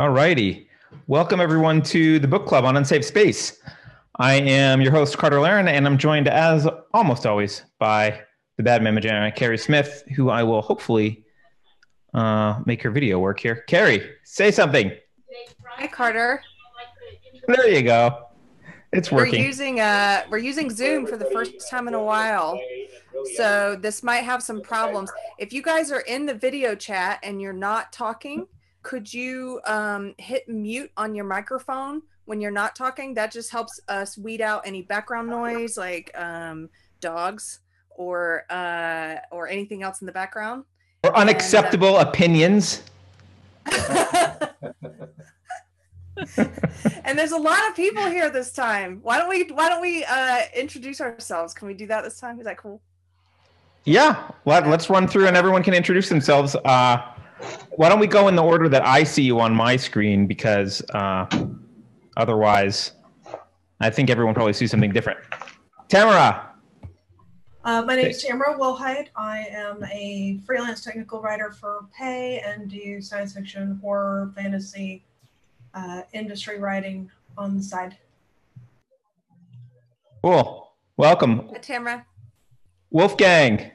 [0.00, 0.66] All righty.
[1.08, 3.60] Welcome everyone to the book club on Unsafe Space.
[4.16, 8.22] I am your host, Carter Laren, and I'm joined as almost always by
[8.56, 11.26] the bad manager, Carrie Smith, who I will hopefully
[12.14, 13.56] uh, make her video work here.
[13.66, 14.90] Carrie, say something.
[15.66, 16.40] Hi, Carter.
[17.46, 18.28] There you go.
[18.94, 19.40] It's working.
[19.40, 22.58] We're using uh we're using Zoom for the first time in a while.
[23.36, 25.12] So this might have some problems.
[25.36, 28.46] If you guys are in the video chat and you're not talking,
[28.82, 33.14] could you um, hit mute on your microphone when you're not talking?
[33.14, 36.68] That just helps us weed out any background noise like um,
[37.00, 40.64] dogs or uh, or anything else in the background.
[41.04, 42.82] Or unacceptable and, uh, opinions.
[47.04, 49.00] and there's a lot of people here this time.
[49.02, 51.52] Why don't we why don't we uh, introduce ourselves?
[51.54, 52.38] Can we do that this time?
[52.38, 52.80] Is that cool?
[53.84, 56.54] Yeah, let, us run through and everyone can introduce themselves.
[56.54, 57.00] Uh,
[57.70, 60.26] why don't we go in the order that I see you on my screen?
[60.26, 61.26] Because uh,
[62.16, 62.92] otherwise,
[63.80, 65.18] I think everyone probably sees something different.
[65.88, 66.46] Tamara.
[67.62, 69.08] Uh, my name is Tamara Wilhite.
[69.16, 75.04] I am a freelance technical writer for Pay and do science fiction, horror, fantasy,
[75.74, 77.96] uh, industry writing on the side.
[80.22, 80.72] Cool.
[80.96, 81.48] Welcome.
[81.52, 82.06] Hi, Tamara.
[82.90, 83.70] Wolfgang.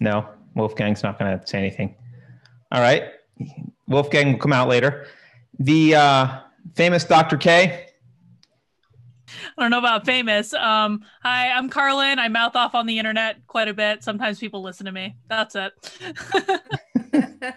[0.00, 1.94] No, Wolfgang's not going to say anything.
[2.72, 3.04] All right.
[3.88, 5.06] Wolfgang will come out later.
[5.58, 6.40] The uh,
[6.74, 7.36] famous Dr.
[7.36, 7.86] K.
[9.28, 10.52] I don't know about famous.
[10.54, 12.18] Um, hi, I'm Carlin.
[12.18, 14.02] I mouth off on the internet quite a bit.
[14.02, 15.16] Sometimes people listen to me.
[15.28, 15.72] That's it.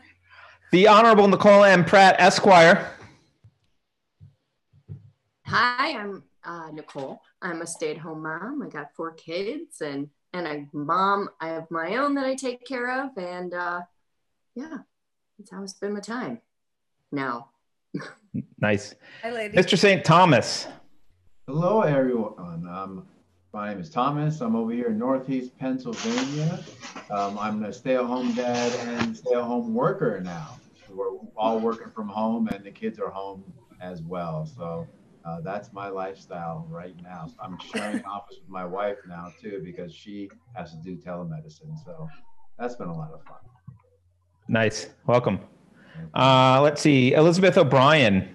[0.72, 1.86] the Honorable Nicole M.
[1.86, 2.92] Pratt, Esquire.
[5.46, 7.22] Hi, I'm uh, Nicole.
[7.42, 8.62] I'm a stay-at-home mom.
[8.62, 11.30] I got four kids, and and a mom.
[11.40, 13.82] I have my own that I take care of, and uh,
[14.56, 14.78] yeah,
[15.38, 16.42] that's how I spend my time
[17.12, 17.50] now.
[18.62, 18.94] nice.
[19.24, 19.58] Hi, lady.
[19.58, 19.78] Mr.
[19.78, 20.04] St.
[20.04, 20.68] Thomas.
[21.48, 22.68] Hello, everyone.
[22.68, 23.08] Um,
[23.54, 24.42] my name is Thomas.
[24.42, 26.60] I'm over here in Northeast Pennsylvania.
[27.10, 30.60] Um, I'm a stay-at-home dad and stay-at-home worker now.
[30.90, 33.44] We're all working from home, and the kids are home
[33.82, 34.46] as well.
[34.46, 34.88] So
[35.30, 37.28] uh, that's my lifestyle right now.
[37.28, 40.98] So I'm sharing an office with my wife now too because she has to do
[40.98, 41.78] telemedicine.
[41.86, 42.08] So
[42.58, 43.38] that's been a lot of fun.
[44.48, 44.88] Nice.
[45.06, 45.40] Welcome.
[46.14, 47.14] Uh, let's see.
[47.14, 48.28] Elizabeth O'Brien,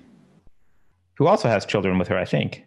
[1.17, 2.65] who also has children with her, I think.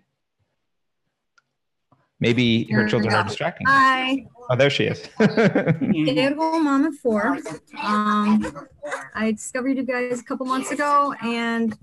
[2.19, 3.67] Maybe her children are distracting.
[3.67, 4.25] Hi.
[4.49, 5.07] Oh, there she is.
[5.21, 7.37] Stay-at-home mom of four.
[7.79, 8.67] Um,
[9.13, 11.77] I discovered you guys a couple months ago, and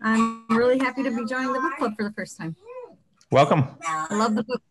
[0.00, 2.54] I'm really happy to be joining the book club for the first time.
[3.30, 3.68] Welcome.
[3.84, 4.62] I love the book.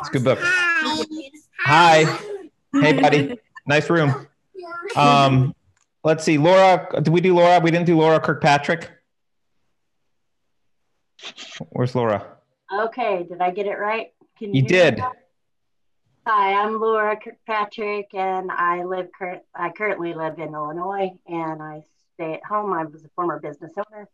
[0.00, 0.38] It's a good book.
[0.42, 1.04] Hi.
[1.60, 2.18] Hi.
[2.80, 3.38] Hey, buddy.
[3.66, 4.26] nice room.
[4.96, 5.54] Um,
[6.02, 6.36] let's see.
[6.38, 7.60] Laura, did we do Laura?
[7.60, 8.90] We didn't do Laura Kirkpatrick.
[11.70, 12.26] Where's Laura?
[12.72, 13.24] Okay.
[13.28, 14.12] Did I get it right?
[14.38, 15.00] Can you, you did.
[16.26, 19.08] Hi, I'm Laura Kirkpatrick, and I live.
[19.16, 21.84] Cur- I currently live in Illinois, and I
[22.14, 22.72] stay at home.
[22.72, 24.08] I was a former business owner.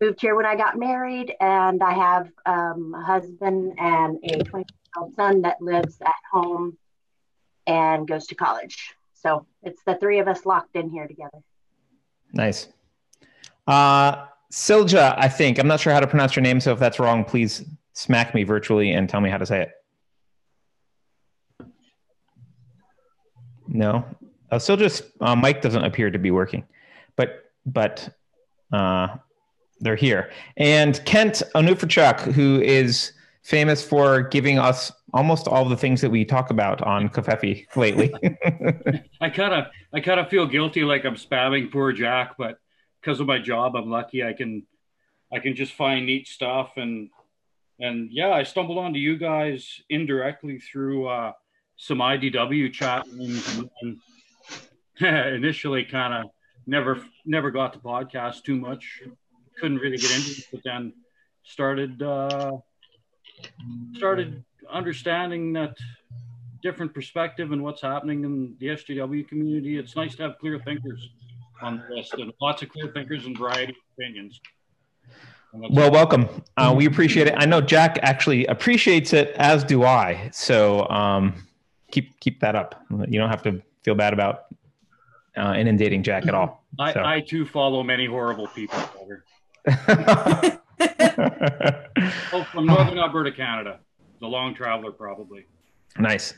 [0.00, 4.58] Moved here when I got married, and I have um, a husband and a 20
[4.58, 6.78] year old son that lives at home
[7.66, 8.94] and goes to college.
[9.14, 11.38] So it's the three of us locked in here together.
[12.32, 12.68] Nice.
[13.66, 15.58] Uh, Silja, I think.
[15.58, 18.44] I'm not sure how to pronounce your name, so if that's wrong, please smack me
[18.44, 19.72] virtually and tell me how to say it.
[23.66, 24.04] No.
[24.50, 26.64] Uh, Silja's uh, mic doesn't appear to be working
[27.18, 28.08] but but
[28.72, 29.08] uh,
[29.80, 30.30] they're here.
[30.56, 33.12] And Kent Onufrichuk, who is
[33.42, 38.12] famous for giving us almost all the things that we talk about on Covfefe lately.
[39.20, 42.58] I kind of I kind of feel guilty, like I'm spamming poor Jack, but
[43.00, 44.66] because of my job, I'm lucky I can
[45.32, 47.10] I can just find neat stuff and
[47.80, 51.32] and yeah, I stumbled onto you guys indirectly through uh,
[51.76, 53.98] some IDW chat rooms and
[55.34, 56.30] initially kind of
[56.68, 59.02] never never got the podcast too much.
[59.58, 60.92] Couldn't really get into it, but then
[61.42, 62.58] started uh,
[63.96, 65.76] started understanding that
[66.62, 69.78] different perspective and what's happening in the SJW community.
[69.78, 71.08] It's nice to have clear thinkers
[71.62, 74.40] on the list and lots of clear thinkers and variety of opinions.
[75.52, 76.28] Well, welcome.
[76.56, 77.34] Uh, we appreciate it.
[77.36, 80.28] I know Jack actually appreciates it, as do I.
[80.32, 81.46] So um,
[81.90, 82.84] keep keep that up.
[82.90, 84.44] You don't have to feel bad about
[85.36, 86.64] uh, inundating Jack at all.
[86.78, 87.02] I, so.
[87.04, 88.78] I too follow many horrible people.
[92.32, 93.80] oh, from northern Alberta, Canada.
[94.20, 95.46] The long traveler, probably.
[95.98, 96.34] Nice.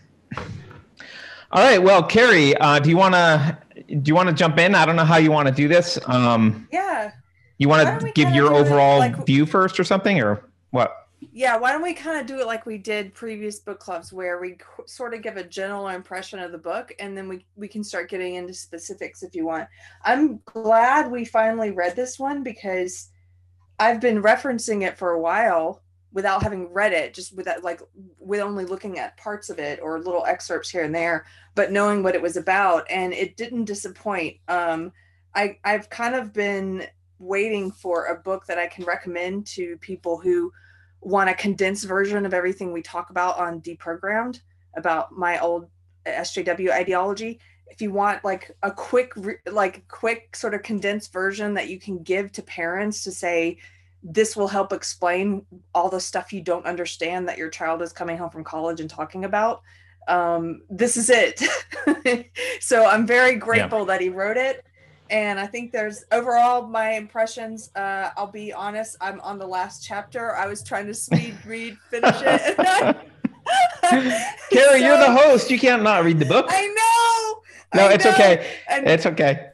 [1.52, 1.82] All right.
[1.82, 3.58] Well, Carrie, uh, do you want to
[3.88, 4.74] do you want to jump in?
[4.74, 5.98] I don't know how you want to do this.
[6.06, 7.12] Um, Yeah.
[7.58, 10.94] you want to give your overall like- view first, or something, or what?
[11.20, 14.40] Yeah, why don't we kind of do it like we did previous book clubs where
[14.40, 17.68] we qu- sort of give a general impression of the book and then we we
[17.68, 19.68] can start getting into specifics if you want.
[20.02, 23.10] I'm glad we finally read this one because
[23.78, 25.82] I've been referencing it for a while
[26.12, 27.82] without having read it, just with that like
[28.18, 32.02] with only looking at parts of it or little excerpts here and there, but knowing
[32.02, 34.38] what it was about and it didn't disappoint.
[34.48, 34.90] Um
[35.34, 36.86] I I've kind of been
[37.18, 40.50] waiting for a book that I can recommend to people who
[41.00, 44.40] want a condensed version of everything we talk about on deprogrammed
[44.76, 45.68] about my old
[46.06, 47.40] SJW ideology.
[47.68, 49.12] If you want like a quick,
[49.46, 53.58] like quick sort of condensed version that you can give to parents to say,
[54.02, 55.44] this will help explain
[55.74, 58.88] all the stuff you don't understand that your child is coming home from college and
[58.88, 59.62] talking about.
[60.08, 61.42] Um, this is it.
[62.60, 64.64] so I'm very grateful that he wrote it
[65.10, 67.70] and I think there's overall my impressions.
[67.76, 70.34] Uh, I'll be honest, I'm on the last chapter.
[70.36, 72.56] I was trying to speed read, finish it.
[74.50, 75.50] Carrie, you're the host.
[75.50, 76.46] You can't not read the book.
[76.48, 77.42] I know.
[77.82, 78.12] No, I it's know.
[78.12, 78.46] okay.
[78.68, 79.48] And It's okay.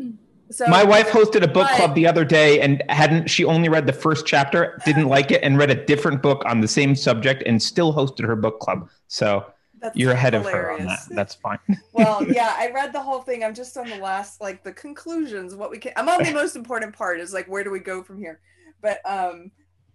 [0.50, 3.69] so My wife hosted a book but- club the other day and hadn't she only
[3.69, 6.94] read the first chapter, didn't like it, and read a different book on the same
[6.94, 8.88] subject and still hosted her book club.
[9.08, 9.44] So
[9.81, 11.00] That's you're ahead of her on that.
[11.11, 11.58] That's fine.
[11.93, 13.44] well, yeah, I read the whole thing.
[13.44, 15.55] I'm just on the last, like the conclusions.
[15.55, 15.93] What we can.
[15.96, 17.20] I'm on the most important part.
[17.20, 18.40] Is like where do we go from here?
[18.81, 19.50] But um,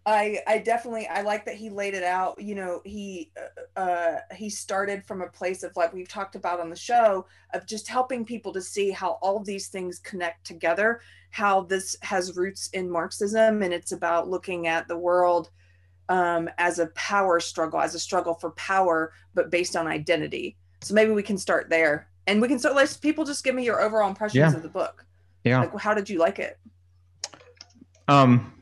[0.05, 2.39] I I definitely I like that he laid it out.
[2.41, 3.31] You know, he
[3.75, 7.25] uh, uh he started from a place of like we've talked about on the show
[7.53, 11.01] of just helping people to see how all these things connect together.
[11.31, 15.49] How this has roots in Marxism, and it's about looking at the world
[16.09, 20.57] um, as a power struggle, as a struggle for power, but based on identity.
[20.81, 22.75] So maybe we can start there, and we can start.
[22.75, 24.55] Let people just give me your overall impressions Yeah.
[24.55, 25.05] of the book.
[25.43, 25.59] Yeah.
[25.61, 26.59] Like, how did you like it?
[28.07, 28.53] Um,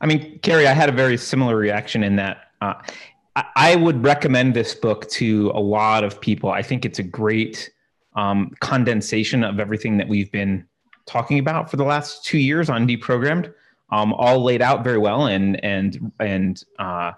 [0.00, 2.74] I mean, Carrie, I had a very similar reaction in that uh,
[3.36, 6.50] I, I would recommend this book to a lot of people.
[6.50, 7.70] I think it's a great
[8.14, 10.66] um, condensation of everything that we've been
[11.06, 13.52] talking about for the last two years on Deprogrammed,
[13.90, 17.12] um, all laid out very well and and and uh,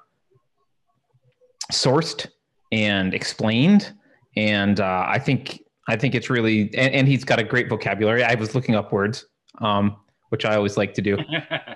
[1.72, 2.28] sourced
[2.72, 3.92] and explained.
[4.36, 8.22] And uh, I think I think it's really and, and he's got a great vocabulary.
[8.22, 9.26] I was looking up words,
[9.58, 9.96] um,
[10.28, 11.18] which I always like to do.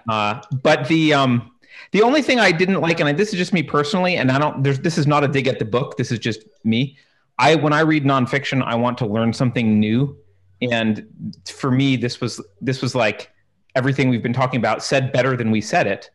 [0.06, 1.50] Uh, but the um,
[1.92, 4.38] the only thing I didn't like, and I, this is just me personally, and I
[4.38, 4.62] don't.
[4.62, 5.96] There's this is not a dig at the book.
[5.96, 6.98] This is just me.
[7.38, 10.14] I when I read nonfiction, I want to learn something new,
[10.60, 11.06] and
[11.46, 13.30] for me, this was this was like
[13.74, 16.10] everything we've been talking about said better than we said it,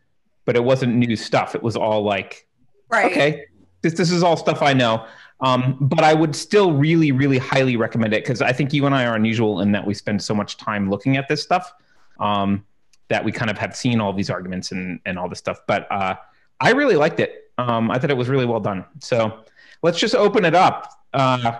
[0.45, 1.55] but it wasn't new stuff.
[1.55, 2.47] It was all like
[2.89, 3.11] Right.
[3.11, 3.45] okay,
[3.81, 5.05] this this is all stuff I know.
[5.41, 8.93] Um, but I would still really, really highly recommend it because I think you and
[8.93, 11.71] I are unusual in that we spend so much time looking at this stuff
[12.19, 12.65] um,
[13.07, 15.61] that we kind of have seen all these arguments and, and all this stuff.
[15.65, 16.15] But uh,
[16.59, 17.51] I really liked it.
[17.57, 18.83] Um, I thought it was really well done.
[18.99, 19.39] So
[19.81, 20.91] let's just open it up.
[21.13, 21.59] Uh,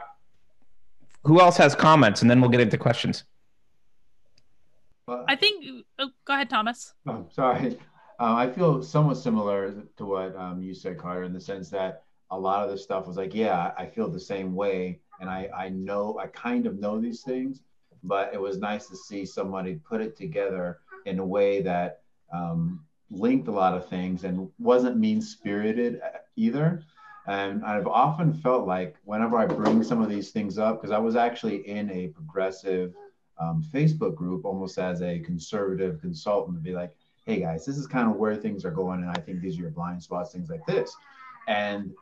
[1.23, 2.21] who else has comments?
[2.21, 3.23] And then we'll get into questions.
[5.07, 5.85] I think.
[5.99, 6.93] Oh, go ahead, Thomas.
[7.07, 7.77] Oh, sorry.
[8.19, 12.03] Uh, I feel somewhat similar to what um, you said, Carter, in the sense that
[12.31, 15.49] a lot of this stuff was like, yeah, I feel the same way, and I
[15.55, 17.61] I know I kind of know these things,
[18.03, 22.01] but it was nice to see somebody put it together in a way that
[22.33, 26.01] um, linked a lot of things and wasn't mean spirited
[26.35, 26.83] either.
[27.27, 30.97] And I've often felt like whenever I bring some of these things up, because I
[30.99, 32.93] was actually in a progressive
[33.39, 36.91] um, Facebook group almost as a conservative consultant to be like,
[37.25, 39.61] hey guys, this is kind of where things are going, and I think these are
[39.61, 40.95] your blind spots, things like this.
[41.47, 41.93] And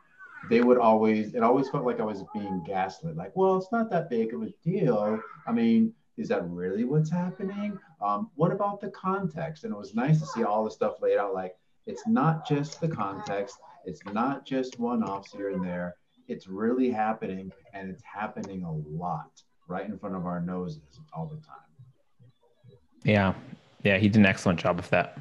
[0.50, 3.90] they would always, it always felt like I was being gaslit, like, well, it's not
[3.90, 5.20] that big of a deal.
[5.46, 7.78] I mean, is that really what's happening?
[8.02, 9.64] Um, what about the context?
[9.64, 11.34] And it was nice to see all the stuff laid out.
[11.34, 15.96] Like, it's not just the context, it's not just one offs here and there.
[16.28, 20.82] It's really happening, and it's happening a lot right in front of our noses
[21.14, 21.56] all the time.
[23.04, 23.34] Yeah.
[23.84, 23.98] Yeah.
[23.98, 25.20] He did an excellent job of that.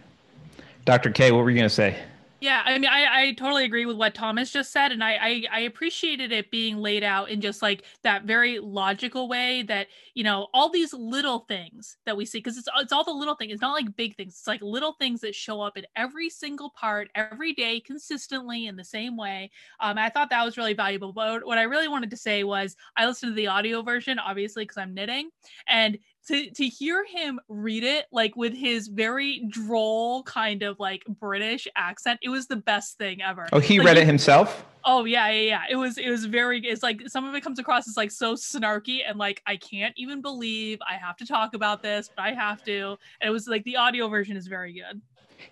[0.85, 1.11] Dr.
[1.11, 1.97] K, what were you going to say?
[2.39, 5.45] Yeah, I mean, I, I totally agree with what Thomas just said, and I, I
[5.51, 10.23] I appreciated it being laid out in just like that very logical way that you
[10.23, 13.53] know all these little things that we see because it's it's all the little things.
[13.55, 14.35] It's not like big things.
[14.35, 18.77] It's like little things that show up in every single part every day consistently in
[18.77, 19.51] the same way.
[19.81, 21.15] Um, I thought that was really valuable.
[21.15, 24.65] But what I really wanted to say was I listened to the audio version, obviously
[24.65, 25.31] because I'm knitting,
[25.69, 31.05] and to to hear him read it like with his very droll kind of like
[31.09, 33.47] British accent, it was the best thing ever.
[33.53, 34.65] Oh, he Like, read it himself.
[34.85, 35.63] Oh yeah, yeah, yeah.
[35.69, 38.35] It was it was very it's like some of it comes across as like so
[38.35, 42.33] snarky and like I can't even believe I have to talk about this, but I
[42.33, 42.97] have to.
[43.21, 45.01] And it was like the audio version is very good.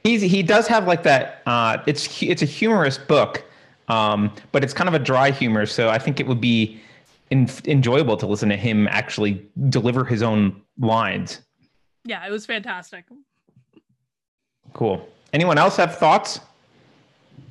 [0.02, 1.42] He's he does have like that.
[1.46, 3.44] Uh, it's it's a humorous book,
[3.88, 5.66] um, but it's kind of a dry humor.
[5.66, 6.80] So I think it would be
[7.30, 11.40] in, enjoyable to listen to him actually deliver his own lines.
[12.04, 13.06] Yeah, it was fantastic.
[14.72, 15.08] Cool.
[15.32, 16.40] Anyone else have thoughts?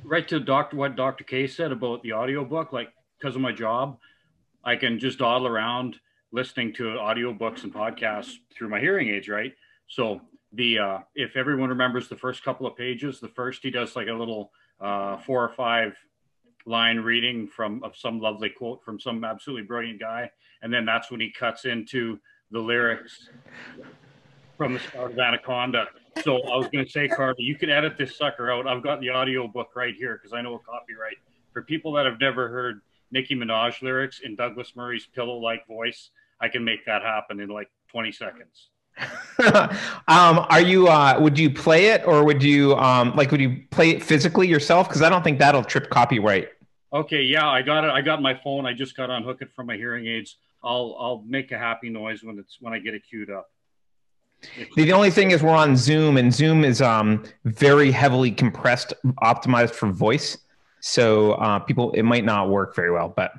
[0.04, 1.24] right to doctor what Dr.
[1.24, 3.98] K said about the audiobook, like because of my job,
[4.62, 5.98] I can just dawdle around
[6.32, 9.54] listening to audiobooks and podcasts through my hearing aids, right?
[9.88, 10.20] So
[10.52, 14.08] the uh, if everyone remembers the first couple of pages, the first he does like
[14.08, 15.96] a little uh, four or five
[16.66, 20.30] line reading from of some lovely quote from some absolutely brilliant guy,
[20.62, 22.18] and then that's when he cuts into
[22.50, 23.28] the lyrics
[24.56, 25.86] from the start of Anaconda.
[26.22, 28.66] So I was going to say, Carter, you can edit this sucker out.
[28.66, 31.16] I've got the audio book right here because I know a copyright.
[31.52, 36.10] For people that have never heard Nicki Minaj lyrics in Douglas Murray's pillow-like voice,
[36.40, 38.70] I can make that happen in like 20 seconds.
[40.08, 40.86] um, are you?
[40.86, 43.32] Uh, would you play it, or would you um, like?
[43.32, 44.86] Would you play it physically yourself?
[44.86, 46.50] Because I don't think that'll trip copyright.
[46.92, 47.90] Okay, yeah, I got it.
[47.90, 48.66] I got my phone.
[48.66, 50.36] I just got to unhook it from my hearing aids.
[50.64, 53.50] I'll I'll make a happy noise when it's when I get it queued up.
[54.76, 58.92] The only thing is we're on Zoom, and Zoom is um, very heavily compressed,
[59.22, 60.36] optimized for voice.
[60.80, 63.32] So uh, people, it might not work very well, but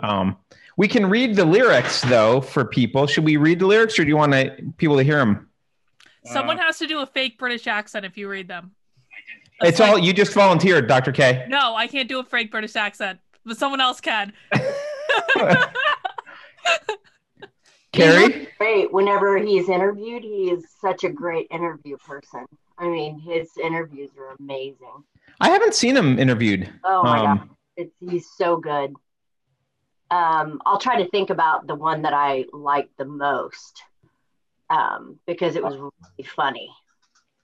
[0.00, 0.36] um,
[0.78, 3.06] we can read the lyrics though for people.
[3.06, 5.48] Should we read the lyrics, or do you want to, people to hear them?
[6.24, 8.72] Someone has to do a fake British accent if you read them.
[9.60, 11.10] It's all you just volunteered, Dr.
[11.10, 11.44] K.
[11.48, 14.32] No, I can't do a fake British accent, but someone else can.
[17.92, 18.48] Carrie?
[18.58, 18.92] Great.
[18.92, 22.44] Whenever he's interviewed, he is such a great interview person.
[22.76, 25.04] I mean, his interviews are amazing.
[25.40, 26.68] I haven't seen him interviewed.
[26.84, 28.94] Oh my Um, god, it's he's so good.
[30.10, 33.82] Um, I'll try to think about the one that I liked the most
[34.70, 36.70] um, because it was really funny.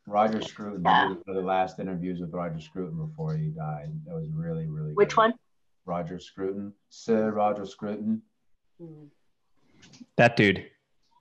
[0.06, 0.82] Roger Scruton.
[0.84, 1.08] Yeah.
[1.08, 3.90] One of the last interviews with Roger Scruton before he died.
[4.06, 5.16] That was really, really Which good.
[5.16, 5.34] one?
[5.86, 6.72] Roger Scruton.
[6.90, 8.22] Sir Roger Scruton.
[10.16, 10.66] That dude.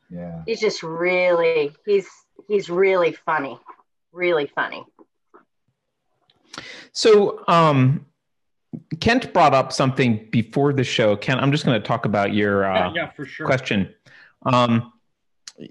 [0.09, 0.43] Yeah.
[0.45, 2.07] He's just really he's
[2.47, 3.59] he's really funny,
[4.11, 4.83] really funny.
[6.91, 8.05] So, um,
[8.99, 11.15] Kent brought up something before the show.
[11.15, 13.45] Kent, I'm just going to talk about your uh, Yeah, yeah, for sure.
[13.47, 13.93] question.
[14.45, 14.93] Um,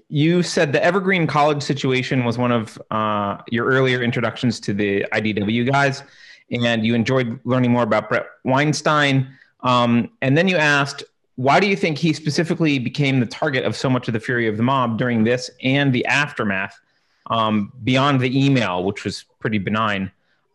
[0.09, 5.05] you said the Evergreen College situation was one of uh, your earlier introductions to the
[5.13, 6.03] IDW guys,
[6.51, 9.29] and you enjoyed learning more about Brett Weinstein.
[9.61, 11.03] Um, and then you asked,
[11.35, 14.47] why do you think he specifically became the target of so much of the fury
[14.47, 16.79] of the mob during this and the aftermath,
[17.27, 20.11] um, beyond the email, which was pretty benign?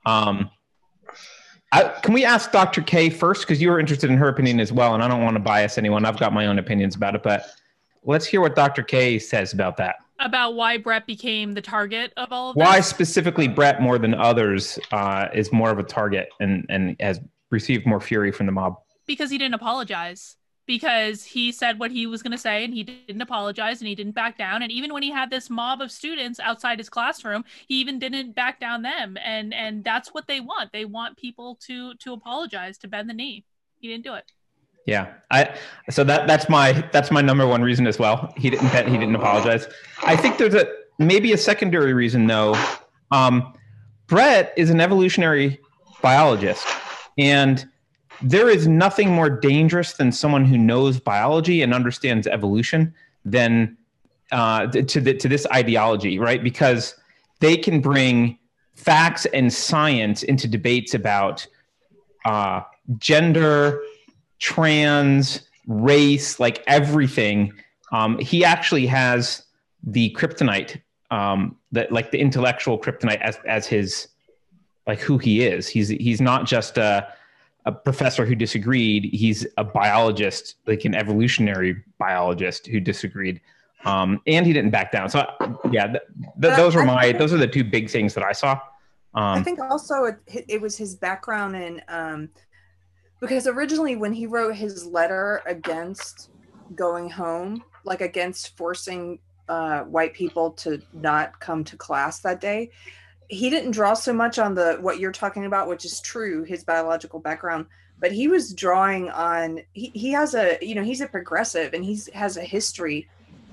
[0.06, 0.50] Um,
[1.72, 2.80] I, can we ask Dr.
[2.80, 3.42] K first?
[3.42, 5.78] Because you were interested in her opinion as well, and I don't want to bias
[5.78, 6.04] anyone.
[6.04, 7.46] I've got my own opinions about it, but
[8.04, 8.82] let's hear what Dr.
[8.82, 9.96] K says about that.
[10.20, 12.64] About why Brett became the target of all of this.
[12.64, 17.20] Why specifically Brett more than others uh, is more of a target and, and has
[17.50, 18.76] received more fury from the mob?
[19.08, 20.36] because he didn't apologize
[20.68, 23.94] because he said what he was going to say and he didn't apologize and he
[23.94, 24.62] didn't back down.
[24.62, 28.36] And even when he had this mob of students outside his classroom he even didn't
[28.36, 29.16] back down them.
[29.24, 30.70] And and that's what they want.
[30.72, 33.44] They want people to to apologize to bend the knee.
[33.80, 34.30] He didn't do it.
[34.86, 35.56] Yeah, I
[35.90, 38.32] so that that's my that's my number one reason as well.
[38.36, 39.66] He didn't he didn't apologize.
[40.02, 40.66] I think there's a
[40.98, 42.54] maybe a secondary reason though.
[43.10, 43.54] Um,
[44.06, 45.60] Brett is an evolutionary
[46.02, 46.66] biologist,
[47.16, 47.66] and
[48.22, 52.94] there is nothing more dangerous than someone who knows biology and understands evolution
[53.24, 53.76] than
[54.32, 56.42] uh, to the, to this ideology, right?
[56.42, 56.94] Because
[57.40, 58.38] they can bring
[58.74, 61.46] facts and science into debates about
[62.24, 62.62] uh,
[62.98, 63.80] gender,
[64.38, 67.52] trans, race, like everything.
[67.92, 69.44] Um, he actually has
[69.82, 74.08] the kryptonite, um, that like the intellectual kryptonite as as his
[74.86, 75.68] like who he is.
[75.68, 77.08] He's he's not just a
[77.68, 79.10] a professor who disagreed.
[79.12, 83.42] He's a biologist, like an evolutionary biologist who disagreed.
[83.84, 85.10] Um, and he didn't back down.
[85.10, 85.26] So
[85.70, 86.02] yeah, th-
[86.42, 88.58] th- those were my those are the two big things that I saw.
[89.14, 90.16] I Um, think also it,
[90.48, 92.30] it was his background in um,
[93.20, 96.30] because originally when he wrote his letter against
[96.74, 102.70] going home, like against forcing uh, white people to not come to class that day,
[103.28, 106.64] he didn't draw so much on the what you're talking about, which is true, his
[106.64, 107.66] biological background,
[108.00, 111.84] but he was drawing on he, he has a you know he's a progressive and
[111.84, 113.08] he's has a history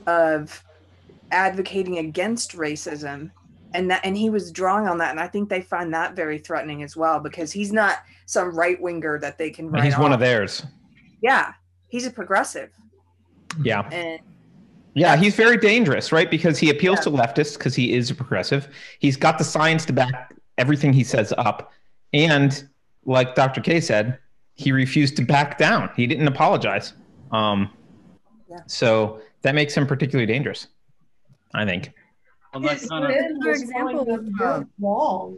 [0.08, 0.64] of
[1.32, 3.32] advocating against racism
[3.74, 6.38] and that and he was drawing on that and i think they find that very
[6.38, 10.20] threatening as well because he's not some right winger that they can he's one of
[10.20, 10.64] theirs.
[11.22, 11.54] yeah
[11.88, 12.70] he's a progressive
[13.62, 13.82] Yeah.
[13.92, 14.20] and
[14.96, 16.32] Yeah, he's very dangerous, right?
[16.32, 18.70] Because he appeals to leftists because he is a progressive.
[19.00, 21.72] He's got the science to back everything he says up.
[22.14, 22.68] And
[23.04, 23.60] like Dr.
[23.60, 24.18] K said,
[24.54, 25.90] he refused to back down.
[25.98, 26.94] He didn't apologize.
[27.32, 27.70] Um,
[28.50, 28.60] Yeah.
[28.68, 30.68] So that makes him particularly dangerous,
[31.54, 31.92] I think.
[32.54, 35.38] Well, that His kinda- sin was example, telling them you're wrong.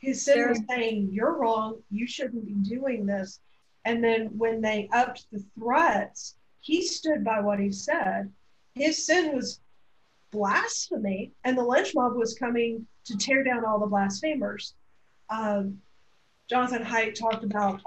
[0.00, 1.82] His sin was saying you're wrong.
[1.90, 3.40] You shouldn't be doing this.
[3.86, 8.30] And then when they upped the threats, he stood by what he said.
[8.78, 9.60] His sin was
[10.30, 14.74] blasphemy, and the lynch mob was coming to tear down all the blasphemers.
[15.30, 15.78] Um,
[16.48, 17.80] Jonathan Haidt talked about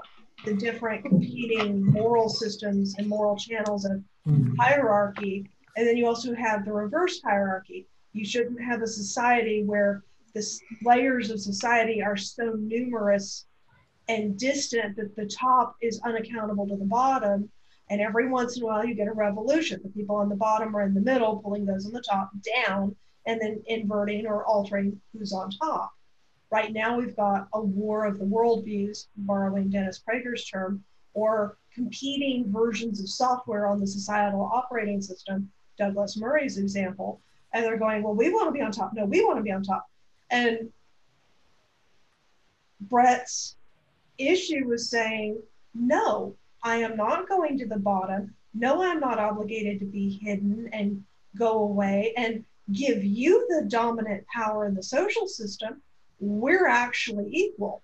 [0.44, 4.02] the different competing moral systems and moral channels of
[4.58, 5.48] hierarchy.
[5.76, 7.86] And then you also have the reverse hierarchy.
[8.12, 10.02] You shouldn't have a society where
[10.34, 10.46] the
[10.84, 13.46] layers of society are so numerous
[14.08, 17.50] and distant that the top is unaccountable to the bottom.
[17.92, 19.78] And every once in a while, you get a revolution.
[19.82, 22.30] The people on the bottom are in the middle, pulling those on the top
[22.66, 22.96] down,
[23.26, 25.92] and then inverting or altering who's on top.
[26.50, 30.82] Right now, we've got a war of the worldviews, borrowing Dennis Prager's term,
[31.12, 37.20] or competing versions of software on the societal operating system, Douglas Murray's example.
[37.52, 38.92] And they're going, well, we want to be on top.
[38.94, 39.86] No, we want to be on top.
[40.30, 40.72] And
[42.80, 43.56] Brett's
[44.16, 45.42] issue was saying,
[45.74, 48.34] no, I am not going to the bottom.
[48.54, 51.04] No, I'm not obligated to be hidden and
[51.36, 55.82] go away and give you the dominant power in the social system.
[56.20, 57.82] We're actually equal.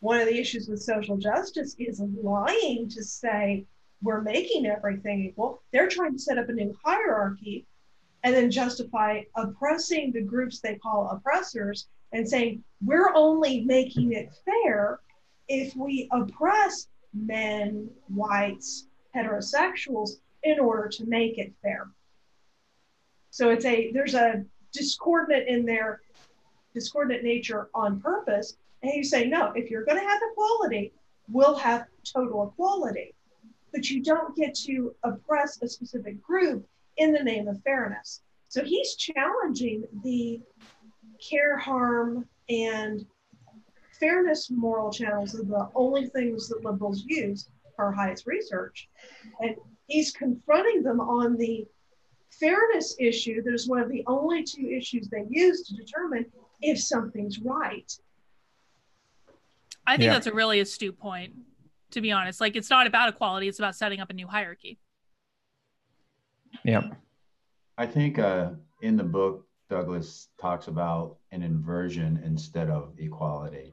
[0.00, 3.66] One of the issues with social justice is lying to say
[4.02, 5.62] we're making everything equal.
[5.72, 7.66] They're trying to set up a new hierarchy
[8.22, 14.32] and then justify oppressing the groups they call oppressors and saying we're only making it
[14.44, 15.00] fair
[15.48, 16.88] if we oppress
[17.24, 20.10] men, whites, heterosexuals
[20.42, 21.88] in order to make it fair.
[23.30, 26.00] So it's a there's a discordant in there,
[26.74, 28.56] discordant nature on purpose.
[28.82, 30.92] And you say, no, if you're going to have equality,
[31.28, 33.14] we'll have total equality.
[33.72, 38.22] But you don't get to oppress a specific group in the name of fairness.
[38.48, 40.40] So he's challenging the
[41.20, 43.04] care, harm, and
[44.00, 48.88] fairness moral channels are the only things that liberals use for Haidt's research.
[49.40, 49.56] And
[49.86, 51.66] he's confronting them on the
[52.30, 56.26] fairness issue that is one of the only two issues they use to determine
[56.60, 57.90] if something's right.
[59.86, 60.12] I think Yeah.
[60.14, 61.34] that's a really astute point,
[61.92, 62.40] to be honest.
[62.40, 64.78] Like, it's not about equality, it's about setting up a new hierarchy.
[66.64, 66.90] Yeah.
[67.78, 68.50] I think uh,
[68.82, 73.72] in the book, Douglas talks about an inversion instead of equality.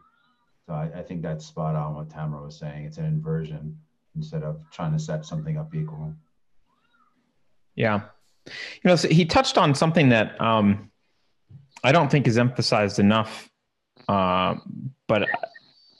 [0.68, 2.86] So I, I think that's spot on what Tamara was saying.
[2.86, 3.78] It's an inversion
[4.16, 6.14] instead of trying to set something up equal.
[7.76, 8.02] Yeah.
[8.46, 8.52] You
[8.86, 10.92] know, so he touched on something that um,
[11.84, 13.50] I don't think is emphasized enough.
[14.08, 14.56] Uh,
[15.08, 15.28] but,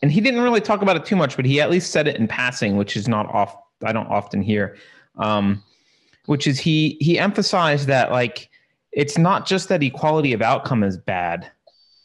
[0.02, 2.18] and he didn't really talk about it too much, but he at least said it
[2.18, 4.78] in passing, which is not off, I don't often hear.
[5.18, 5.64] Um,
[6.26, 8.50] which is he he emphasized that like
[8.92, 11.52] it's not just that equality of outcome is bad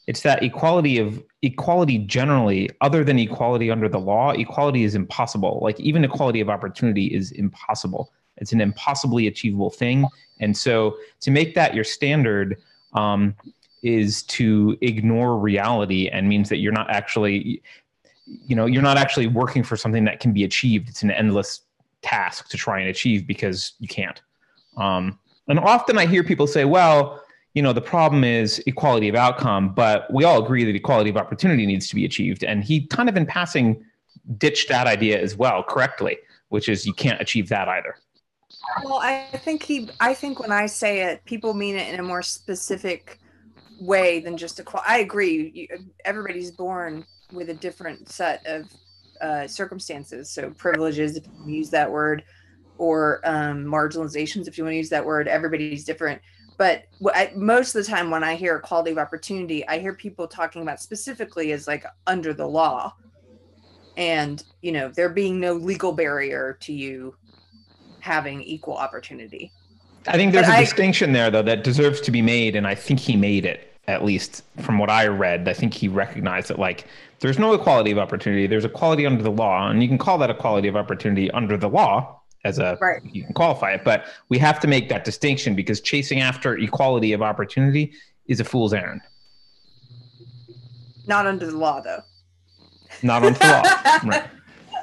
[0.09, 5.61] it's that equality of equality generally other than equality under the law equality is impossible.
[5.63, 8.11] Like even equality of opportunity is impossible.
[8.39, 10.07] It's an impossibly achievable thing.
[10.41, 12.57] And so to make that your standard
[12.95, 13.37] um,
[13.83, 17.63] is to ignore reality and means that you're not actually
[18.47, 20.89] you know you're not actually working for something that can be achieved.
[20.89, 21.61] It's an endless
[22.01, 24.23] task to try and achieve because you can't.
[24.79, 25.19] Um,
[25.49, 27.23] and often I hear people say, well,
[27.55, 31.17] you know, the problem is equality of outcome, but we all agree that equality of
[31.17, 32.45] opportunity needs to be achieved.
[32.45, 33.85] And he kind of in passing
[34.37, 37.97] ditched that idea as well correctly, which is you can't achieve that either.
[38.85, 39.91] Well, I think he.
[40.01, 43.19] I think when I say it, people mean it in a more specific
[43.81, 44.63] way than just a.
[44.63, 45.51] qual- I agree.
[45.55, 48.67] You, everybody's born with a different set of
[49.21, 50.31] uh, circumstances.
[50.31, 52.25] So privileges, if you use that word,
[52.79, 55.29] or um, marginalizations, if you want to use that word.
[55.29, 56.21] Everybody's different.
[56.59, 56.83] But
[57.15, 60.61] I, most of the time, when I hear equality of opportunity, I hear people talking
[60.61, 62.95] about specifically as like under the law,
[63.97, 67.15] and you know there being no legal barrier to you
[68.01, 69.53] having equal opportunity.
[70.09, 72.67] I think there's But a I- distinction there, though, that deserves to be made, and
[72.67, 73.65] I think he made it.
[73.87, 76.85] At least from what I read, I think he recognized that like
[77.21, 78.47] there's no equality of opportunity.
[78.47, 81.69] There's equality under the law, and you can call that equality of opportunity under the
[81.71, 83.03] law, as a Right.
[83.05, 87.13] you can qualify it, but we have to make that distinction because chasing after equality
[87.13, 87.93] of opportunity
[88.27, 89.01] is a fool's errand.
[91.07, 92.03] Not under the law, though.
[93.03, 93.99] Not on the law.
[94.09, 94.29] Right.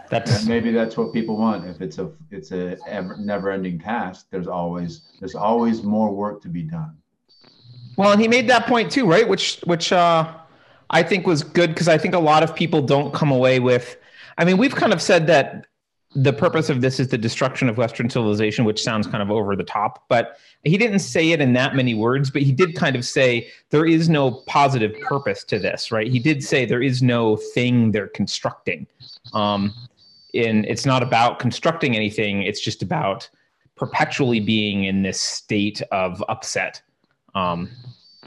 [0.09, 1.67] That's maybe that's what people want.
[1.67, 6.47] If it's a it's a ever, never-ending task, there's always there's always more work to
[6.47, 6.95] be done.
[7.97, 9.27] Well, and he made that point too, right?
[9.27, 10.31] Which which uh,
[10.91, 13.97] I think was good because I think a lot of people don't come away with.
[14.37, 15.65] I mean, we've kind of said that
[16.15, 19.55] the purpose of this is the destruction of Western civilization, which sounds kind of over
[19.55, 22.31] the top, but he didn't say it in that many words.
[22.31, 26.07] But he did kind of say there is no positive purpose to this, right?
[26.07, 28.87] He did say there is no thing they're constructing.
[29.33, 29.73] Um,
[30.33, 33.29] in it's not about constructing anything; it's just about
[33.75, 36.81] perpetually being in this state of upset.
[37.35, 37.69] Um,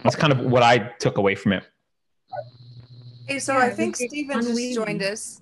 [0.03, 1.65] that's kind of what I took away from it.
[3.27, 5.41] Hey, so Yeah, I think Steven just joined us.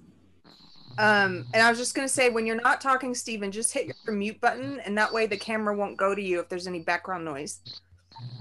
[0.99, 4.15] Um, and I was just gonna say, when you're not talking, Steven, just hit your
[4.15, 7.25] mute button, and that way the camera won't go to you if there's any background
[7.25, 7.61] noise.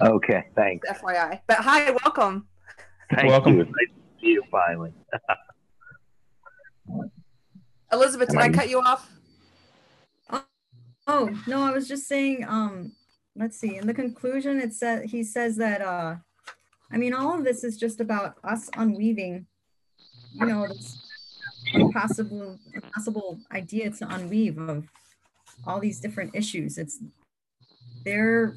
[0.02, 0.88] Okay, thanks.
[0.90, 1.42] FYI.
[1.48, 2.48] But hi, welcome.
[3.14, 3.58] Thank Welcome.
[3.58, 3.64] you.
[3.66, 4.94] Nice to see you finally.
[7.92, 9.10] Elizabeth, did I cut you off?
[11.08, 12.92] Oh, no, I was just saying, um,
[13.36, 16.16] let's see, in the conclusion, it said, he says that, uh,
[16.92, 19.46] I mean, all of this is just about us unweaving,
[20.34, 21.05] you know, this
[21.74, 24.88] impossible, impossible idea to unweave of
[25.66, 26.78] all these different issues.
[26.78, 27.00] It's,
[28.04, 28.56] they're,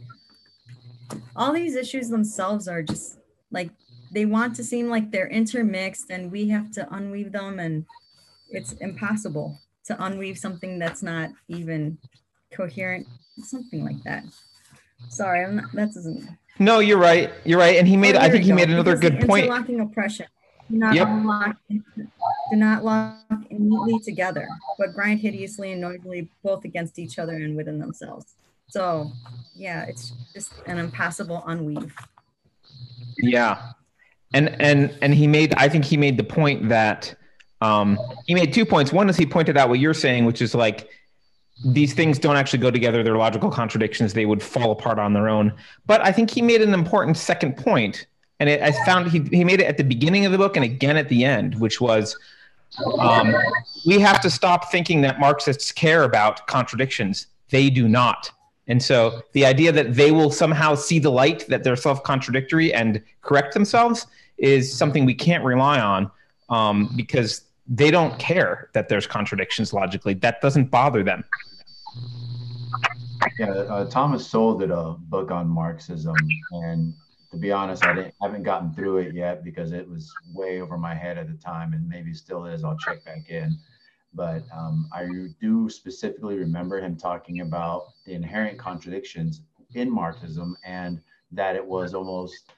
[1.35, 3.19] all these issues themselves are just
[3.51, 3.71] like,
[4.13, 7.85] they want to seem like they're intermixed and we have to unweave them and
[8.51, 11.99] it's impossible to unweave something that's not even
[12.53, 13.07] coherent,
[13.43, 14.25] something like that.
[15.09, 16.29] Sorry, I'm not, that doesn't.
[16.59, 17.31] No, you're right.
[17.45, 17.77] You're right.
[17.77, 18.17] And he made.
[18.17, 18.57] Oh, I think he go.
[18.57, 19.45] made another Because good point.
[19.45, 20.27] Interlocking oppression.
[20.71, 21.09] Do not Yep.
[21.25, 23.17] lock, do not lock
[23.51, 24.47] neatly together,
[24.79, 28.35] but grind hideously and noisily both against each other and within themselves.
[28.69, 29.11] So,
[29.55, 31.91] yeah, it's just an impossible unweave.
[33.19, 33.73] Yeah,
[34.35, 35.55] and and and he made.
[35.57, 37.15] I think he made the point that
[37.61, 38.93] um, he made two points.
[38.93, 40.89] One is he pointed out what you're saying, which is like
[41.65, 43.03] these things don't actually go together.
[43.03, 44.13] They're logical contradictions.
[44.13, 45.53] They would fall apart on their own.
[45.87, 48.07] But I think he made an important second point,
[48.41, 50.65] and it, I found he he made it at the beginning of the book and
[50.65, 52.17] again at the end, which was.
[53.01, 53.35] Um,
[53.87, 57.27] we have to stop thinking that Marxists care about contradictions.
[57.49, 58.31] They do not.
[58.69, 62.73] And so the idea that they will somehow see the light, that they're self contradictory
[62.73, 66.11] and correct themselves, is something we can't rely on
[66.51, 70.15] um, because they don't care that there's contradictions logically.
[70.15, 71.25] That doesn't bother them.
[73.39, 76.15] Yeah, uh, Thomas Sowell did a book on Marxism,
[76.53, 76.95] and
[77.31, 80.95] to be honest, I haven't gotten through it yet because it was way over my
[80.95, 82.65] head at the time, and maybe still is.
[82.65, 83.57] I'll check back in.
[84.15, 85.07] But um, I
[85.41, 89.43] do specifically remember him talking about the inherent contradictions
[89.75, 91.01] in Marxism and
[91.33, 92.53] that it was almost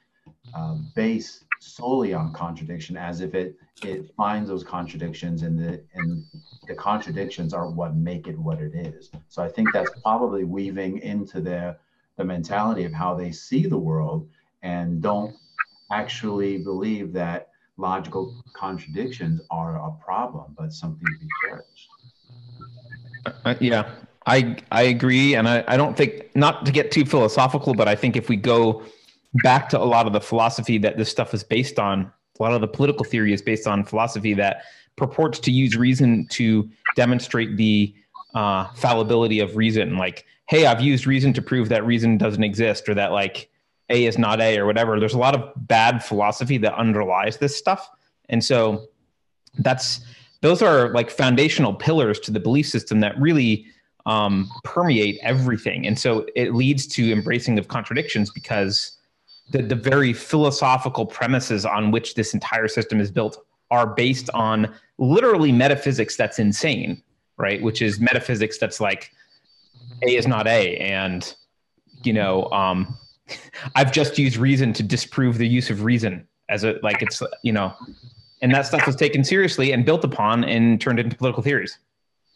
[0.54, 6.24] um, based solely on contradiction, as if it it finds those contradictions and the and
[6.68, 9.11] the contradictions are what make it what it is.
[9.28, 11.76] So I think that's probably weaving into the
[12.16, 14.28] the mentality of how they see the world
[14.62, 15.35] and don't
[15.92, 21.88] actually believe that logical contradictions are a problem, but something to be cherished.
[23.44, 23.90] Uh, yeah,
[24.27, 27.94] I I agree, and I, I don't think not to get too philosophical, but I
[27.94, 28.83] think if we go
[29.42, 32.53] back to a lot of the philosophy that this stuff is based on, a lot
[32.53, 34.62] of the political theory is based on philosophy that
[34.96, 37.94] purports to use reason to demonstrate the
[38.35, 39.96] uh, fallibility of reason.
[39.96, 43.49] Like, hey, I've used reason to prove that reason doesn't exist, or that like
[43.90, 44.98] A is not A, or whatever.
[44.98, 47.90] There's a lot of bad philosophy that underlies this stuff,
[48.29, 48.87] and so
[49.59, 50.00] that's
[50.40, 53.66] those are like foundational pillars to the belief system that really
[54.07, 55.87] um, permeate everything.
[55.87, 58.98] And so it leads to embracing of contradictions because
[59.50, 64.72] the, the very philosophical premises on which this entire system is built are based on
[64.98, 67.03] literally metaphysics that's insane,
[67.37, 67.62] right?
[67.62, 69.12] Which is metaphysics that's like
[70.03, 70.76] A is not A.
[70.79, 71.35] And,
[72.03, 72.96] you know, um,
[73.74, 77.52] I've just used reason to disprove the use of reason as a, like it's, you
[77.52, 77.74] know,
[78.42, 81.78] and that stuff was taken seriously and built upon and turned into political theories.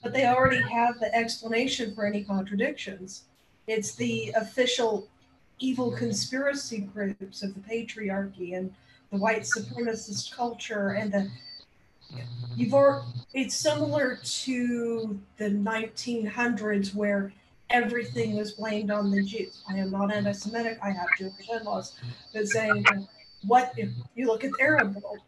[0.02, 3.24] But they already have the explanation for any contradictions.
[3.66, 5.08] It's the official
[5.58, 8.74] evil conspiracy groups of the patriarchy and
[9.10, 11.30] the white supremacist culture and the
[12.56, 17.32] you've already, it's similar to the 1900s where
[17.74, 19.64] everything was blamed on the Jews.
[19.68, 20.78] I am not anti-Semitic.
[20.80, 21.98] I have Jewish in-laws,
[22.32, 22.84] but saying
[23.46, 25.18] what if you look at the Arab world,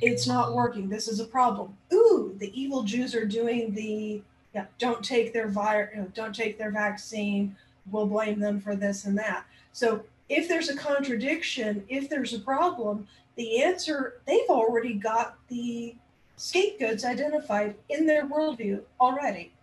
[0.00, 0.88] it's not working.
[0.88, 1.76] This is a problem.
[1.92, 4.22] Ooh, the evil Jews are doing the
[4.54, 7.56] yeah, don't take their vi- don't take their vaccine.
[7.90, 9.44] We'll blame them for this and that.
[9.72, 15.96] So if there's a contradiction, if there's a problem, the answer they've already got the
[16.36, 19.53] scapegoats identified in their worldview already.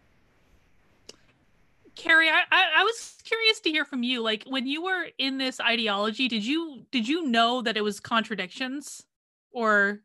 [1.96, 4.22] Carrie, I, I, was curious to hear from you.
[4.22, 8.00] Like when you were in this ideology, did you did you know that it was
[8.00, 9.04] contradictions,
[9.52, 10.02] or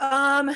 [0.00, 0.54] Um,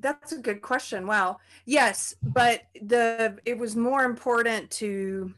[0.00, 1.06] that's a good question.
[1.06, 1.38] Wow.
[1.64, 5.32] Yes, but the it was more important to.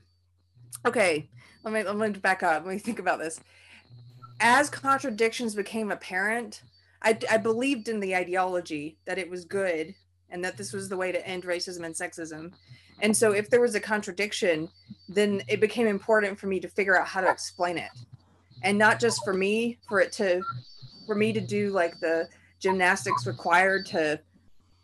[0.87, 1.29] Okay,
[1.63, 2.65] let me let me back up.
[2.65, 3.41] Let me think about this.
[4.41, 6.63] As contradictions became apparent,
[7.03, 9.95] I I believed in the ideology that it was good
[10.31, 12.53] and that this was the way to end racism and sexism.
[13.03, 14.69] And so, if there was a contradiction,
[15.09, 17.91] then it became important for me to figure out how to explain it,
[18.63, 20.43] and not just for me, for it to,
[21.07, 22.29] for me to do like the
[22.61, 24.21] gymnastics required to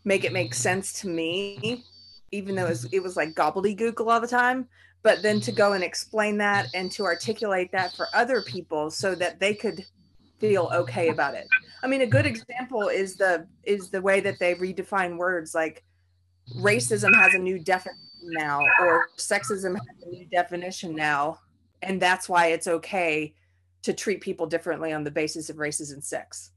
[0.05, 1.85] make it make sense to me,
[2.33, 4.67] even though it was, it was like gobbledygook a lot of the time.
[5.03, 9.15] But then to go and explain that and to articulate that for other people so
[9.15, 9.85] that they could
[10.39, 11.47] feel okay about it.
[11.83, 15.85] I mean, a good example is the is the way that they redefine words like
[16.57, 21.39] racism has a new definition now or sexism has a new definition now
[21.83, 23.35] and that's why it's okay
[23.83, 26.51] to treat people differently on the basis of races and sex.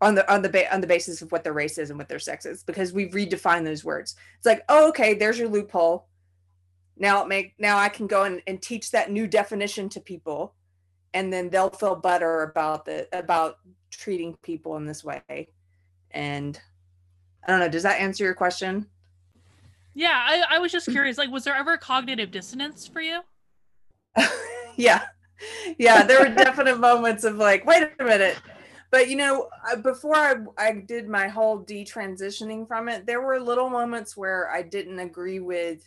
[0.00, 2.08] On the on the ba- on the basis of what their race is and what
[2.08, 4.16] their sex is because we've redefined those words.
[4.36, 6.08] It's like oh okay there's your loophole.
[6.98, 10.54] Now it make now i can go and, and teach that new definition to people
[11.14, 13.58] and then they'll feel better about the about
[13.90, 15.48] treating people in this way.
[16.10, 16.60] And
[17.44, 18.86] i don't know does that answer your question
[19.96, 21.18] yeah, I, I was just curious.
[21.18, 23.22] Like, was there ever cognitive dissonance for you?
[24.76, 25.02] yeah
[25.78, 28.38] yeah there were definite moments of like wait a minute
[28.90, 29.48] but you know
[29.82, 34.62] before I, I did my whole detransitioning from it there were little moments where i
[34.62, 35.86] didn't agree with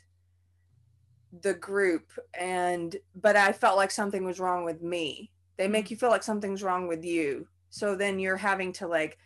[1.42, 5.94] the group and but i felt like something was wrong with me they make mm-hmm.
[5.94, 9.18] you feel like something's wrong with you so then you're having to like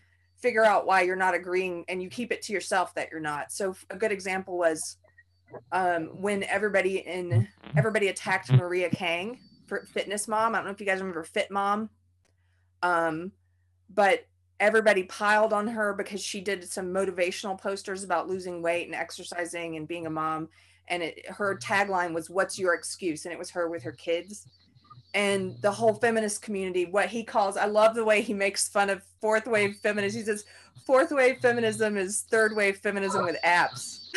[0.43, 3.49] figure out why you're not agreeing and you keep it to yourself that you're not
[3.49, 4.97] so a good example was
[5.71, 10.53] um, when everybody in everybody attacked Maria Kang for Fitness Mom.
[10.53, 11.89] I don't know if you guys remember Fit Mom,
[12.82, 13.32] um,
[13.93, 14.25] but
[14.60, 19.75] everybody piled on her because she did some motivational posters about losing weight and exercising
[19.77, 20.49] and being a mom.
[20.88, 24.47] And it, her tagline was "What's your excuse?" and it was her with her kids.
[25.13, 28.89] And the whole feminist community, what he calls, I love the way he makes fun
[28.89, 30.19] of fourth wave feminism.
[30.19, 30.45] He says
[30.88, 34.10] fourth wave feminism is third wave feminism with apps.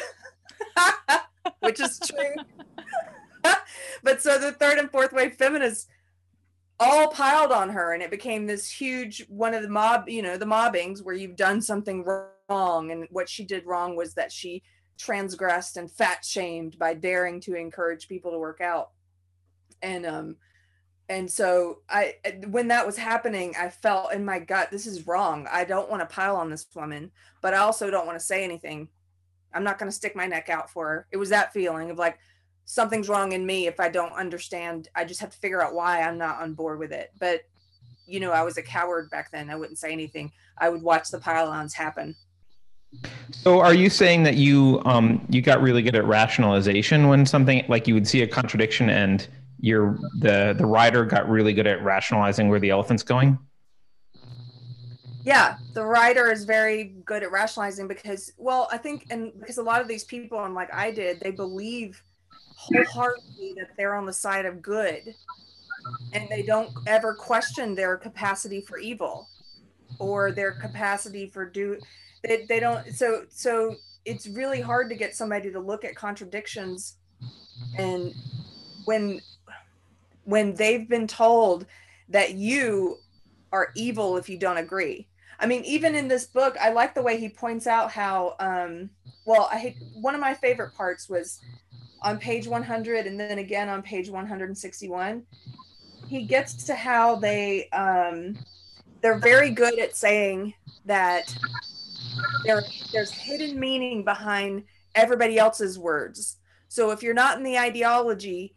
[1.60, 2.34] which is true.
[4.02, 5.86] but so the third and fourth wave feminists
[6.78, 10.36] all piled on her, and it became this huge one of the mob, you know,
[10.36, 12.90] the mobbings where you've done something wrong.
[12.90, 14.62] And what she did wrong was that she
[14.98, 18.90] transgressed and fat shamed by daring to encourage people to work out.
[19.82, 20.36] And, um,
[21.08, 22.16] and so I,
[22.48, 25.46] when that was happening, I felt in my gut, this is wrong.
[25.50, 28.42] I don't want to pile on this woman, but I also don't want to say
[28.42, 28.88] anything
[29.56, 31.06] I'm not going to stick my neck out for her.
[31.10, 32.18] It was that feeling of like
[32.66, 34.88] something's wrong in me if I don't understand.
[34.94, 37.10] I just have to figure out why I'm not on board with it.
[37.18, 37.40] But
[38.06, 39.50] you know, I was a coward back then.
[39.50, 40.30] I wouldn't say anything.
[40.58, 42.14] I would watch the pile-ons happen.
[43.32, 47.64] So, are you saying that you um, you got really good at rationalization when something
[47.68, 49.26] like you would see a contradiction and
[49.66, 53.38] your the the rider got really good at rationalizing where the elephant's going?
[55.26, 59.62] yeah the rider is very good at rationalizing because well i think and because a
[59.62, 62.00] lot of these people and like i did they believe
[62.56, 65.12] wholeheartedly that they're on the side of good
[66.12, 69.28] and they don't ever question their capacity for evil
[69.98, 71.76] or their capacity for do
[72.22, 73.74] they, they don't so so
[74.04, 76.98] it's really hard to get somebody to look at contradictions
[77.78, 78.14] and
[78.84, 79.20] when
[80.26, 81.66] when they've been told
[82.10, 82.98] that you
[83.52, 85.08] are evil if you don't agree
[85.38, 88.90] I mean, even in this book, I like the way he points out how, um,
[89.24, 91.40] well, I hate, one of my favorite parts was
[92.02, 95.22] on page 100 and then again on page 161.
[96.06, 98.38] He gets to how they, um,
[99.02, 100.54] they're very good at saying
[100.86, 101.34] that
[102.44, 102.62] there,
[102.92, 106.38] there's hidden meaning behind everybody else's words.
[106.68, 108.54] So if you're not in the ideology,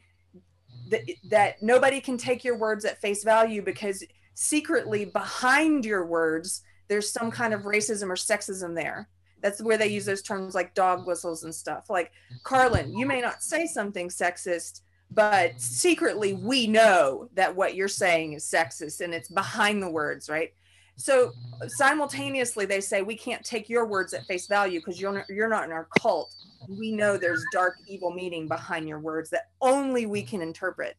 [0.90, 6.62] that, that nobody can take your words at face value because secretly behind your words
[6.88, 9.08] there's some kind of racism or sexism there.
[9.42, 11.90] That's where they use those terms like dog whistles and stuff.
[11.90, 12.12] Like
[12.44, 18.34] carlin you may not say something sexist but secretly we know that what you're saying
[18.34, 20.54] is sexist and it's behind the words right
[21.00, 21.32] So
[21.68, 25.48] simultaneously, they say we can't take your words at face value because you're not, you're
[25.48, 26.36] not in our cult.
[26.68, 30.98] We know there's dark, evil meaning behind your words that only we can interpret.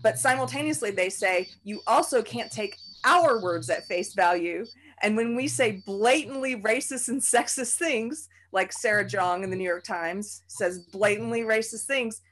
[0.00, 4.66] But simultaneously, they say you also can't take our words at face value.
[5.02, 9.64] And when we say blatantly racist and sexist things, like Sarah Jeong in the New
[9.64, 12.22] York Times says blatantly racist things,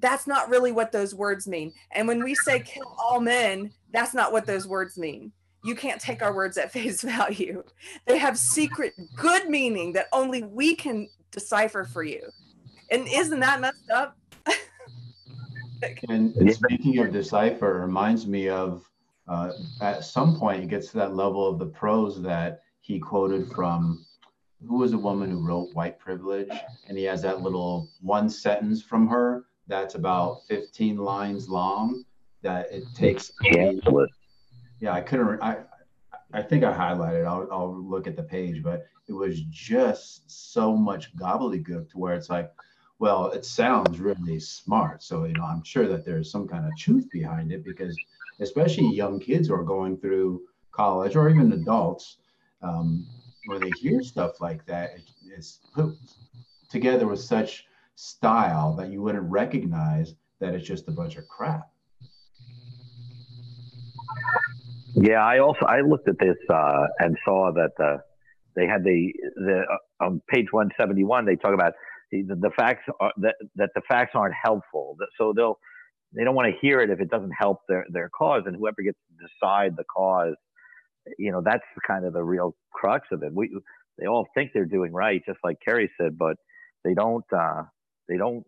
[0.00, 1.72] that's not really what those words mean.
[1.92, 5.32] And when we say kill all men, that's not what those words mean.
[5.64, 7.62] You can't take our words at face value.
[8.06, 12.30] They have secret good meaning that only we can decipher for you.
[12.90, 14.16] And isn't that messed up?
[16.08, 18.88] and, and speaking of decipher, it reminds me of
[19.28, 23.50] uh, at some point it gets to that level of the prose that he quoted
[23.52, 24.04] from
[24.68, 26.50] who was a woman who wrote White Privilege,
[26.88, 32.04] and he has that little one sentence from her that's about 15 lines long
[32.42, 33.32] that it takes.
[34.82, 35.40] Yeah, I couldn't.
[35.40, 35.58] I
[36.32, 37.24] I think I highlighted.
[37.24, 42.14] I'll I'll look at the page, but it was just so much gobbledygook to where
[42.14, 42.50] it's like,
[42.98, 45.04] well, it sounds really smart.
[45.04, 47.96] So you know, I'm sure that there's some kind of truth behind it because,
[48.40, 50.42] especially young kids who are going through
[50.72, 52.16] college or even adults,
[52.60, 53.06] um,
[53.44, 55.96] when they hear stuff like that, it's put
[56.68, 61.68] together with such style that you wouldn't recognize that it's just a bunch of crap.
[64.94, 67.98] Yeah, I also I looked at this uh, and saw that uh,
[68.56, 69.62] they had the the
[70.00, 71.72] uh, on page 171 they talk about
[72.10, 74.96] the, the facts are, that that the facts aren't helpful.
[75.18, 75.58] So they'll
[76.14, 78.82] they don't want to hear it if it doesn't help their their cause, and whoever
[78.82, 80.34] gets to decide the cause,
[81.18, 83.32] you know, that's kind of the real crux of it.
[83.34, 83.50] We
[83.98, 86.36] they all think they're doing right, just like Kerry said, but
[86.84, 87.24] they don't.
[87.34, 87.62] Uh,
[88.08, 88.44] they don't.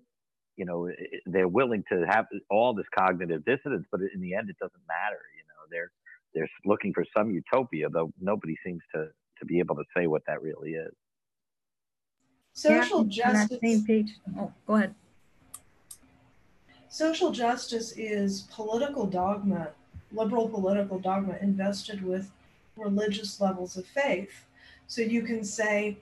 [0.56, 0.88] You know,
[1.26, 5.20] they're willing to have all this cognitive dissonance, but in the end, it doesn't matter.
[5.36, 5.90] You know, they're
[6.34, 10.22] they're looking for some utopia, though nobody seems to to be able to say what
[10.26, 10.92] that really is.
[12.52, 13.58] Social yeah, justice.
[13.62, 14.12] same page.
[14.38, 14.94] Oh, go ahead.
[16.88, 19.70] Social justice is political dogma,
[20.12, 22.30] liberal political dogma invested with
[22.76, 24.46] religious levels of faith.
[24.86, 25.96] So you can say,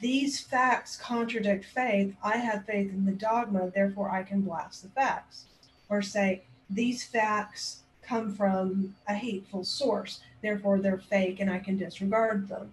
[0.00, 2.14] these facts contradict faith.
[2.22, 5.46] I have faith in the dogma, therefore I can blast the facts.
[5.88, 11.76] Or say, these facts come from a hateful source, therefore they're fake and I can
[11.76, 12.72] disregard them.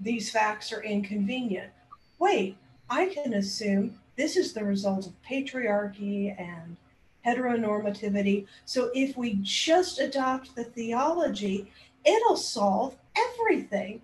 [0.00, 1.70] These facts are inconvenient.
[2.18, 2.56] Wait,
[2.90, 6.76] I can assume this is the result of patriarchy and
[7.24, 8.46] heteronormativity.
[8.64, 11.70] So if we just adopt the theology,
[12.04, 14.02] it'll solve everything.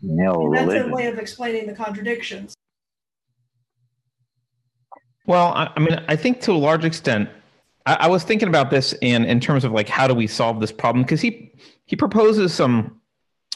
[0.00, 2.54] No, and that's a way of explaining the contradictions.
[5.26, 7.28] Well, I, I mean, I think to a large extent,
[7.86, 10.60] I, I, was thinking about this in in terms of like how do we solve
[10.60, 11.02] this problem?
[11.02, 11.52] Because he
[11.86, 13.00] he proposes some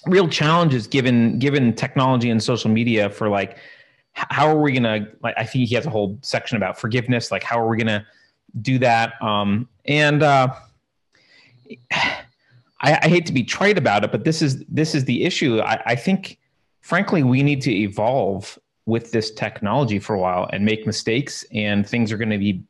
[0.07, 3.59] real challenges given given technology and social media for like
[4.13, 7.43] how are we gonna like I think he has a whole section about forgiveness like
[7.43, 8.07] how are we gonna
[8.61, 9.21] do that?
[9.23, 10.55] Um, and uh,
[12.81, 15.61] I, I, hate to be trite about it but this is this is the issue.
[15.61, 16.39] I, I think
[16.81, 21.87] frankly we need to evolve with this technology for a while and make mistakes and
[21.87, 22.63] things are going to be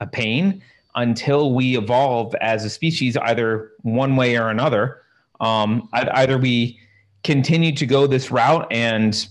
[0.00, 0.62] a pain
[0.94, 5.02] until we evolve as a species, either one way or another.
[5.40, 6.78] Um, either we
[7.22, 9.26] continue to go this route and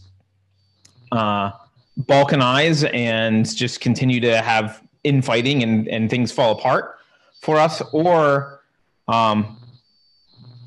[1.11, 1.51] uh,
[2.01, 6.97] balkanize and just continue to have infighting and, and things fall apart
[7.41, 8.61] for us, or
[9.07, 9.57] um,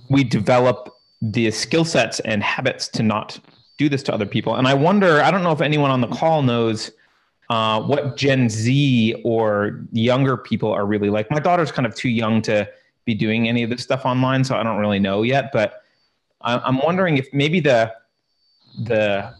[0.08, 3.38] we develop the skill sets and habits to not
[3.78, 4.56] do this to other people.
[4.56, 6.90] And I wonder, I don't know if anyone on the call knows
[7.52, 11.30] uh, what Gen Z or younger people are really like.
[11.30, 12.66] My daughter's kind of too young to
[13.04, 15.50] be doing any of this stuff online, so I don't really know yet.
[15.52, 15.82] But
[16.40, 17.92] I'm wondering if maybe the
[18.84, 19.34] the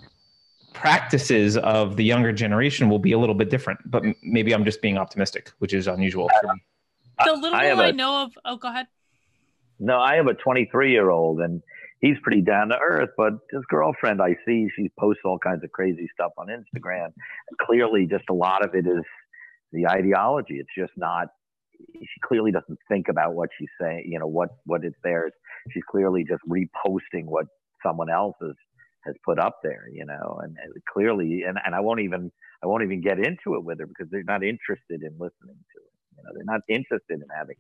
[0.75, 3.81] practices of the younger generation will be a little bit different.
[3.91, 6.29] But maybe I'm just being optimistic, which is unusual.
[7.25, 8.33] The little I, I, I know of.
[8.45, 8.89] Oh, go ahead.
[9.79, 11.63] No, I have a 23 year old, and
[12.03, 13.11] he's pretty down to earth.
[13.17, 17.07] But his girlfriend, I see, she posts all kinds of crazy stuff on Instagram.
[17.07, 19.05] And clearly, just a lot of it is
[19.73, 20.57] the ideology.
[20.57, 21.29] It's just not.
[21.99, 24.05] She clearly doesn't think about what she's saying.
[24.07, 25.31] You know what what is there.
[25.71, 27.47] She's clearly just reposting what
[27.85, 28.55] someone else has
[29.07, 29.87] has put up there.
[29.91, 32.31] You know, and, and clearly, and and I won't even
[32.63, 35.79] I won't even get into it with her because they're not interested in listening to
[35.81, 35.93] it.
[36.17, 37.57] You know, they're not interested in having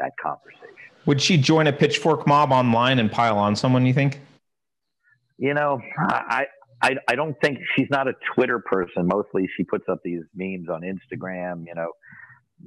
[0.00, 0.76] that conversation.
[1.06, 3.86] Would she join a pitchfork mob online and pile on someone?
[3.86, 4.20] You think?
[5.38, 6.46] You know, I
[6.82, 9.06] I, I don't think she's not a Twitter person.
[9.06, 11.64] Mostly, she puts up these memes on Instagram.
[11.66, 11.90] You know,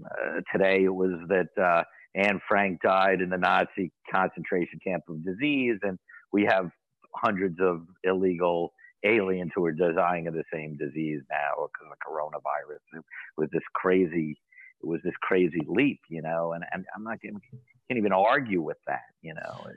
[0.05, 1.83] uh, today it was that uh,
[2.15, 5.97] Anne Frank died in the Nazi concentration camp of disease, and
[6.31, 6.69] we have
[7.15, 8.73] hundreds of illegal
[9.03, 12.99] aliens who are dying of the same disease now because of coronavirus.
[12.99, 13.03] It
[13.37, 14.37] was this crazy,
[14.83, 17.39] it was this crazy leap, you know, and, and I'm not going
[17.87, 19.67] can't even argue with that, you know.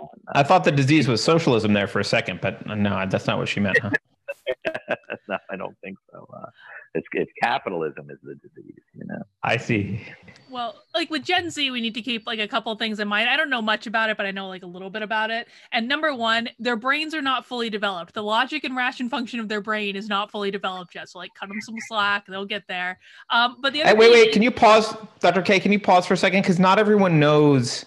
[0.00, 3.38] Uh, I thought the disease was socialism there for a second, but no, that's not
[3.38, 3.78] what she meant.
[3.78, 3.90] Huh?
[5.28, 6.26] no, I don't think so.
[6.32, 6.46] Uh,
[6.94, 9.22] it's, it's capitalism is the disease, you know.
[9.42, 10.00] I see.
[10.48, 13.28] Well, like with Gen Z, we need to keep like a couple things in mind.
[13.28, 15.48] I don't know much about it, but I know like a little bit about it.
[15.72, 18.14] And number one, their brains are not fully developed.
[18.14, 21.08] The logic and ration function of their brain is not fully developed yet.
[21.08, 22.98] So like, cut them some slack; they'll get there.
[23.30, 25.42] Um, but the other hey, wait, wait, can you pause, Dr.
[25.42, 25.58] K?
[25.58, 26.42] Can you pause for a second?
[26.42, 27.84] Because not everyone knows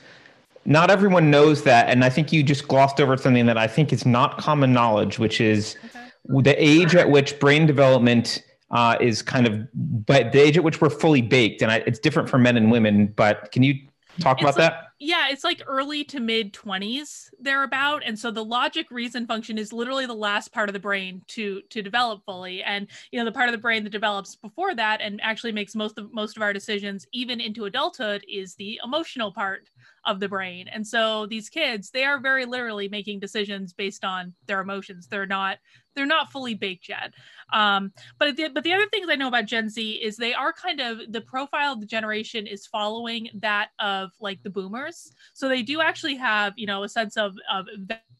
[0.65, 3.93] not everyone knows that and i think you just glossed over something that i think
[3.93, 6.06] is not common knowledge which is okay.
[6.27, 10.81] The age at which brain development uh, is kind of but the age at which
[10.81, 13.75] we're fully baked and I, it's different for men and women but can you
[14.19, 14.83] talk it's about like, that?
[14.99, 19.71] yeah it's like early to mid 20s thereabout and so the logic reason function is
[19.71, 23.31] literally the last part of the brain to to develop fully and you know the
[23.31, 26.43] part of the brain that develops before that and actually makes most of most of
[26.43, 29.69] our decisions even into adulthood is the emotional part
[30.05, 34.33] of the brain and so these kids they are very literally making decisions based on
[34.47, 35.07] their emotions.
[35.07, 35.57] They're not
[35.97, 37.13] they're not fully baked yet.
[37.51, 40.53] Um, but the, but the other things I know about Gen Z is they are
[40.53, 45.11] kind of the profile of the generation is following that of like the boomers.
[45.33, 47.65] So they do actually have you know a sense of of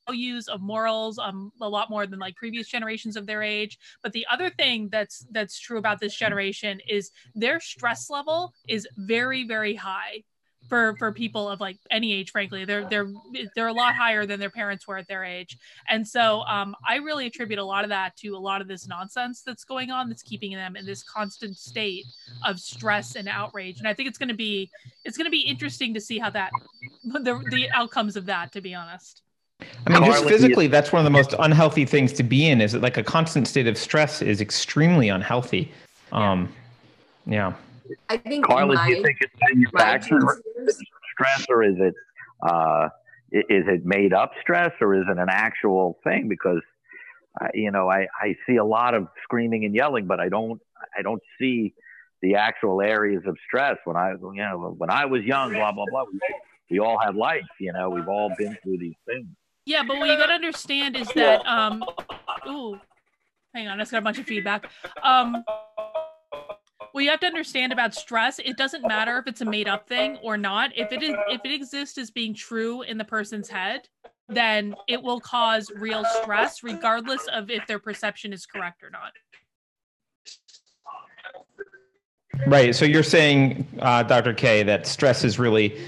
[0.07, 4.13] values of morals um a lot more than like previous generations of their age but
[4.13, 9.45] the other thing that's that's true about this generation is their stress level is very
[9.45, 10.23] very high
[10.68, 13.11] for for people of like any age frankly they're they're
[13.55, 15.57] they're a lot higher than their parents were at their age
[15.89, 18.88] and so um, i really attribute a lot of that to a lot of this
[18.88, 22.05] nonsense that's going on that's keeping them in this constant state
[22.45, 24.70] of stress and outrage and i think it's going to be
[25.05, 26.51] it's going to be interesting to see how that
[27.03, 29.24] the, the outcomes of that to be honest
[29.88, 32.61] I mean, just physically, that's one of the most unhealthy things to be in.
[32.61, 35.72] Is that like a constant state of stress is extremely unhealthy.
[36.11, 36.53] Um,
[37.26, 37.53] yeah.
[38.09, 40.23] I think Carla, my, do you think it's manufactured
[41.13, 41.93] stress or is it
[42.41, 42.89] uh,
[43.31, 46.27] is it made up stress or is it an actual thing?
[46.27, 46.61] Because
[47.39, 50.61] uh, you know, I, I see a lot of screaming and yelling, but I don't
[50.97, 51.73] I don't see
[52.21, 53.77] the actual areas of stress.
[53.85, 56.03] When I you know when I was young, blah blah blah.
[56.11, 56.19] We,
[56.69, 57.89] we all had life, you know.
[57.89, 59.27] We've all been through these things.
[59.65, 61.83] Yeah, but what you got to understand is that um,
[62.47, 62.79] ooh,
[63.53, 64.69] hang on, I just got a bunch of feedback.
[65.03, 65.43] Um,
[66.97, 68.39] well you have to understand about stress.
[68.39, 70.75] It doesn't matter if it's a made up thing or not.
[70.75, 73.87] If it is if it exists as being true in the person's head
[74.29, 79.13] then it will cause real stress regardless of if their perception is correct or not.
[82.47, 82.75] Right.
[82.75, 85.79] So you're saying uh, dr k that stress is really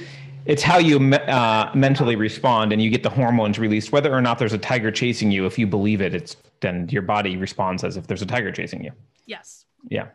[0.45, 3.91] it's how you uh, mentally respond and you get the hormones released.
[3.91, 7.01] Whether or not there's a tiger chasing you if you believe it it's then your
[7.01, 8.91] body responds as if there's a tiger chasing you.
[9.25, 9.65] Yes.
[9.89, 10.09] Yeah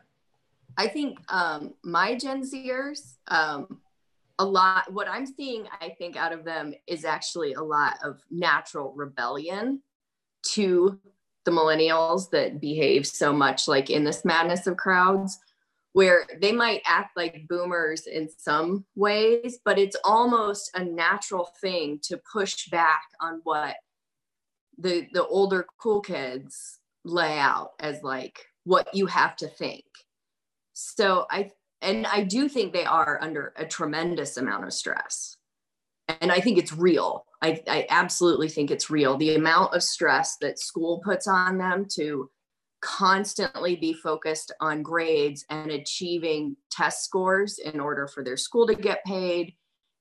[0.76, 3.80] I think um, my Gen Zers, um,
[4.38, 8.20] a lot, what I'm seeing, I think, out of them is actually a lot of
[8.30, 9.82] natural rebellion
[10.52, 10.98] to
[11.44, 15.38] the millennials that behave so much like in this madness of crowds,
[15.92, 22.00] where they might act like boomers in some ways, but it's almost a natural thing
[22.02, 23.76] to push back on what
[24.78, 29.84] the the older cool kids lay out as like what you have to think
[30.74, 31.50] so I
[31.80, 35.36] and I do think they are under a tremendous amount of stress.
[36.20, 37.26] And I think it's real.
[37.42, 39.16] I, I absolutely think it's real.
[39.16, 42.30] The amount of stress that school puts on them to
[42.80, 48.74] constantly be focused on grades and achieving test scores in order for their school to
[48.74, 49.54] get paid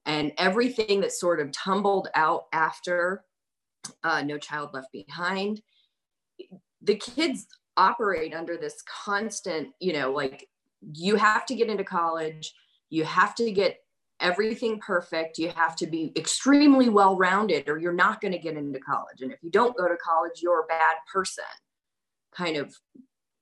[0.06, 3.24] and everything that sort of tumbled out after
[4.04, 5.62] uh, No Child Left Behind.
[6.82, 7.48] The kids
[7.78, 10.48] operate under this constant, you know, like
[10.94, 12.54] you have to get into college.
[12.90, 13.80] You have to get
[14.20, 15.38] everything perfect.
[15.38, 19.22] You have to be extremely well rounded or you're not going to get into college.
[19.22, 21.44] And if you don't go to college you're a bad person.
[22.36, 22.76] Kind of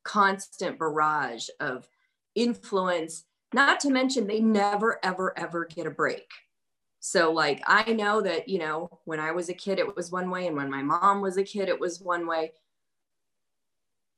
[0.03, 1.87] constant barrage of
[2.35, 6.27] influence not to mention they never ever ever get a break.
[6.99, 10.29] So like i know that you know when i was a kid it was one
[10.29, 12.51] way and when my mom was a kid it was one way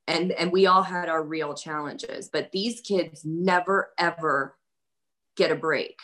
[0.07, 4.55] and and we all had our real challenges but these kids never ever
[5.35, 5.99] get a break.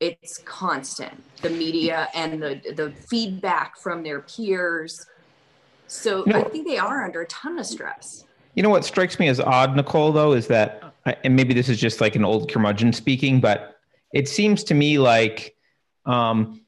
[0.00, 1.22] It's constant.
[1.42, 5.06] The media and the the feedback from their peers.
[5.86, 8.24] So i think they are under a ton of stress.
[8.54, 10.82] You know what strikes me as odd nicole though is that
[11.22, 13.76] and maybe this is just like an old curmudgeon speaking but
[14.12, 15.54] it seems to me like
[16.06, 16.60] um,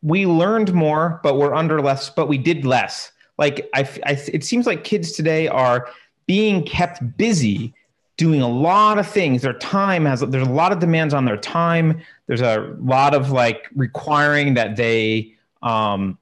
[0.00, 3.12] we learned more, but we're under less, but we did less.
[3.42, 5.88] Like I, I, it seems like kids today are
[6.26, 7.74] being kept busy
[8.16, 9.42] doing a lot of things.
[9.42, 12.00] Their time has there's a lot of demands on their time.
[12.28, 16.18] There's a lot of like requiring that they um,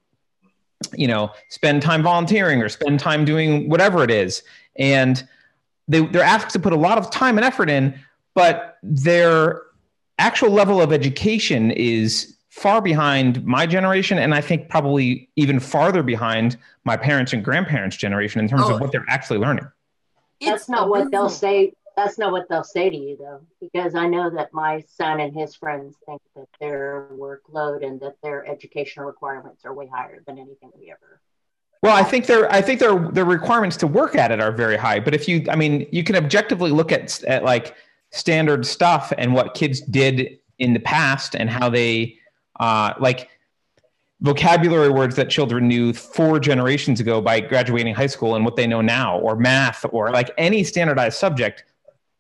[0.95, 4.43] you know, spend time volunteering or spend time doing whatever it is.
[4.77, 5.23] And
[5.89, 7.99] they, they're asked to put a lot of time and effort in,
[8.35, 9.63] but their
[10.19, 16.03] actual level of education is far behind my generation and i think probably even farther
[16.03, 18.75] behind my parents and grandparents generation in terms Oh.
[18.75, 19.67] of what they're actually learning
[20.41, 21.73] That's not what they'll say.
[21.97, 25.35] That's not what they'll say to you though, because I know that my son and
[25.35, 30.39] his friends think that their workload and that their educational requirements are way higher than
[30.39, 31.21] anything we ever.
[31.83, 34.79] Well, I think their I think their their requirements to work at it are very
[34.79, 34.99] high.
[35.01, 37.75] But if you, I mean, you can objectively look at at like
[38.13, 42.17] standard stuff and what kids did in the past and how they
[42.61, 43.29] uh, like
[44.21, 48.67] vocabulary words that children knew four generations ago by graduating high school and what they
[48.67, 51.65] know now, or math, or like any standardized subject.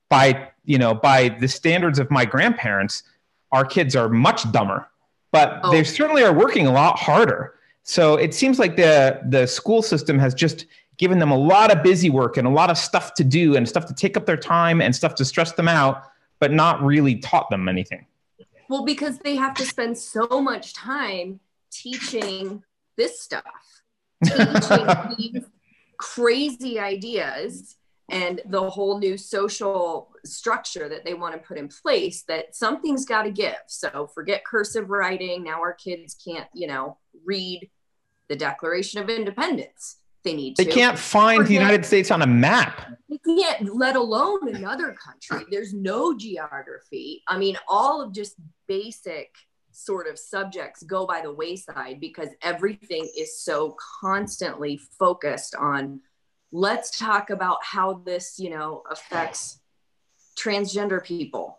[0.08, 3.04] By you know by the standards of my grandparents,
[3.52, 4.88] our kids are much dumber,
[5.30, 7.54] but they certainly are working a lot harder.
[7.84, 10.66] So it seems like the the school system has just
[10.96, 13.68] given them a lot of busy work and a lot of stuff to do and
[13.68, 16.02] stuff to take up their time and stuff to stress them out,
[16.40, 18.04] but not really taught them anything.
[18.70, 21.40] Well, because they have to spend so much time
[21.72, 22.62] teaching
[22.96, 23.42] this stuff,
[24.24, 24.86] teaching
[25.18, 25.44] these
[25.98, 27.76] crazy ideas
[28.08, 33.04] and the whole new social structure that they want to put in place that something's
[33.04, 33.56] got to give.
[33.66, 35.42] So forget cursive writing.
[35.42, 37.68] Now our kids can't, you know, read
[38.28, 39.96] the Declaration of Independence.
[40.22, 40.70] They need They to.
[40.70, 42.82] can't find the United States on a map.
[43.08, 45.46] they can't, let alone another country.
[45.50, 47.22] There's no geography.
[47.26, 48.34] I mean, all of just
[48.68, 49.34] basic
[49.72, 56.00] sort of subjects go by the wayside because everything is so constantly focused on
[56.52, 59.60] let's talk about how this, you know, affects
[60.38, 61.58] transgender people.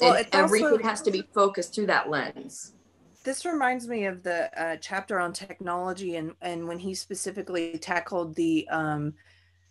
[0.00, 2.72] Well, and it's also- everything has to be focused through that lens.
[3.26, 8.36] This reminds me of the uh, chapter on technology and and when he specifically tackled
[8.36, 9.14] the um,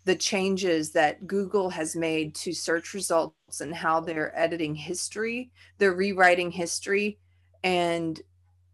[0.04, 5.94] the changes that Google has made to search results and how they're editing history, they're
[5.94, 7.18] rewriting history,
[7.64, 8.20] and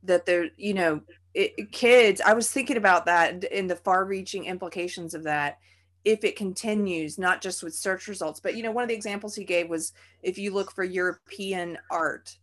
[0.02, 1.00] that they're you know
[1.32, 2.20] it, kids.
[2.20, 5.58] I was thinking about that in the far-reaching implications of that
[6.04, 9.36] if it continues, not just with search results, but you know one of the examples
[9.36, 9.92] he gave was
[10.24, 12.36] if you look for European art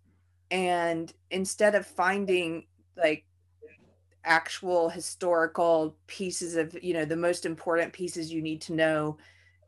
[0.51, 2.65] and instead of finding
[2.97, 3.25] like
[4.25, 9.17] actual historical pieces of you know the most important pieces you need to know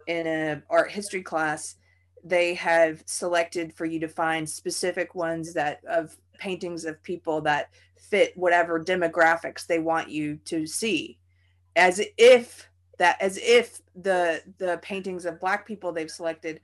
[0.07, 1.75] in a art history class
[2.23, 7.69] they have selected for you to find specific ones that of paintings of people that
[7.97, 11.17] fit whatever demographics they want you to see.
[11.75, 12.67] As if
[12.97, 16.59] that as if the the paintings of black people they've selected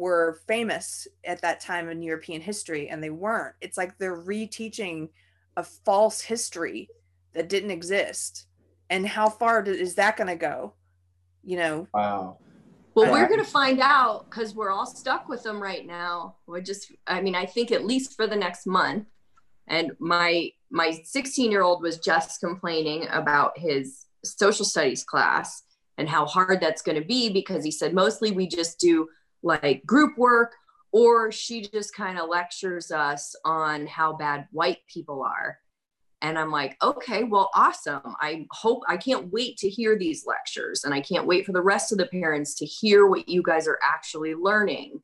[0.00, 3.54] were famous at that time in European history and they weren't.
[3.60, 5.10] It's like they're reteaching
[5.56, 6.88] a false history
[7.34, 8.46] that didn't exist.
[8.88, 10.74] And how far do- is that going to go?
[11.44, 12.38] You know, Wow.
[12.94, 16.36] Well, we're going to find out because we're all stuck with them right now.
[16.46, 19.06] We're just, I mean, I think at least for the next month.
[19.68, 25.62] And my my 16 year old was just complaining about his social studies class
[25.98, 29.08] and how hard that's going to be because he said mostly we just do
[29.42, 30.54] like group work
[30.92, 35.58] or she just kind of lectures us on how bad white people are.
[36.22, 38.02] And I'm like, okay, well, awesome.
[38.20, 41.62] I hope I can't wait to hear these lectures and I can't wait for the
[41.62, 45.00] rest of the parents to hear what you guys are actually learning.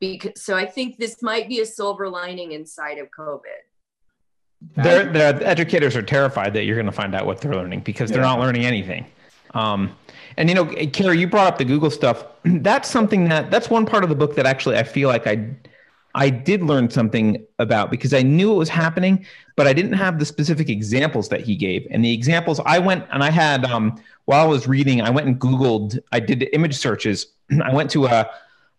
[0.00, 3.42] Because so I think this might be a silver lining inside of COVID.
[4.76, 8.10] They're, the educators are terrified that you're going to find out what they're learning because
[8.10, 8.28] they're Yeah.
[8.28, 9.06] not learning anything.
[9.54, 9.94] Um,
[10.36, 12.24] and you know, Carrie, you brought up the Google stuff.
[12.44, 15.54] That's something that that's one part of the book that actually I feel like I
[16.14, 19.24] I did learn something about because I knew it was happening,
[19.56, 21.86] but I didn't have the specific examples that he gave.
[21.90, 25.26] And the examples I went and I had um, while I was reading, I went
[25.26, 25.98] and Googled.
[26.12, 27.28] I did image searches.
[27.62, 28.30] I went to a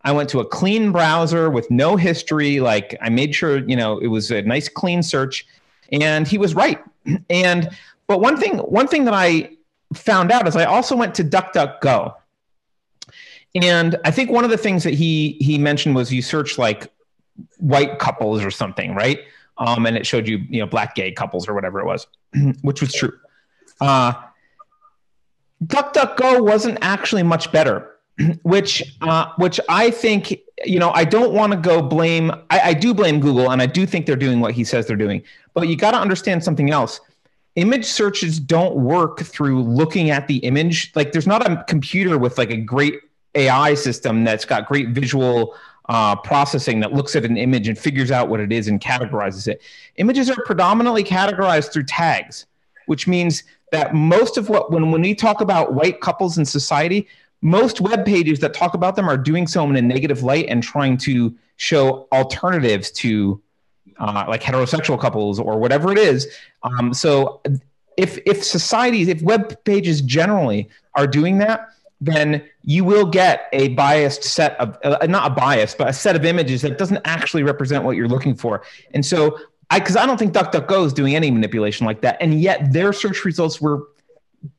[0.06, 2.60] I went to a clean browser with no history.
[2.60, 5.46] Like I made sure you know it was a nice clean search,
[5.92, 6.80] and he was right.
[7.30, 7.70] And
[8.08, 9.50] but one thing one thing that I
[9.94, 12.16] found out is I also went to DuckDuckGo.
[13.56, 16.92] And I think one of the things that he he mentioned was you search like
[17.58, 19.20] white couples or something, right?
[19.58, 22.08] Um, and it showed you, you know, black gay couples or whatever it was,
[22.62, 23.14] which was true.
[23.80, 24.14] Uh,
[25.66, 27.98] DuckDuckGo wasn't actually much better,
[28.42, 32.32] which uh, which I think you know, I don't want to go blame.
[32.50, 34.96] I, I do blame Google, and I do think they're doing what he says they're
[34.96, 35.24] doing.
[35.54, 37.00] But you got to understand something else.
[37.56, 40.92] Image searches don't work through looking at the image.
[40.96, 42.96] Like, there's not a computer with like a great
[43.36, 45.56] AI system that's got great visual
[45.90, 49.48] uh, processing that looks at an image and figures out what it is and categorizes
[49.48, 49.62] it.
[49.98, 52.46] Images are predominantly categorized through tags,
[52.86, 57.08] which means that most of what when when we talk about white couples in society,
[57.42, 60.64] most web pages that talk about them are doing so in a negative light and
[60.64, 63.42] trying to show alternatives to
[64.00, 66.28] uh, like heterosexual couples or whatever it is.
[66.64, 67.42] Um, so
[67.98, 71.70] if if societies, if web pages generally are doing that,
[72.02, 76.16] then you will get a biased set of uh, not a bias, but a set
[76.16, 78.64] of images that doesn't actually represent what you're looking for.
[78.94, 79.40] And so
[79.70, 82.94] I because I don't think DuckDuckGo is doing any manipulation like that, and yet their
[82.94, 83.88] search results were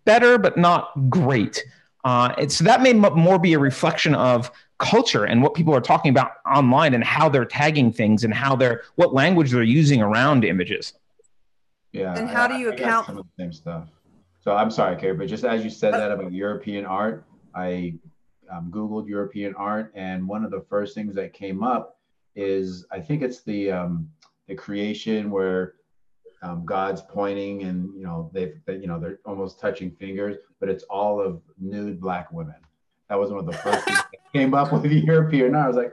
[0.05, 1.65] better but not great.
[2.05, 5.75] Uh, and so that may m- more be a reflection of culture and what people
[5.75, 9.63] are talking about online and how they're tagging things and how they're what language they're
[9.63, 10.95] using around images.
[11.93, 12.17] Yeah.
[12.19, 13.89] And how do you I account- some of the same stuff?
[14.41, 17.95] So I'm sorry, Carrie, but just as you said that about European art, I
[18.53, 21.99] um, Googled European art, and one of the first things that came up
[22.37, 24.11] is I think it's the um,
[24.49, 25.77] the creation where
[26.43, 30.69] um, God's pointing, and you know they've they, you know they're almost touching fingers, but
[30.69, 32.57] it's all of nude black women.
[33.15, 35.67] That was one of the first things that came up with the European art.
[35.67, 35.93] I was like,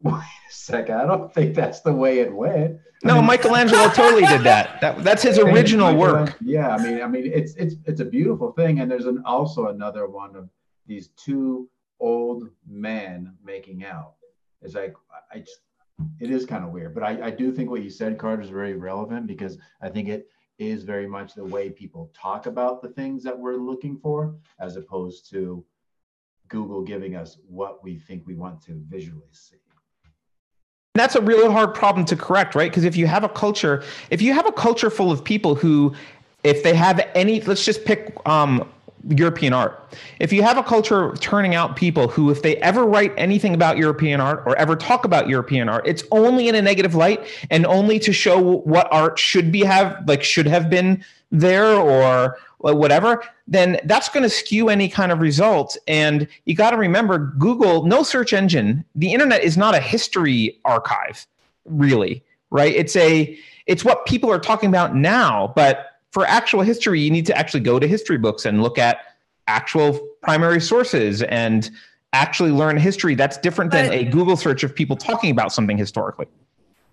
[0.00, 2.76] wait a second, I don't think that's the way it went.
[3.02, 4.80] I No, mean- Michelangelo totally did that.
[4.80, 6.36] That that's his original work.
[6.40, 9.66] Yeah, I mean, I mean, it's it's it's a beautiful thing, and there's an also
[9.70, 10.48] another one of
[10.86, 11.68] these two
[11.98, 14.12] old men making out.
[14.62, 15.58] It's like I, I just,
[16.20, 18.50] it is kind of weird, but I I do think what you said, Carter, is
[18.50, 20.28] very relevant because I think it
[20.60, 24.76] is very much the way people talk about the things that we're looking for, as
[24.76, 25.64] opposed to
[26.48, 29.56] Google giving us what we think we want to visually see.
[30.94, 32.70] that's a real hard problem to correct, right?
[32.70, 35.94] Because if you have a culture, if you have a culture full of people who,
[36.42, 38.66] if they have any, let's just pick um,
[39.08, 39.94] European art.
[40.18, 43.76] If you have a culture turning out people who, if they ever write anything about
[43.76, 47.66] European art or ever talk about European art, it's only in a negative light and
[47.66, 53.22] only to show what art should be have like should have been there or whatever,
[53.46, 55.76] then that's going to skew any kind of results.
[55.86, 60.58] And you got to remember, Google, no search engine, the internet is not a history
[60.64, 61.26] archive,
[61.64, 62.74] really, right?
[62.74, 67.26] It's a it's what people are talking about now, but for actual history, you need
[67.26, 68.98] to actually go to history books and look at
[69.48, 71.70] actual primary sources and
[72.12, 73.14] actually learn history.
[73.16, 76.26] That's different than But- a Google search of people talking about something historically.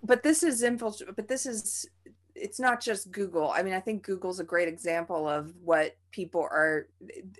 [0.06, 1.88] but this is infiltrate but this is
[2.34, 6.40] it's not just google i mean i think google's a great example of what people
[6.40, 6.88] are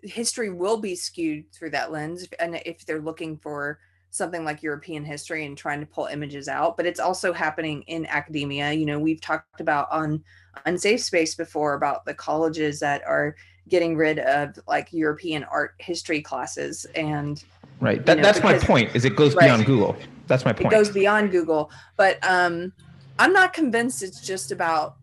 [0.02, 3.78] history will be skewed through that lens and if they're looking for
[4.10, 8.06] something like european history and trying to pull images out but it's also happening in
[8.06, 10.22] academia you know we've talked about on
[10.66, 13.34] unsafe space before about the colleges that are
[13.68, 17.44] getting rid of like european art history classes and
[17.80, 18.04] Right.
[18.06, 18.94] That, know, that's my point.
[18.94, 19.44] Is it goes Right.
[19.44, 19.96] beyond Google.
[20.26, 21.70] That's my point it goes beyond Google.
[21.96, 22.72] But um,
[23.18, 24.96] I'm not convinced it's just about.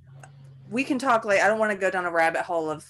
[0.70, 2.86] We can talk like I don't want to go down a rabbit hole of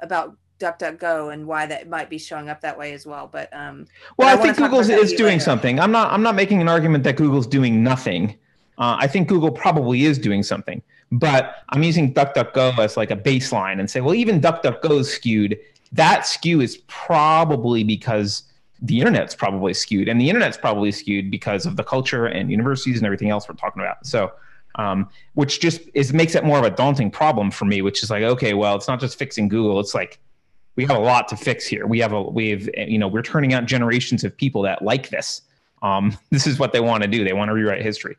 [0.00, 3.28] about DuckDuckGo and why that might be showing up that way as well.
[3.30, 3.86] But um,
[4.16, 5.40] Well, I, wanna think Google is doing later.
[5.40, 5.78] something.
[5.78, 6.12] I'm not.
[6.12, 8.36] I'm not making an argument that Google's doing nothing.
[8.78, 13.16] Uh, I think Google probably is doing something, but I'm using DuckDuckGo as like a
[13.16, 15.58] baseline and say, well, even DuckDuckGo is skewed.
[15.92, 18.42] That skew is probably because
[18.82, 22.96] the internet's probably skewed, and the internet's probably skewed because of the culture and universities
[22.96, 24.06] and everything else we're talking about.
[24.06, 24.32] So,
[24.76, 27.82] um, which just is makes it more of a daunting problem for me.
[27.82, 29.80] Which is like, okay, well, it's not just fixing Google.
[29.80, 30.20] It's like
[30.76, 31.86] we have a lot to fix here.
[31.86, 35.08] We have a we have you know we're turning out generations of people that like
[35.08, 35.42] this.
[35.82, 37.24] Um, this is what they want to do.
[37.24, 38.16] They want to rewrite history.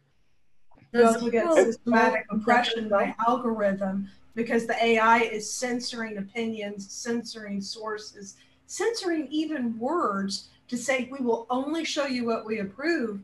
[0.94, 7.60] You Does also get systematic oppression by algorithm because the AI is censoring opinions, censoring
[7.60, 8.38] sources,
[8.68, 13.22] censoring even words to say we will only show you what we approve.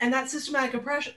[0.00, 1.14] And that systematic oppression,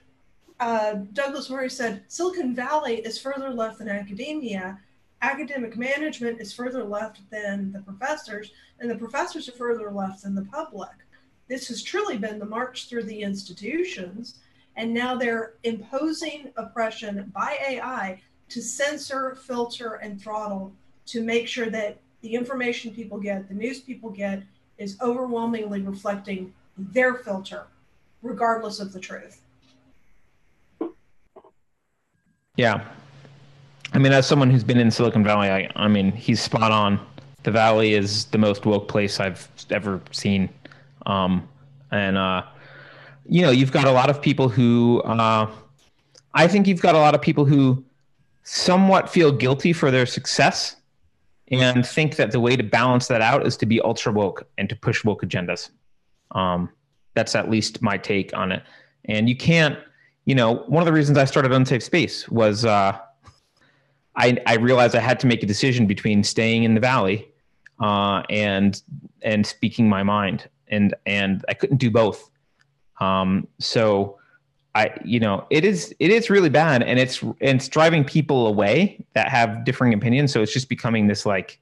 [0.60, 4.78] uh, Douglas Murray said Silicon Valley is further left than academia.
[5.22, 10.34] Academic management is further left than the professors, and the professors are further left than
[10.34, 10.90] the public.
[11.48, 14.38] This has truly been the march through the institutions
[14.76, 20.72] and now they're imposing oppression by AI to censor, filter, and throttle
[21.06, 24.42] to make sure that the information people get, the news people get,
[24.78, 27.68] is overwhelmingly reflecting their filter,
[28.20, 29.40] regardless of the truth.
[32.56, 32.84] Yeah.
[33.92, 36.98] I mean, as someone who's been in Silicon Valley, I, I mean, he's spot on.
[37.44, 40.48] The Valley is the most woke place I've ever seen.
[41.06, 41.48] Um,
[41.92, 42.42] and uh,
[43.28, 45.48] you know, you've got a lot of people who, uh,
[46.34, 47.84] I think you've got a lot of people who
[48.42, 50.76] somewhat feel guilty for their success
[51.50, 54.68] and think that the way to balance that out is to be ultra woke and
[54.68, 55.70] to push woke agendas.
[56.32, 56.70] Um,
[57.14, 58.62] that's at least my take on it.
[59.06, 59.78] And you can't,
[60.24, 62.98] you know, one of the reasons I started Unsafe Space was uh,
[64.16, 67.28] I, I realized I had to make a decision between staying in the valley
[67.80, 68.80] uh, and
[69.22, 72.30] and speaking my mind, and and I couldn't do both.
[73.00, 74.18] Um, so
[74.76, 78.46] I, you know, it is it is really bad, and it's and it's driving people
[78.46, 80.32] away that have differing opinions.
[80.32, 81.58] So it's just becoming this like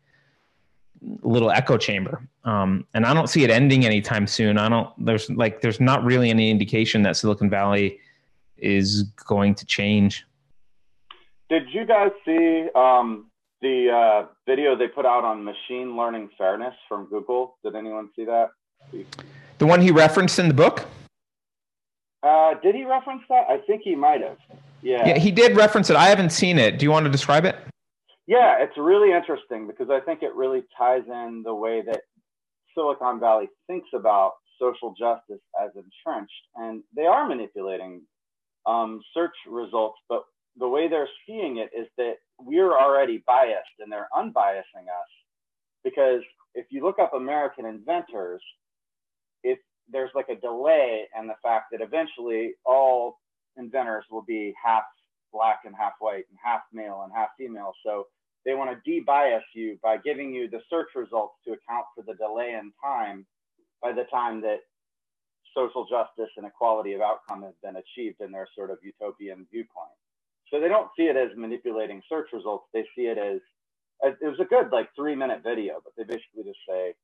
[1.22, 2.26] little echo chamber.
[2.44, 4.58] Um, and I don't see it ending anytime soon.
[4.58, 4.90] I don't.
[4.98, 8.00] There's like there's not really any indication that Silicon Valley
[8.58, 10.26] is going to change.
[11.48, 13.30] Did you guys see um,
[13.62, 17.58] the uh, video they put out on machine learning fairness from Google?
[17.62, 18.50] Did anyone see that?
[19.58, 20.84] The one he referenced in the book.
[22.24, 23.44] Uh, did he reference that?
[23.48, 24.38] I think he might have.
[24.82, 25.08] Yeah.
[25.08, 25.96] Yeah, he did reference it.
[25.96, 26.78] I haven't seen it.
[26.78, 27.56] Do you want to describe it?
[28.26, 32.00] Yeah, it's really interesting because I think it really ties in the way that
[32.74, 38.02] Silicon Valley thinks about social justice as entrenched, and they are manipulating
[38.66, 40.24] um, search results, but
[40.56, 45.10] the way they're seeing it is that we're already biased and they're unbiasing us
[45.82, 46.22] because
[46.54, 48.40] if you look up American inventors,
[49.90, 53.18] there's like a delay and the fact that eventually all
[53.56, 54.84] inventors will be half
[55.32, 57.72] black and half white and half male and half female.
[57.84, 58.06] So
[58.44, 62.14] they want to debias you by giving you the search results to account for the
[62.14, 63.26] delay in time
[63.82, 64.60] by the time that
[65.56, 69.96] social justice and equality of outcome has been achieved in their sort of utopian viewpoint.
[70.50, 72.66] So they don't see it as manipulating search results.
[72.72, 73.40] They see it as,
[74.02, 76.94] it was a good like three minute video, but they basically just say,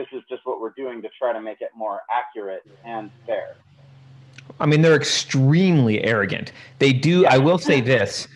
[0.00, 3.54] this is just what we're doing to try to make it more accurate and fair.
[4.58, 6.52] I mean, they're extremely arrogant.
[6.78, 7.26] They do.
[7.26, 8.26] I will say this: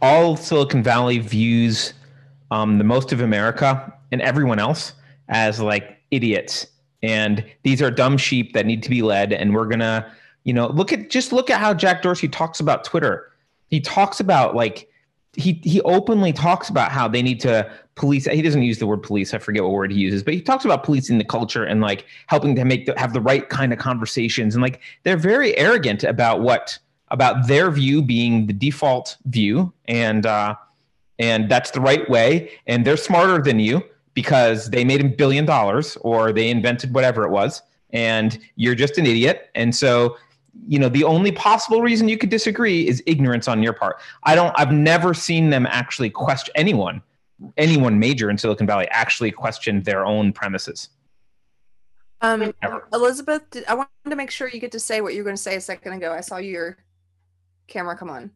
[0.00, 1.92] all Silicon Valley views
[2.50, 4.94] um, the most of America and everyone else
[5.28, 6.66] as like idiots,
[7.02, 9.32] and these are dumb sheep that need to be led.
[9.32, 10.10] And we're gonna,
[10.44, 13.30] you know, look at just look at how Jack Dorsey talks about Twitter.
[13.68, 14.89] He talks about like
[15.34, 19.02] he he openly talks about how they need to police he doesn't use the word
[19.02, 21.80] police i forget what word he uses but he talks about policing the culture and
[21.80, 24.54] like helping to make the, have the right kind of conversations.
[24.54, 26.78] And like they're very arrogant about what
[27.08, 29.72] about their view being the default view.
[29.86, 30.56] And uh
[31.18, 32.50] and that's the right way.
[32.66, 33.82] And they're smarter than you
[34.14, 37.62] because they made a billion dollars or they invented whatever it was.
[37.90, 39.50] And you're just an idiot.
[39.54, 40.16] And so
[40.66, 44.34] you know the only possible reason you could disagree is ignorance on your part i
[44.34, 47.00] don't i've never seen them actually question anyone
[47.56, 50.90] anyone major in silicon valley actually question their own premises
[52.22, 52.52] Um,
[52.92, 55.36] Elizabeth, did, I wanted to make sure you get to say what you were going
[55.36, 56.12] to say a second ago.
[56.12, 56.76] I saw your
[57.66, 58.30] camera come on.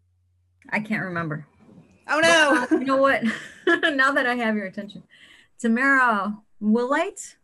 [0.70, 1.46] I can't remember.
[2.08, 2.78] Oh no!
[2.78, 3.22] you know what?
[3.66, 5.02] now that I have your attention,
[5.58, 7.36] Tamara Willite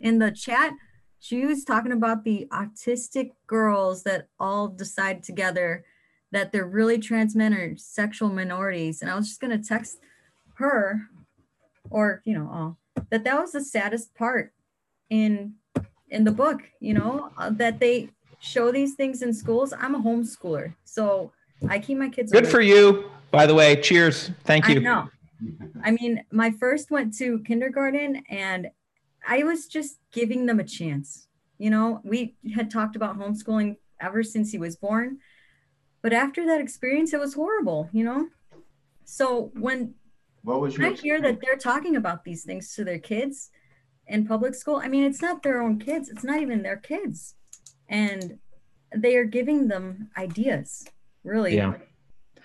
[0.00, 0.72] in the chat,
[1.18, 5.84] she was talking about the autistic girls that all decide together
[6.32, 9.98] that they're really trans men or sexual minorities, and I was just gonna text
[10.54, 11.08] her,
[11.90, 12.78] or you know, all
[13.10, 14.52] that that was the saddest part
[15.10, 15.54] in
[16.10, 16.62] in the book.
[16.80, 18.10] You know uh, that they
[18.40, 19.72] show these things in schools.
[19.78, 21.32] I'm a homeschooler, so
[21.68, 22.32] I keep my kids.
[22.32, 25.08] good away for you by the way cheers thank you I know.
[25.84, 28.70] I mean, my first went to kindergarten and
[29.26, 31.28] I was just giving them a chance.
[31.58, 35.18] You know, we had talked about homeschooling ever since he was born.
[36.02, 38.28] But after that experience, it was horrible, you know?
[39.04, 39.94] So when,
[40.42, 43.50] What was when your I hear that they're talking about these things to their kids
[44.06, 47.34] in public school, I mean, it's not their own kids, it's not even their kids.
[47.88, 48.38] And
[48.94, 50.86] they are giving them ideas,
[51.24, 51.74] really Yeah.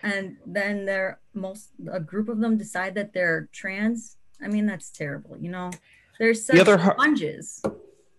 [0.01, 4.89] and then they're most a group of them decide that they're trans i mean that's
[4.89, 5.69] terrible you know
[6.21, 7.61] they're such other har- sponges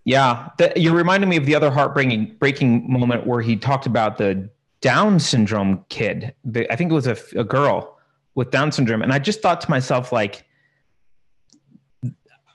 [0.04, 4.18] Yeah, that, you're reminding me of the other heartbreaking breaking moment where he talked about
[4.18, 4.50] the
[4.80, 6.34] Down syndrome kid.
[6.44, 8.00] The, I think it was a, a girl
[8.34, 10.44] with Down syndrome, and I just thought to myself, like,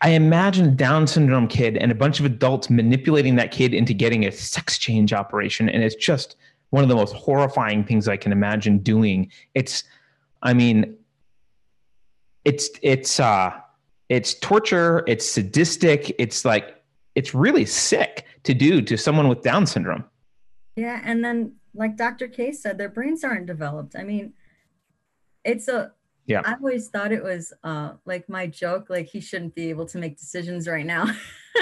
[0.01, 3.93] I imagine a Down syndrome kid and a bunch of adults manipulating that kid into
[3.93, 6.35] getting a sex change operation, and it's just
[6.71, 9.31] one of the most horrifying things I can imagine doing.
[9.55, 9.85] It's,
[10.43, 10.97] I mean,
[12.43, 13.51] it's it's uh,
[14.09, 15.03] it's torture.
[15.07, 16.15] It's sadistic.
[16.19, 16.81] It's like
[17.15, 20.05] it's really sick to do to someone with Down syndrome.
[20.75, 24.33] yeah and then like dr k said their brains aren't developed i mean
[25.43, 25.91] it's a
[26.27, 26.41] Yeah.
[26.45, 29.97] i always thought it was uh like my joke like he shouldn't be able to
[29.97, 31.05] make decisions right now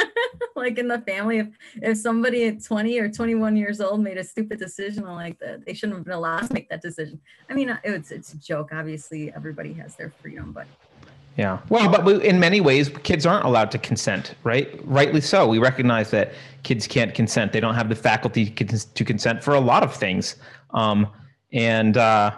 [0.55, 1.47] like in the family, if
[1.81, 5.73] if somebody at 20 or 21 years old made a stupid decision like that, they
[5.73, 7.19] shouldn't have been allowed to make that decision.
[7.49, 8.69] I mean, it's it's a joke.
[8.73, 10.67] Obviously, everybody has their freedom, but
[11.37, 11.59] yeah.
[11.69, 14.79] Well, but we, in many ways, kids aren't allowed to consent, right?
[14.83, 15.47] Rightly so.
[15.47, 16.33] We recognize that
[16.63, 17.51] kids can't consent.
[17.51, 20.37] They don't have the faculty to consent for a lot of things.
[20.71, 21.07] Um,
[21.51, 22.31] and uh,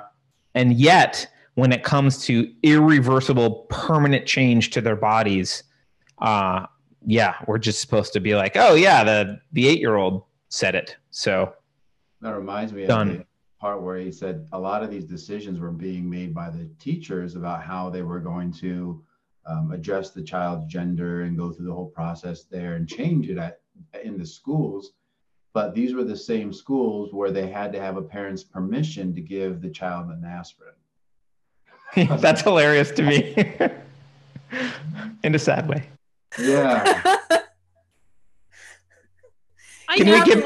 [0.55, 5.63] and yet, when it comes to irreversible, permanent change to their bodies,
[6.19, 6.65] uh,
[7.05, 10.73] yeah, we're just supposed to be like, oh yeah, the the eight year old said
[10.73, 10.97] it.
[11.11, 11.53] So
[12.21, 13.25] that reminds me done.
[13.57, 16.49] Of the part where he said a lot of these decisions were being made by
[16.49, 19.03] the teachers about how they were going to
[19.45, 23.37] um, address the child's gender and go through the whole process there and change it
[23.37, 23.61] at,
[24.03, 24.93] in the schools.
[25.53, 29.21] But these were the same schools where they had to have a parent's permission to
[29.21, 30.73] give the child an aspirin.
[32.19, 33.33] That's hilarious to me
[35.23, 35.89] in a sad way.
[36.37, 37.01] Yeah.
[39.95, 40.45] can we give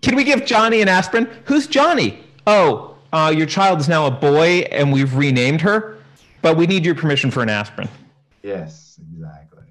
[0.00, 1.28] can we give Johnny an aspirin?
[1.44, 2.24] Who's Johnny?
[2.50, 5.98] Oh, uh, your child is now a boy, and we've renamed her,
[6.40, 7.90] but we need your permission for an aspirin.
[8.42, 9.64] Yes, exactly.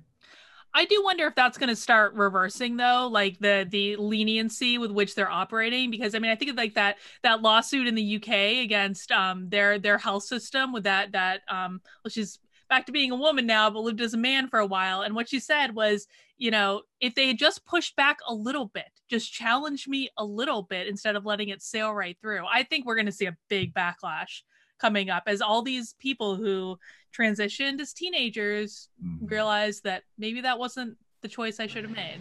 [0.75, 4.91] I do wonder if that's going to start reversing though, like the the leniency with
[4.91, 5.89] which they're operating.
[5.89, 9.49] Because I mean, I think of like that that lawsuit in the UK against um
[9.49, 12.37] their their health system with that that um well she's
[12.67, 15.01] back to being a woman now, but lived as a man for a while.
[15.01, 16.07] And what she said was,
[16.37, 20.25] you know, if they had just pushed back a little bit, just challenge me a
[20.25, 23.25] little bit instead of letting it sail right through, I think we're going to see
[23.25, 24.41] a big backlash
[24.79, 26.77] coming up as all these people who
[27.17, 29.25] transitioned as teenagers mm-hmm.
[29.25, 32.19] realize that maybe that wasn't the choice I should have made.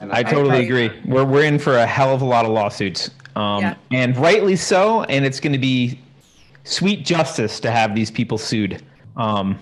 [0.00, 0.90] And I, I totally I, agree.
[1.06, 3.74] We're we're in for a hell of a lot of lawsuits, um, yeah.
[3.90, 5.04] and rightly so.
[5.04, 5.98] And it's going to be
[6.64, 8.82] sweet justice to have these people sued.
[9.16, 9.58] Um,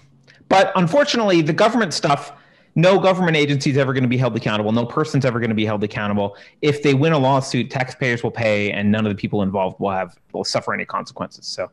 [0.55, 2.32] but unfortunately, the government stuff,
[2.76, 4.70] no government agency is ever going to be held accountable.
[4.70, 6.36] No person's ever going to be held accountable.
[6.62, 9.90] If they win a lawsuit, taxpayers will pay, and none of the people involved will
[9.90, 11.48] have will suffer any consequences.
[11.48, 11.72] So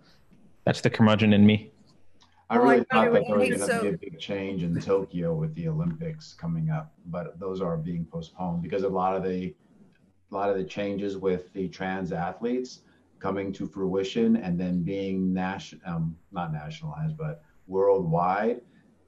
[0.65, 1.69] that's the curmudgeon in me.
[2.49, 5.53] I really thought that there was going to be a big change in Tokyo with
[5.53, 9.53] the Olympics coming up, but those are being postponed because a lot of the
[10.31, 12.79] a lot of the changes with the trans athletes
[13.19, 18.61] coming to fruition and then being national, um, not nationalized, but worldwide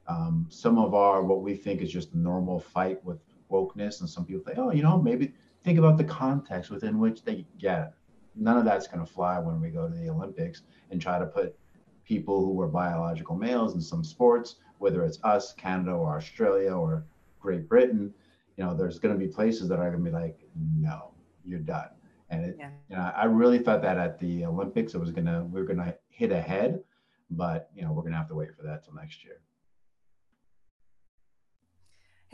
[0.06, 3.18] um, some of our what we think is just a normal fight with
[3.50, 5.32] wokeness, and some people say, oh, you know, maybe
[5.62, 7.94] think about the context within which they get.
[8.36, 11.26] None of that's going to fly when we go to the Olympics and try to
[11.26, 11.56] put
[12.04, 17.04] people who are biological males in some sports, whether it's us, Canada, or Australia, or
[17.40, 18.12] Great Britain.
[18.56, 20.38] You know, there's going to be places that are going to be like,
[20.76, 21.12] no,
[21.44, 21.88] you're done.
[22.30, 22.70] And it, yeah.
[22.88, 25.94] you know, I really thought that at the Olympics, it was gonna we are gonna
[26.08, 26.82] hit ahead,
[27.30, 29.40] but you know, we're gonna have to wait for that till next year.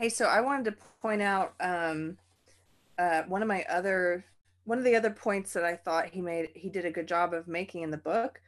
[0.01, 2.17] Hey, so I wanted to point out um,
[2.97, 4.25] uh, one of my other
[4.63, 7.35] one of the other points that I thought he made he did a good job
[7.35, 8.41] of making in the book.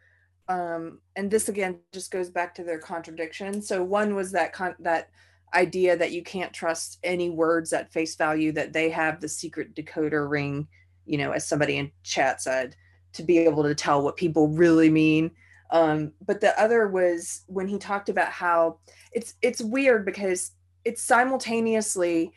[0.50, 3.62] Um, and this again just goes back to their contradiction.
[3.62, 5.12] So one was that con- that
[5.54, 9.76] idea that you can't trust any words at face value that they have the secret
[9.76, 10.68] decoder ring,
[11.06, 12.76] you know, as somebody in chat said,
[13.12, 15.30] to be able to tell what people really mean.
[15.70, 18.80] Um, but the other was when he talked about how
[19.12, 20.54] it's it's weird because
[20.86, 22.32] it's simultaneously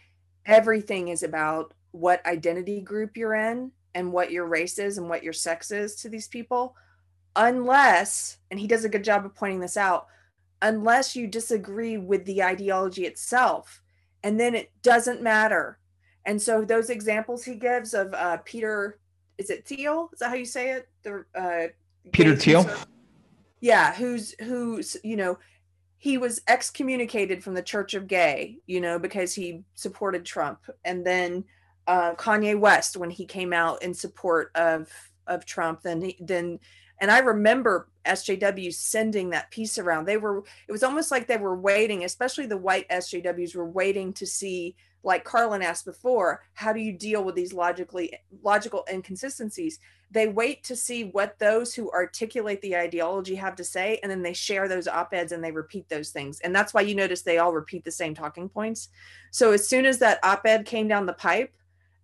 [0.45, 5.23] everything is about what identity group you're in and what your race is and what
[5.23, 6.77] your sex is to these people
[7.37, 10.07] unless and he does a good job of pointing this out
[10.63, 13.83] unless you disagree with the ideology itself
[14.23, 15.79] and then it doesn't matter.
[16.25, 18.99] And so those examples he gives of uh, peter
[19.39, 20.09] is it thiel?
[20.13, 20.89] Is that how you say it?
[21.03, 21.69] The uh,
[22.13, 22.69] peter thiel?
[23.61, 25.39] yeah who's who's you know
[26.07, 30.61] he was excommunicated from the Church of Gay, you know, because he supported Trump.
[30.85, 31.43] And then
[31.89, 34.89] uh, Kanye West, when he came out in support of
[35.27, 36.61] of Trump, then he, then
[37.01, 40.05] and I remember SJW sending that piece around.
[40.05, 44.13] They were it was almost like they were waiting, especially the white SJWs were waiting
[44.13, 44.77] to see
[45.07, 49.79] like Carlin asked before, how do you deal with these logically logical inconsistencies?
[50.11, 54.23] They wait to see what those who articulate the ideology have to say, and then
[54.23, 56.41] they share those op-eds and they repeat those things.
[56.41, 58.89] And that's why you notice they all repeat the same talking points.
[59.31, 61.55] So as soon as that op-ed came down the pipe,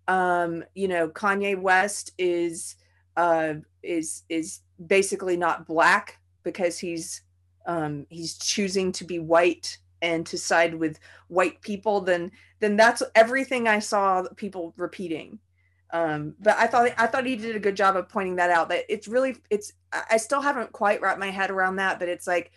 [0.07, 2.77] um, you know, Kanye West is
[3.17, 7.21] uh, is is basically not black because he's
[7.65, 10.99] um, he's choosing to be white and to side with
[11.29, 15.39] white people, then then that's everything I saw people repeating.
[15.91, 18.69] Um, but I thought I thought he did a good job of pointing that out.
[18.69, 22.27] That it's really it's I still haven't quite wrapped my head around that, but it's
[22.27, 22.51] like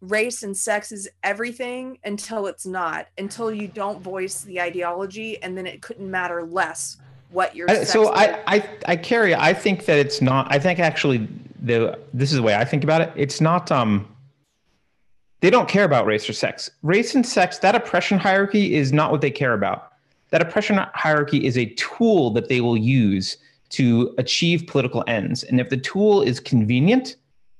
[0.00, 5.56] race and sex is everything until it's not, until you don't voice the ideology, and
[5.56, 6.98] then it couldn't matter less
[7.30, 7.70] what your.
[7.70, 9.34] I, so I, I, I carry.
[9.34, 10.52] I think that it's not.
[10.52, 11.28] I think actually
[11.62, 13.12] the this is the way I think about it.
[13.16, 13.72] It's not.
[13.72, 14.08] Um,
[15.42, 16.70] they don't care about race or sex.
[16.82, 19.92] Race and sex, that oppression hierarchy is not what they care about.
[20.30, 23.36] That oppression hierarchy is a tool that they will use
[23.70, 25.42] to achieve political ends.
[25.42, 27.16] And if the tool is convenient,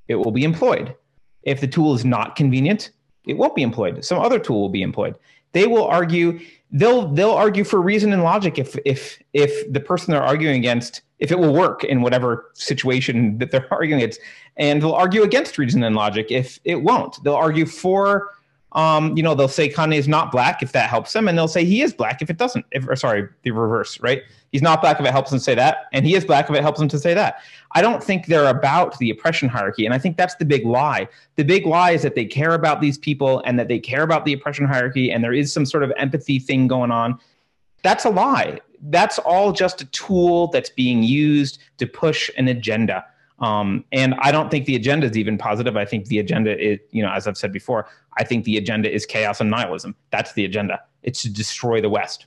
[0.06, 0.94] it will be employed.
[1.42, 2.90] If the tool is not convenient,
[3.26, 4.04] it won't be employed.
[4.04, 5.16] Some other tool will be employed.
[5.50, 6.38] They will argue
[6.70, 11.02] they'll they'll argue for reason and logic if if if the person they're arguing against
[11.22, 14.20] if it will work in whatever situation that they're arguing against.
[14.58, 17.22] And they'll argue against reason and logic if it won't.
[17.24, 18.32] They'll argue for
[18.72, 21.46] um, you know they'll say kanye is not black if that helps them and they'll
[21.46, 24.22] say he is black if it doesn't if, or sorry the reverse right?
[24.50, 26.62] He's not black if it helps him say that and he is black if it
[26.62, 27.42] helps him to say that.
[27.72, 31.06] I don't think they're about the oppression hierarchy and i think that's the big lie.
[31.36, 34.24] The big lie is that they care about these people and that they care about
[34.24, 37.20] the oppression hierarchy and there is some sort of empathy thing going on.
[37.82, 43.04] That's a lie that's all just a tool that's being used to push an agenda
[43.42, 45.76] um, and I don't think the agenda is even positive.
[45.76, 48.90] I think the agenda is, you know, as I've said before, I think the agenda
[48.90, 49.96] is chaos and nihilism.
[50.10, 50.80] That's the agenda.
[51.02, 52.26] It's to destroy the West.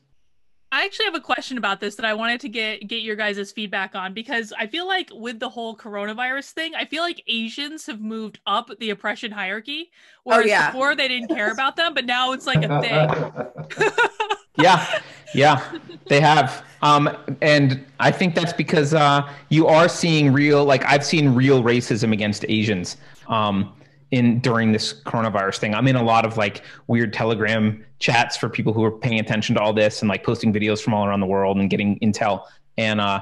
[0.75, 3.49] I actually have a question about this that I wanted to get get your guys'
[3.53, 7.85] feedback on because I feel like with the whole coronavirus thing, I feel like Asians
[7.85, 9.89] have moved up the oppression hierarchy.
[9.93, 10.71] Oh, Whereas yeah.
[10.71, 13.89] before they didn't care about them, but now it's like a thing.
[14.57, 14.99] yeah,
[15.33, 16.65] yeah, they have.
[16.81, 17.09] Um,
[17.41, 22.11] and I think that's because uh, you are seeing real, like I've seen real racism
[22.11, 22.97] against Asians
[23.29, 23.71] um,
[24.15, 25.75] in during this coronavirus thing.
[25.75, 29.55] I'm in a lot of like weird Telegram chats for people who are paying attention
[29.55, 32.45] to all this and like posting videos from all around the world and getting intel.
[32.77, 33.21] And uh,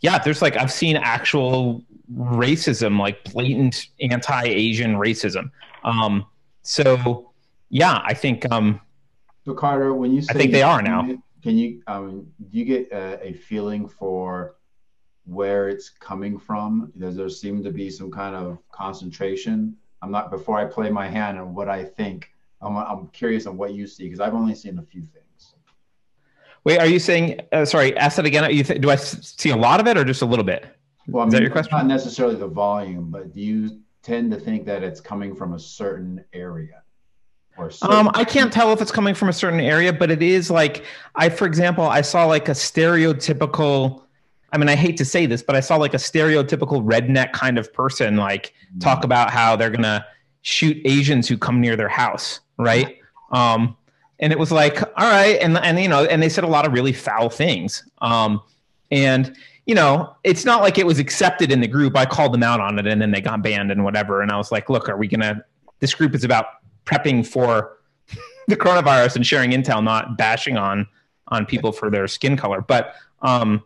[0.00, 1.82] yeah, there's like I've seen actual
[2.14, 5.50] racism, like blatant anti-Asian racism.
[5.82, 6.24] Um,
[6.62, 7.32] so
[7.68, 8.50] yeah, I think.
[8.52, 8.80] Um,
[9.44, 11.00] So Carter, when you say I think they are now.
[11.42, 14.54] can you um, do you get a, a feeling for
[15.24, 16.92] where it's coming from?
[16.96, 19.76] Does there seem to be some kind of concentration?
[20.02, 22.30] I'm not before I play my hand on what I think.
[22.60, 25.54] I'm, I'm curious on what you see because I've only seen a few things.
[26.64, 27.40] Wait, are you saying?
[27.52, 28.50] Uh, sorry, ask that again.
[28.54, 30.66] You th- do I s- see a lot of it or just a little bit?
[31.06, 31.76] Well, I Is that your question?
[31.76, 35.58] Not necessarily the volume, but do you tend to think that it's coming from a
[35.58, 36.82] certain area?
[37.82, 40.84] Um, I can't tell if it's coming from a certain area, but it is like
[41.16, 44.02] I, for example, I saw like a stereotypical.
[44.52, 47.58] I mean, I hate to say this, but I saw like a stereotypical redneck kind
[47.58, 50.06] of person like talk about how they're gonna
[50.42, 52.98] shoot Asians who come near their house, right?
[53.30, 53.76] Um,
[54.20, 56.66] and it was like, all right, and and you know, and they said a lot
[56.66, 57.84] of really foul things.
[58.00, 58.40] Um,
[58.90, 59.36] and
[59.66, 61.94] you know, it's not like it was accepted in the group.
[61.96, 64.22] I called them out on it, and then they got banned and whatever.
[64.22, 65.44] And I was like, look, are we gonna?
[65.80, 66.46] This group is about
[66.86, 67.78] prepping for
[68.48, 70.86] the coronavirus and sharing intel, not bashing on
[71.28, 72.62] on people for their skin color.
[72.62, 73.62] But um,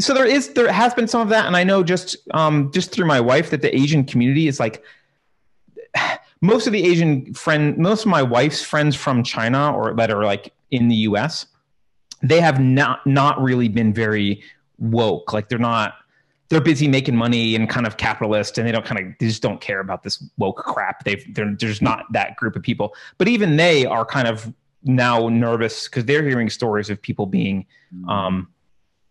[0.00, 2.90] so there is there has been some of that, and I know just um, just
[2.90, 4.82] through my wife that the Asian community is like
[6.40, 10.24] most of the Asian friend, most of my wife's friends from China or that are
[10.24, 11.46] like in the U.S.
[12.22, 14.42] They have not not really been very
[14.78, 15.32] woke.
[15.32, 15.94] Like they're not.
[16.48, 19.40] They're busy making money and kind of capitalist, and they don't kind of they just
[19.40, 21.04] don't care about this woke crap.
[21.04, 25.28] They've they're, there's not that group of people, but even they are kind of now
[25.28, 27.66] nervous because they're hearing stories of people being
[28.08, 28.48] um,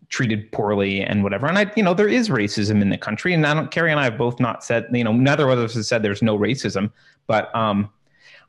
[0.09, 1.47] treated poorly and whatever.
[1.47, 3.71] And I, you know, there is racism in the country, and I don't.
[3.71, 6.21] Carrie and I have both not said, you know, neither of us has said there's
[6.21, 6.91] no racism,
[7.27, 7.89] but um,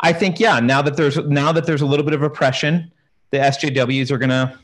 [0.01, 2.91] I think yeah, now that there's now that there's a little bit of oppression,
[3.31, 4.59] the SJWs are gonna,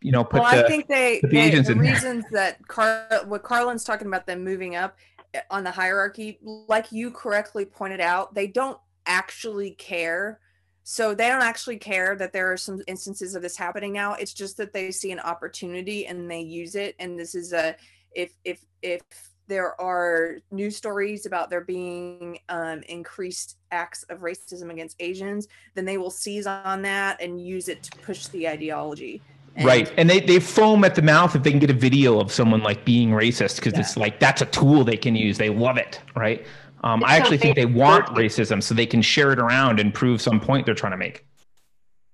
[0.00, 1.76] you know, put well, the, I think they, the they the in there.
[1.76, 4.96] reasons that Car what Carlin's talking about them moving up
[5.34, 10.40] eh, on the hierarchy, like you correctly pointed out, they don't actually care.
[10.82, 14.14] So they don't actually care that there are some instances of this happening now.
[14.14, 16.96] It's just that they see an opportunity and they use it.
[16.98, 17.76] And this is a
[18.14, 19.02] if if if
[19.46, 25.84] there are news stories about there being um, increased acts of racism against Asians, then
[25.84, 29.20] they will seize on that and use it to push the ideology.
[29.56, 29.92] And- Right.
[29.96, 32.62] And they, they foam at the mouth if they can get a video of someone
[32.62, 35.36] like being racist because it's like that's a tool they can use.
[35.36, 36.00] They love it.
[36.14, 36.46] Right.
[36.82, 40.22] Um, I actually think they want racism so they can share it around and prove
[40.22, 41.26] some point they're trying to make.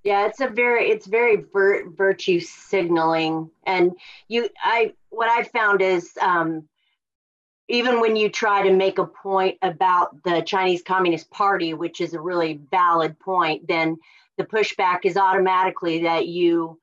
[0.02, 3.92] Yeah, it's a very it's very vir- virtue signaling, and
[4.28, 6.68] you I what I found is um,
[7.68, 12.14] even when you try to make a point about the Chinese Communist Party, which is
[12.14, 13.96] a really valid point, then
[14.38, 16.78] the pushback is automatically that you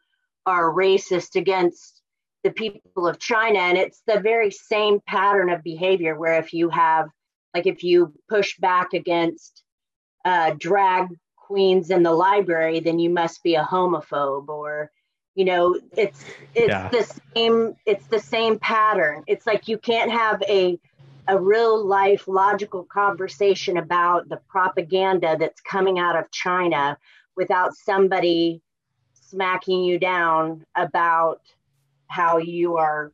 [0.45, 2.01] are racist against
[2.43, 6.67] the people of China, and it's the very same pattern of behavior where if you
[6.69, 7.07] have
[7.53, 9.63] like if you push back against
[10.25, 14.91] uh, drag queens in the library, then you must be a homophobe or
[15.35, 16.23] you know it's
[16.53, 16.89] it's Yeah.
[16.91, 20.79] the same it's the same pattern it's like you can't have a
[21.27, 26.97] a real life logical conversation about the propaganda that's coming out of china
[27.35, 28.61] without somebody
[29.13, 31.41] smacking you down about
[32.07, 33.11] how you are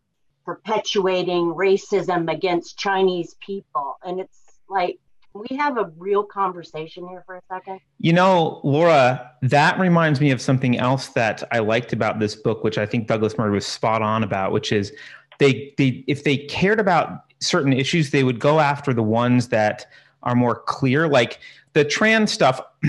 [0.55, 4.39] perpetuating racism against chinese people and it's
[4.69, 4.99] like
[5.33, 10.31] we have a real conversation here for a second You know, Laura, that reminds me
[10.31, 13.65] of something else that I liked about this book, which I think Douglas Murray was
[13.65, 14.91] spot on about, which is
[15.37, 19.85] they they if they cared about certain issues, they would go after the ones that
[20.23, 21.07] are more clear.
[21.07, 21.39] Like
[21.73, 22.59] the trans stuff,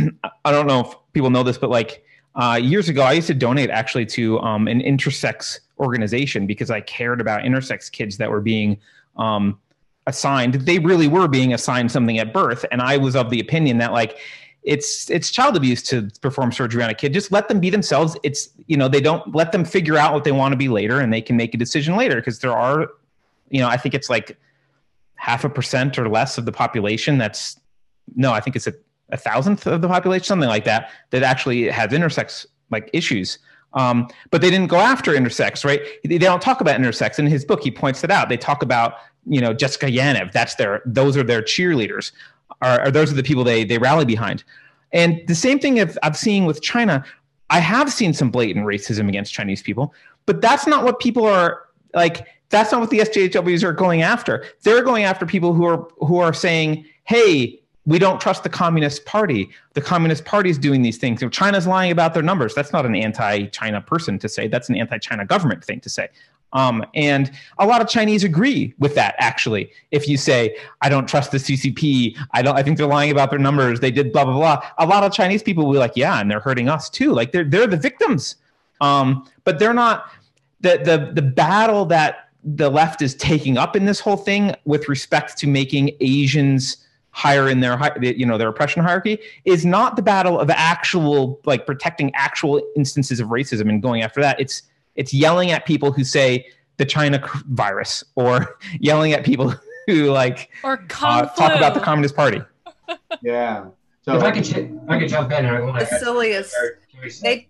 [0.45, 2.03] I don't know if people know this, but like
[2.35, 6.81] uh, years ago, I used to donate actually to um, an intersex organization because I
[6.81, 8.79] cared about intersex kids that were being
[9.17, 9.59] um,
[10.07, 10.55] assigned.
[10.55, 13.93] They really were being assigned something at birth, and I was of the opinion that
[13.93, 14.19] like
[14.63, 17.13] it's it's child abuse to perform surgery on a kid.
[17.13, 18.17] Just let them be themselves.
[18.23, 21.01] It's you know they don't let them figure out what they want to be later,
[21.01, 22.91] and they can make a decision later because there are,
[23.49, 24.39] you know, I think it's like
[25.15, 27.59] half a percent or less of the population that's
[28.17, 28.75] no, I think it's a,
[29.13, 33.39] a thousandth of the population, something like that, that actually has intersex like issues.
[33.75, 35.81] Um, but they didn't go after intersex, right?
[36.05, 37.19] They don't talk about intersex.
[37.19, 38.29] In his book, he points it out.
[38.29, 38.95] They talk about,
[39.27, 40.33] you know, Jessica Yaniv.
[40.33, 42.13] That's their, those are their cheerleaders,
[42.63, 44.45] or, or those are the people they they rally behind.
[44.93, 47.05] And the same thing I've, I've seen with China.
[47.49, 49.95] I have seen some blatant racism against Chinese people,
[50.27, 52.27] but that's not what people are like.
[52.49, 54.45] That's not what the SJWs are going after.
[54.63, 57.60] They're going after people who are who are saying, "Hey,
[57.91, 59.51] we don't trust the Communist Party.
[59.75, 61.25] The Communist Party is doing these things.
[61.33, 64.47] China's lying about their numbers, that's not an anti-China person to say.
[64.47, 66.09] That's an anti-China government thing to say.
[66.53, 69.17] Um, and a lot of Chinese agree with that.
[69.19, 72.57] Actually, if you say, "I don't trust the CCP," I don't.
[72.57, 73.79] I think they're lying about their numbers.
[73.79, 74.63] They did blah blah blah.
[74.79, 77.13] A lot of Chinese people will be like, "Yeah," and they're hurting us too.
[77.13, 78.35] Like they're they're the victims.
[78.81, 80.11] Um, but they're not.
[80.61, 84.89] The the the battle that the left is taking up in this whole thing with
[84.89, 86.79] respect to making Asians
[87.13, 91.67] higher in their you know their oppression hierarchy is not the battle of actual like
[91.67, 94.63] protecting actual instances of racism and going after that it's
[94.95, 96.47] it's yelling at people who say
[96.77, 99.53] the china virus or yelling at people
[99.87, 102.41] who like Or uh, talk about the communist party
[103.23, 103.67] Yeah.
[104.03, 105.45] So if I could, ch- I could jump in.
[105.47, 106.55] I want the silliest
[107.23, 107.49] they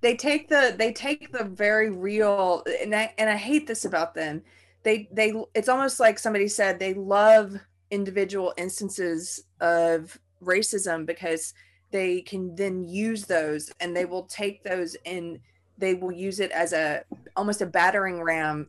[0.00, 4.14] they take the they take the very real and I and I hate this about
[4.14, 4.42] them.
[4.82, 7.58] They they it's almost like somebody said they love
[7.92, 11.54] individual instances of racism because
[11.92, 15.38] they can then use those and they will take those and
[15.78, 17.04] they will use it as a
[17.36, 18.66] almost a battering ram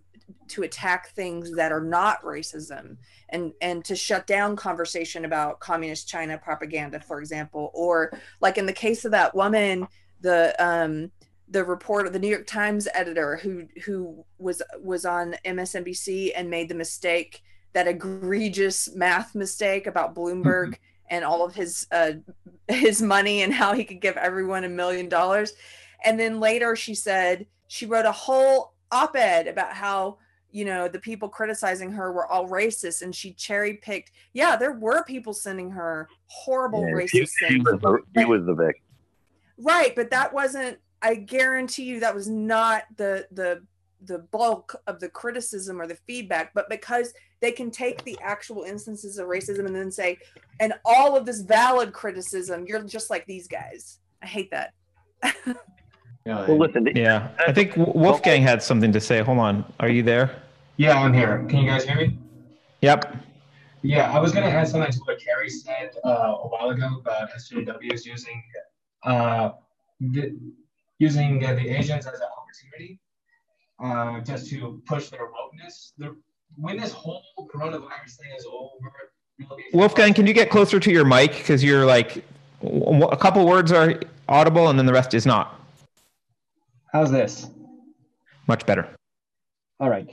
[0.50, 2.98] to attack things that are not racism
[3.30, 8.12] and and to shut down conversation about communist china propaganda for example or
[8.42, 9.88] like in the case of that woman
[10.20, 11.10] the um
[11.48, 16.68] the reporter the new york times editor who who was was on msnbc and made
[16.68, 17.42] the mistake
[17.74, 20.76] that egregious math mistake about bloomberg
[21.10, 22.14] and all of his uh
[22.68, 25.54] his money and how he could give everyone a million dollars.
[26.06, 30.18] And then later she said she wrote a whole op-ed about how
[30.52, 33.02] you know the people criticizing her were all racist.
[33.02, 37.82] And she cherry picked yeah there were people sending her horrible Yeah, racist things was
[37.82, 38.84] the, she was the victim.
[39.58, 43.64] right but that wasn't i guarantee you that was not the the
[44.06, 47.14] the bulk of the criticism or the feedback but because
[47.44, 50.18] they can take the actual instances of racism and then say
[50.62, 54.74] and all of this valid criticism you're just like these guys i hate that
[56.26, 56.88] Well, listen.
[56.96, 60.42] yeah i think wolfgang had something to say hold on are you there
[60.78, 61.46] Yeah, I'm here.
[61.50, 62.18] Can you guys hear me?
[62.82, 63.00] yep
[63.84, 66.88] Yeah, I was going to add something to what Carrie said uh, a while ago
[67.04, 68.42] about SJWs using
[69.12, 69.50] uh,
[70.16, 70.24] the,
[71.08, 72.92] using uh, the Asians as an opportunity
[73.86, 75.76] uh, just to push their wokeness.
[76.00, 76.08] The,
[76.58, 77.24] when this whole
[77.54, 78.92] coronavirus thing is over,
[79.40, 82.24] there'll wolfgang can you get closer to your mic because you're like
[82.64, 84.00] a couple words are
[84.30, 85.60] audible and then the rest is not
[86.92, 87.48] How's this?
[88.48, 88.88] much better
[89.80, 90.10] All right.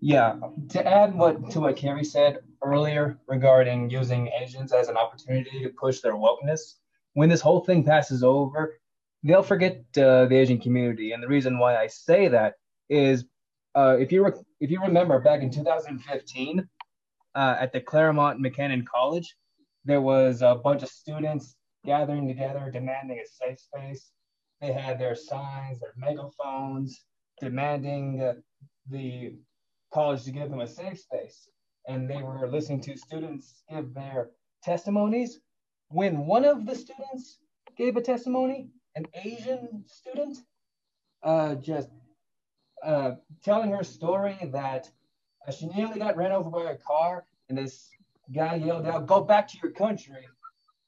[0.00, 0.36] Yeah.
[0.70, 5.70] To add what to what Carrie said earlier regarding using Asians as an opportunity to
[5.70, 6.74] push their wokeness,
[7.14, 8.78] when this whole thing passes over,
[9.22, 11.12] they'll forget uh, the Asian community.
[11.12, 12.56] And the reason why I say that
[12.90, 13.24] is,
[13.74, 16.68] uh, if you re- if you remember back in 2015,
[17.34, 19.36] uh, at the Claremont McKenna College,
[19.84, 24.10] there was a bunch of students gathering together, demanding a safe space.
[24.60, 27.04] They had their signs, their megaphones,
[27.40, 28.34] demanding uh,
[28.90, 29.36] the
[29.92, 31.48] college to give them a safe space.
[31.86, 34.30] And they were listening to students give their
[34.62, 35.40] testimonies.
[35.90, 37.38] when one of the students
[37.76, 40.38] gave a testimony, an Asian student,
[41.22, 41.88] uh, just
[42.84, 44.90] uh, telling her story that
[45.46, 47.90] uh, she nearly got ran over by a car, and this
[48.34, 50.26] guy yelled out, "Go back to your country!"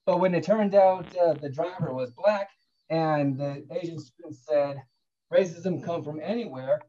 [0.05, 2.51] But when it turned out uh, the driver was black,
[2.91, 4.83] and the Asian student said,
[5.33, 6.81] "Racism come from anywhere,"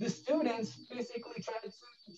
[0.00, 1.70] the students basically tried to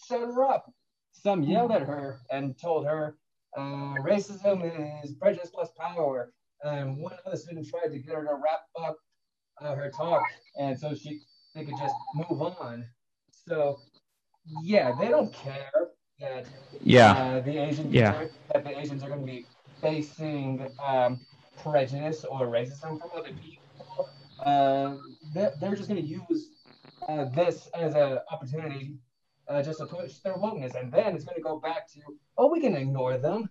[0.07, 0.73] shut her up.
[1.13, 3.17] Some yelled at her and told her,
[3.57, 6.33] uh, "Racism is prejudice plus power."
[6.63, 8.97] And one other student tried to get her to wrap up
[9.61, 10.23] uh, her talk,
[10.59, 11.23] and so she
[11.57, 12.85] they could just move on.
[13.31, 13.81] So,
[14.63, 15.71] yeah, they don't care
[16.21, 16.47] that
[16.83, 17.13] Yeah.
[17.13, 18.15] uh, the Asians Yeah.
[18.15, 19.47] are, that the Asians are going to be
[19.81, 21.21] facing um,
[21.63, 24.09] prejudice or racism from other people.
[24.39, 24.97] Uh,
[25.33, 26.51] they're, they're just going to use
[27.09, 28.99] uh, this as an opportunity
[29.49, 32.01] uh, just to push their wokeness, and then it's going to go back to
[32.37, 33.49] oh, we can ignore them.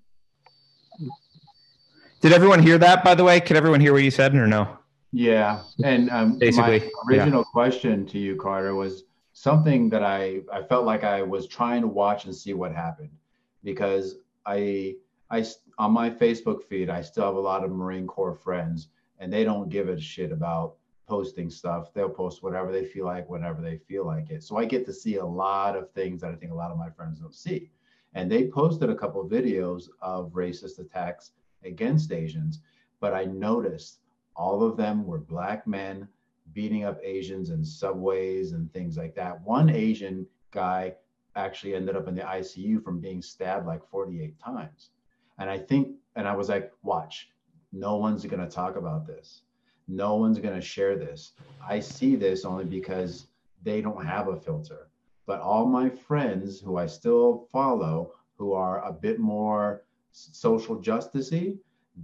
[2.22, 3.40] Did everyone hear that, by the way?
[3.40, 4.78] Could everyone hear what you said or no?
[5.18, 10.62] Yeah, and um, Basically, my original question to you, Carter, was something that I I
[10.64, 13.16] felt like I was trying to watch and see what happened
[13.64, 14.16] because
[14.46, 14.96] I
[15.32, 15.46] I
[15.78, 18.90] on my Facebook feed I still have a lot of Marine Corps friends
[19.20, 20.76] and they don't give a shit about
[21.08, 21.94] posting stuff.
[21.94, 24.44] They'll post whatever they feel like whenever they feel like it.
[24.44, 26.78] So I get to see a lot of things that I think a lot of
[26.78, 27.72] my friends don't see.
[28.16, 31.32] And they posted a couple of videos of racist attacks
[31.64, 32.60] against Asians,
[33.00, 34.00] but I noticed
[34.36, 36.08] all of them were black men
[36.54, 39.42] beating up Asians in subways and things like that.
[39.42, 40.96] One Asian guy
[41.36, 44.90] actually ended up in the ICU from being stabbed like 48 times.
[45.38, 47.30] And I think, and I was like, watch,
[47.74, 49.42] no one's going to talk about this.
[49.88, 51.34] No one's going to share this.
[51.68, 53.28] I see this only because
[53.64, 54.88] they don't have a filter.
[55.26, 61.58] But all my friends who I still follow, who are a bit more social justicey,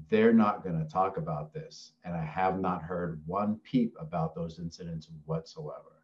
[0.09, 1.93] they're not going to talk about this.
[2.03, 6.03] And I have not heard one peep about those incidents whatsoever.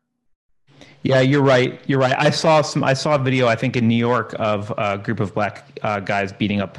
[1.03, 1.80] Yeah, you're right.
[1.88, 2.15] You're right.
[2.18, 2.84] I saw some.
[2.84, 3.47] I saw a video.
[3.47, 6.77] I think in New York of a group of black uh, guys beating up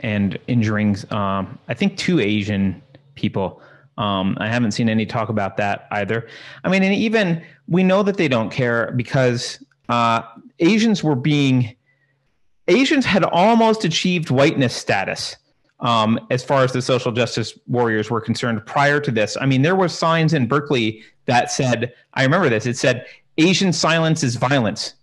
[0.00, 0.96] and injuring.
[1.10, 2.82] Um, I think two Asian
[3.14, 3.62] people.
[3.96, 6.28] Um, I haven't seen any talk about that either.
[6.64, 10.22] I mean, and even we know that they don't care because uh,
[10.58, 11.74] Asians were being
[12.68, 15.36] Asians had almost achieved whiteness status
[15.80, 19.36] um, as far as the social justice warriors were concerned prior to this.
[19.40, 23.06] I mean, there were signs in Berkeley that said, I remember this, it said,
[23.38, 24.94] Asian silence is violence.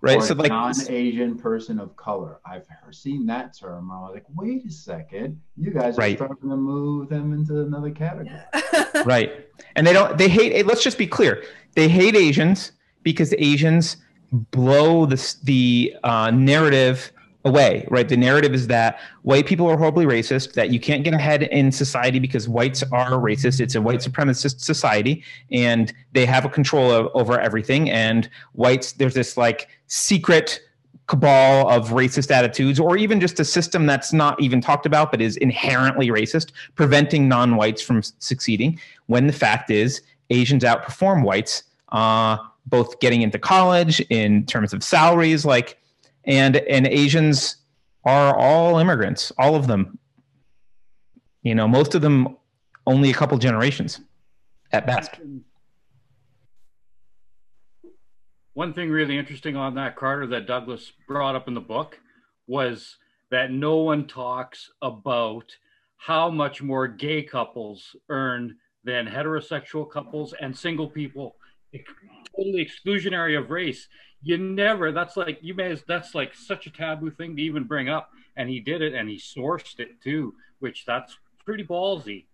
[0.00, 0.18] Right.
[0.18, 2.38] Or So, like, non-Asian person of color.
[2.44, 3.90] I've seen that term.
[3.90, 6.16] I was like, wait a second, you guys are Right.
[6.16, 8.38] starting to move them into another category.
[9.04, 9.46] right.
[9.74, 11.44] And they don't, they hate, let's just be clear.
[11.74, 12.72] They hate Asians
[13.02, 13.96] because Asians
[14.32, 17.12] blow the, the uh, narrative
[17.46, 18.08] away, right?
[18.08, 21.70] The narrative is that white people are horribly racist, that you can't get ahead in
[21.70, 23.60] society because whites are racist.
[23.60, 27.88] It's a white supremacist society and they have a control of, over everything.
[27.88, 30.60] And whites, there's this like secret
[31.06, 35.20] cabal of racist attitudes, or even just a system that's not even talked about but
[35.20, 38.80] is inherently racist, preventing non whites from succeeding.
[39.06, 41.62] When the fact is, Asians outperform whites,
[41.92, 45.78] uh, both getting into college in terms of salaries, like,
[46.26, 47.56] and and Asians
[48.04, 49.98] are all immigrants, all of them.
[51.42, 52.36] You know, most of them
[52.86, 54.00] only a couple generations
[54.72, 55.12] at best.
[58.54, 62.00] One thing really interesting on that, Carter, that Douglas brought up in the book
[62.46, 62.96] was
[63.30, 65.44] that no one talks about
[65.98, 71.36] how much more gay couples earn than heterosexual couples and single people.
[72.34, 73.88] Totally exclusionary of race.
[74.26, 77.62] You never, that's like, you may, as that's like such a taboo thing to even
[77.62, 78.10] bring up.
[78.36, 82.24] And he did it and he sourced it too, which that's pretty ballsy.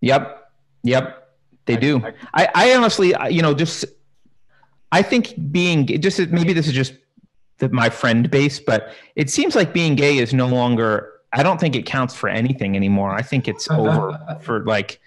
[0.00, 0.50] Yep.
[0.82, 1.28] Yep.
[1.66, 2.02] They do.
[2.32, 3.84] I, I honestly, you know, just
[4.92, 6.94] I think being just maybe this is just
[7.58, 11.12] the, my friend base, but it seems like being gay is no longer.
[11.34, 13.10] I don't think it counts for anything anymore.
[13.10, 15.00] I think it's over for like.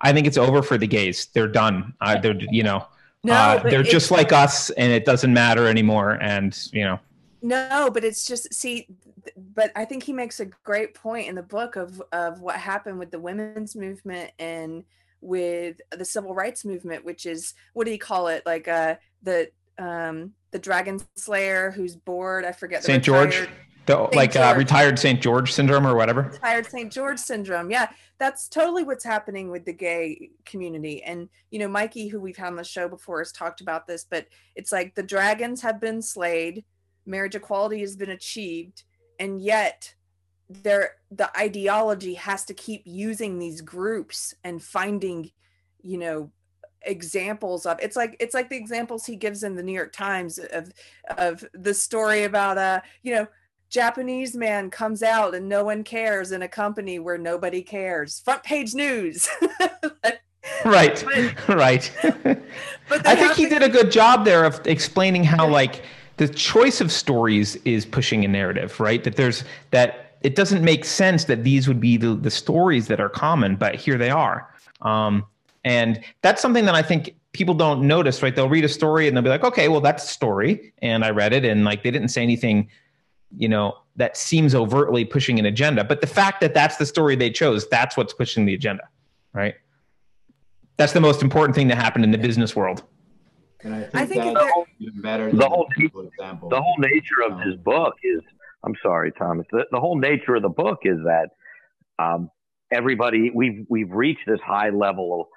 [0.00, 1.26] I think it's over for the gays.
[1.34, 1.94] They're done.
[2.00, 2.86] Uh, they're you know.
[3.24, 6.18] No, uh, they're just like us, and it doesn't matter anymore.
[6.20, 7.00] And you know,
[7.42, 8.86] No, but it's just see,
[9.54, 12.98] but I think he makes a great point in the book of of what happened
[12.98, 14.84] with the women's movement and
[15.22, 18.44] with the civil rights movement, which is what do you call it?
[18.44, 22.44] Like uh the um the dragon slayer who's bored.
[22.44, 23.48] I forget the Saint George,
[23.86, 26.22] the Saint like uh, retired Saint George syndrome or whatever.
[26.22, 26.92] retired St.
[26.92, 27.70] George syndrome.
[27.70, 27.88] Yeah,
[28.18, 31.02] that's totally what's happening with the gay community.
[31.02, 34.06] And, you know, Mikey, who we've had on the show before, has talked about this,
[34.08, 36.64] but it's like the dragons have been slayed,
[37.06, 38.84] marriage equality has been achieved,
[39.18, 39.94] and yet
[40.48, 45.30] there the ideology has to keep using these groups and finding
[45.82, 46.30] you know
[46.82, 50.38] examples of it's like it's like the examples he gives in the new york times
[50.38, 50.70] of
[51.16, 53.26] of the story about uh you know
[53.74, 58.20] japanese man comes out and no one cares in a company where nobody cares.
[58.20, 59.28] Front page news.
[60.66, 61.02] Right.
[61.48, 61.90] right.
[62.02, 62.42] but
[63.06, 65.82] i think he did a good job there of explaining how like
[66.18, 69.02] the choice of stories is pushing a narrative right?
[69.04, 73.00] That there's that it doesn't make sense that these would be the, the stories that
[73.00, 74.54] are common but here they are.
[74.82, 75.24] Um,
[75.64, 78.36] and that's something that I think people don't notice, right?
[78.36, 80.74] They'll read a story and they'll be like, okay, well, that's a story.
[80.82, 82.68] And I read it and like they didn't say anything,
[83.36, 85.84] you know, that seems overtly pushing an agenda.
[85.84, 88.88] But the fact that that's the story they chose, that's what's pushing the agenda,
[89.32, 89.54] right?
[90.76, 92.82] That's the most important thing that happened in the business world.
[93.62, 96.48] And I think, I think that's that- even better The whole- the example.
[96.50, 98.20] the whole nature of this book is
[98.64, 101.28] i'm sorry thomas the, the whole nature of the book is that
[101.98, 102.30] um,
[102.70, 105.28] everybody we've we've reached this high level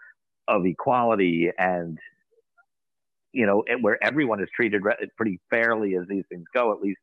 [0.48, 1.98] of equality and
[3.34, 4.82] you know where everyone is treated
[5.16, 7.00] pretty fairly as these things go at least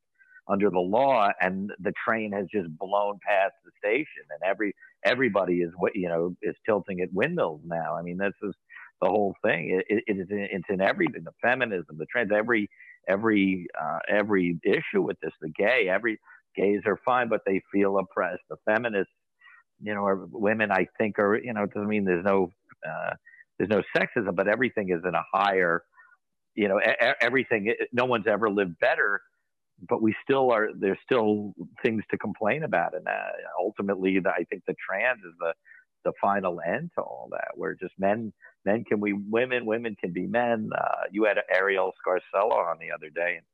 [0.48, 5.60] under the law and the train has just blown past the station and every everybody
[5.60, 7.96] is you know is tilting at windmills now.
[7.96, 8.54] I mean this is
[9.00, 9.70] the whole thing.
[9.70, 12.68] It, it, it's, in, it's in everything the feminism the trans every
[13.08, 16.18] every uh, every issue with this the gay every
[16.56, 18.42] gays are fine but they feel oppressed.
[18.50, 19.12] The feminists
[19.82, 22.50] you know women i think are you know it doesn't mean there's no
[22.88, 23.14] uh,
[23.58, 25.82] there's no sexism but everything is in a higher
[26.54, 26.80] you know
[27.20, 29.20] everything no one's ever lived better
[29.88, 33.12] but we still are there's still things to complain about and uh,
[33.58, 35.52] ultimately the, i think the trans is the
[36.04, 38.32] the final end to all that where just men
[38.64, 42.90] men can be women women can be men uh, you had arielle scarcella on the
[42.94, 43.46] other day and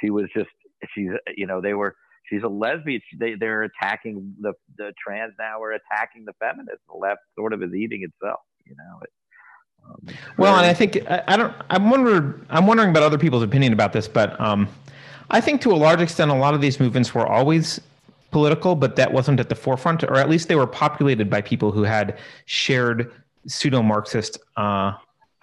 [0.00, 0.48] she was just
[0.94, 1.94] she's you know they were
[2.28, 6.82] she's a lesbian She- they, they're attacking the the trans now are attacking the feminists
[6.88, 9.10] the left sort of is eating itself you know it,
[9.84, 11.54] um, Well, and I think I, I don't.
[11.70, 12.46] I'm wondering.
[12.50, 14.68] I'm wondering about other people's opinion about this, but um,
[15.30, 17.80] I think to a large extent, a lot of these movements were always
[18.30, 21.72] political, but that wasn't at the forefront, or at least they were populated by people
[21.72, 23.12] who had shared
[23.46, 24.92] pseudo-Marxist uh,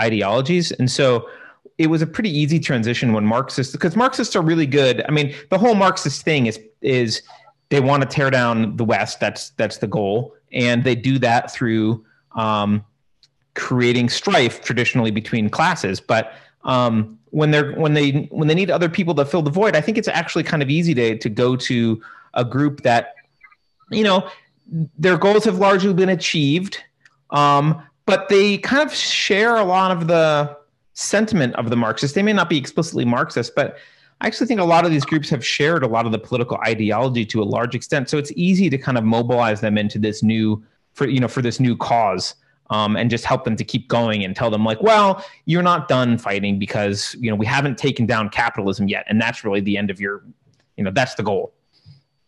[0.02, 1.30] ideologies, and so
[1.78, 5.04] it was a pretty easy transition when Marxists, because Marxists are really good.
[5.08, 7.22] I mean, the whole Marxist thing is is
[7.70, 9.20] they want to tear down the West.
[9.20, 12.06] That's that's the goal, and they do that through.
[12.36, 12.86] Um,
[13.56, 16.34] creating strife traditionally between classes but
[16.64, 19.82] um, when they're when they when they need other people to fill the void i
[19.82, 22.02] think it's actually kind of easy to to go to
[22.34, 23.14] a group that
[23.92, 24.28] you know
[24.98, 26.84] their goals have largely been achieved
[27.30, 30.58] um, but they kind of share a lot of the
[30.94, 32.16] sentiment of the marxists.
[32.16, 33.78] They may not be explicitly marxist but
[34.20, 36.58] i actually think a lot of these groups have shared a lot of the political
[36.66, 38.10] ideology to a large extent.
[38.10, 41.44] So it's easy to kind of mobilize them into this new for you know for
[41.44, 42.34] this new cause
[42.70, 45.88] um, and just help them to keep going and tell them like well you're not
[45.88, 49.78] done fighting because you know we haven't taken down capitalism yet and that's really the
[49.78, 50.24] end of your
[50.76, 51.54] you know that's the goal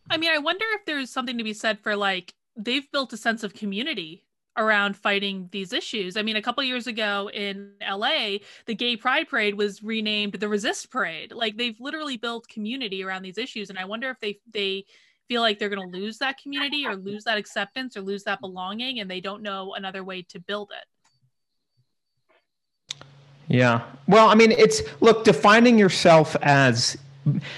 [0.10, 3.18] I mean, I wonder if there's something to be said for like they've built a
[3.18, 4.26] sense of community
[4.58, 6.18] around fighting these issues.
[6.18, 10.50] I mean, a couple years ago in LA, the Gay Pride Parade was renamed the
[10.50, 11.32] Resist Parade.
[11.32, 14.86] Like they've literally built community around these issues, and I wonder if they they
[15.30, 18.42] feel like they're going to lose that community or lose that acceptance or lose that
[18.42, 20.86] belonging, and they don't know another way to build it.
[23.48, 23.84] Yeah.
[24.08, 26.98] Well, I mean, it's look, defining yourself as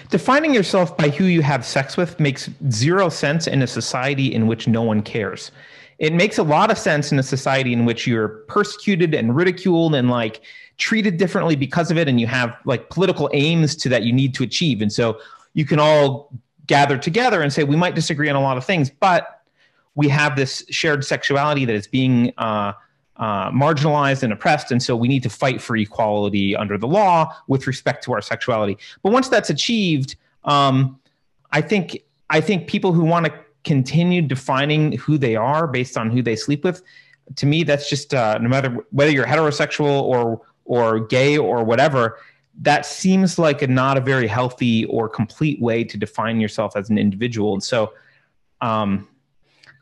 [0.10, 4.48] defining yourself by who you have sex with makes zero sense in a society in
[4.48, 5.52] which no one cares.
[5.99, 9.95] It makes a lot of sense in a society in which you're persecuted and ridiculed
[9.95, 10.41] and like
[10.77, 14.34] treated differently because of it and you have like political aims to that you need
[14.34, 14.81] to achieve.
[14.81, 15.19] And so
[15.53, 16.31] you can all
[16.72, 19.41] gather together and say we might disagree on a lot of things, but
[19.95, 22.72] we have this shared sexuality that is being uh,
[23.18, 27.35] uh, marginalized and oppressed, and so we need to fight for equality under the law
[27.49, 28.77] with respect to our sexuality.
[29.03, 30.15] But once that's achieved,
[30.45, 30.98] um,
[31.52, 31.85] I think
[32.30, 33.34] I think people who want to
[33.65, 36.81] continue defining who they are based on who they sleep with,
[37.35, 42.18] to me, that's just uh, no matter whether you're heterosexual or or gay or whatever.
[42.60, 46.90] That seems like a not a very healthy or complete way to define yourself as
[46.90, 47.53] an individual.
[47.53, 47.94] And so,
[48.60, 49.07] um,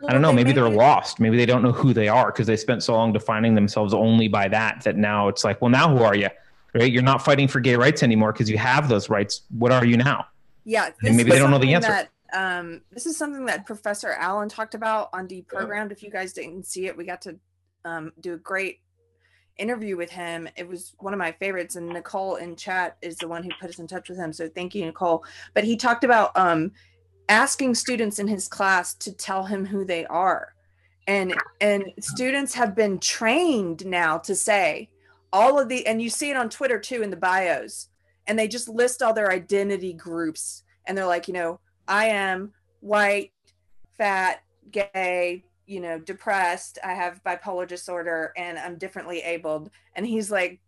[0.07, 0.31] I don't know.
[0.31, 1.19] Maybe they're lost.
[1.19, 4.29] Maybe they don't know who they are because they spent so long defining themselves only
[4.29, 4.81] by that.
[4.83, 6.29] That now it's like, well, now who are you?
[6.73, 6.91] Right?
[6.91, 9.41] You're not fighting for gay rights anymore because you have those rights.
[9.49, 10.27] What are you now?
[10.63, 11.89] Yeah, And maybe they don't know the answer.
[11.89, 15.91] That, um, this is something that Professor Allen talked about on Deprogrammed.
[15.91, 17.37] If you guys didn't see it, we got to
[17.85, 18.79] um, do a great
[19.59, 20.47] interview with him.
[20.55, 23.69] It was one of my favorites, and Nicole in chat is the one who put
[23.69, 24.33] us in touch with him.
[24.33, 25.23] So thank you, Nicole.
[25.53, 26.71] But he talked about um,
[27.27, 30.53] asking students in his class to tell him who they are
[31.09, 34.87] and and students have been trained now to say
[35.33, 37.89] all of the and you see it on twitter too in the bios
[38.27, 42.53] and they just list all their identity groups and they're like you know i am
[42.81, 43.31] white
[43.97, 49.69] fat gay you know depressed i have bipolar disorder and i'm differently abled.
[49.95, 50.59] And he's like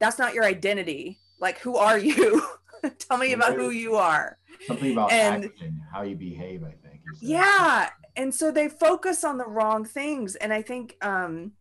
[0.00, 1.18] that's not your identity.
[1.40, 2.42] Like who are you?
[2.98, 4.38] Tell me about who you are.
[4.66, 7.00] Something about And- acting, how you behave, I think.
[7.20, 7.90] yeah.
[8.16, 10.34] and so they focus on the wrong things.
[10.36, 11.52] And i think um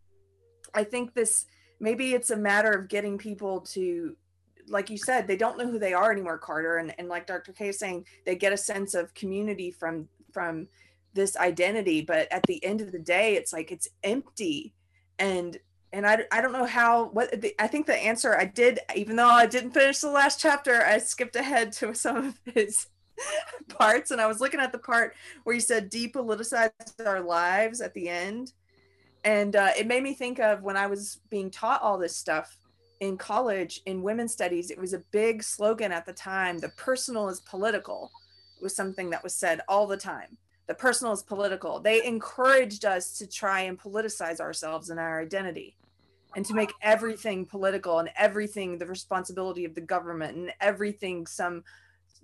[0.73, 1.45] i think this
[1.79, 4.15] maybe it's a matter of getting people to
[4.67, 6.77] like you said they don't know who they are anymore carter.
[6.77, 10.67] And, and like dr k is saying they get a sense of community from from
[11.17, 14.73] this identity but at the end of the day it's like it's empty.
[15.19, 15.57] And
[15.93, 19.15] and I, I don't know how what the, i think the answer i did even
[19.15, 22.87] though i didn't finish the last chapter i skipped ahead to some of his
[23.69, 24.11] parts.
[24.11, 26.71] And i was looking at the part where he said depoliticize
[27.05, 28.53] our lives at the end.
[29.23, 32.55] And uh, it made me think of when i was being taught all this stuff
[32.99, 37.29] in college in women's studies it was a big slogan at the time the personal
[37.29, 38.11] is political
[38.57, 40.37] it was something that was said all the time
[40.67, 41.79] the personal is political.
[41.79, 45.75] They encouraged us to try and politicize ourselves and our identity
[46.35, 51.63] and to make everything political and everything the responsibility of the government and everything some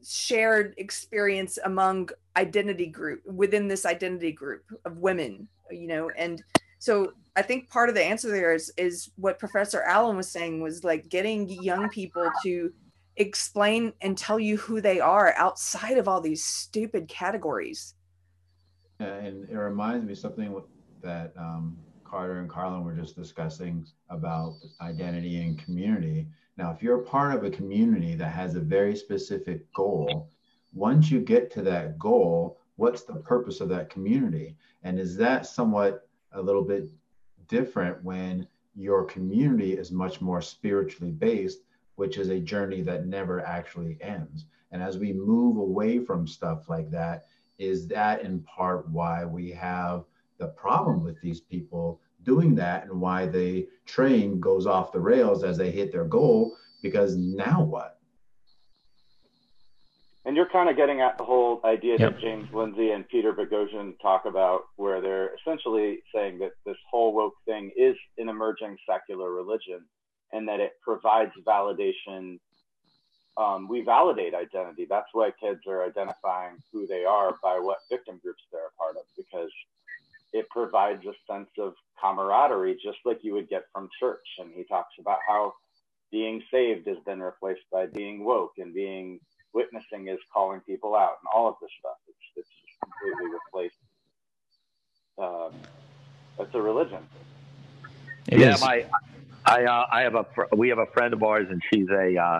[0.05, 6.43] shared experience among identity group within this identity group of women you know and
[6.79, 10.61] so i think part of the answer there is is what professor allen was saying
[10.61, 12.73] was like getting young people to
[13.15, 17.95] explain and tell you who they are outside of all these stupid categories
[19.03, 20.59] And it reminds me something
[21.01, 26.27] that um, Carter and Carlin were just discussing about identity and community.
[26.57, 30.29] Now, if you're part of a community that has a very specific goal,
[30.73, 34.55] once you get to that goal, what's the purpose of that community?
[34.83, 36.85] And is that somewhat a little bit
[37.47, 41.59] different when your community is much more spiritually based,
[41.95, 44.45] which is a journey that never actually ends?
[44.71, 47.25] And as we move away from stuff like that,
[47.57, 50.05] is that in part why we have
[50.39, 55.43] the problem with these people doing that and why the train goes off the rails
[55.43, 57.99] as they hit their goal because now what
[60.25, 62.13] And you're kind of getting at the whole idea Yep.
[62.13, 67.13] that James Lindsay and Peter Boghossian talk about, where they're essentially saying that this whole
[67.13, 69.85] woke thing is an emerging secular religion
[70.31, 72.39] and that it provides validation.
[73.35, 74.85] Um, we validate identity.
[74.87, 78.95] That's why kids are identifying who they are by what victim groups they're a part
[78.95, 79.49] of, because
[80.33, 84.27] it provides a sense of camaraderie, just like you would get from church.
[84.39, 85.53] And he talks about how
[86.11, 89.19] being saved has been replaced by being woke and being
[89.53, 91.97] witnessing is calling people out and all of this stuff.
[92.07, 93.75] It's, it's just completely replaced.
[95.17, 95.53] Um,
[96.39, 97.07] it's a religion.
[98.27, 98.61] It yeah, is.
[98.61, 98.85] my
[99.45, 102.39] I uh, I have a we have a friend of ours, and she's a uh,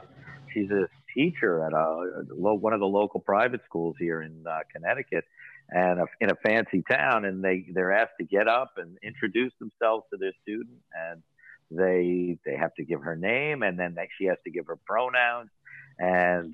[0.53, 4.59] she's a teacher at a, a one of the local private schools here in uh,
[4.71, 5.25] Connecticut,
[5.69, 9.53] and a, in a fancy town, and they they're asked to get up and introduce
[9.59, 11.21] themselves to their student, and
[11.71, 14.77] they they have to give her name, and then they, she has to give her
[14.85, 15.49] pronouns,
[15.99, 16.53] and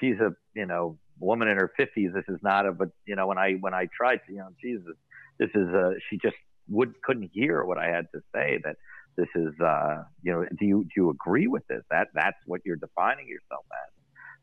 [0.00, 2.10] she's a you know woman in her fifties.
[2.14, 4.50] This is not a but you know when I when I tried to you know
[4.60, 4.96] Jesus,
[5.38, 6.36] this is a she just
[6.68, 8.76] would couldn't hear what I had to say that
[9.16, 11.82] this is uh you know do you do you agree with this?
[11.90, 13.92] That that's what you're defining yourself as.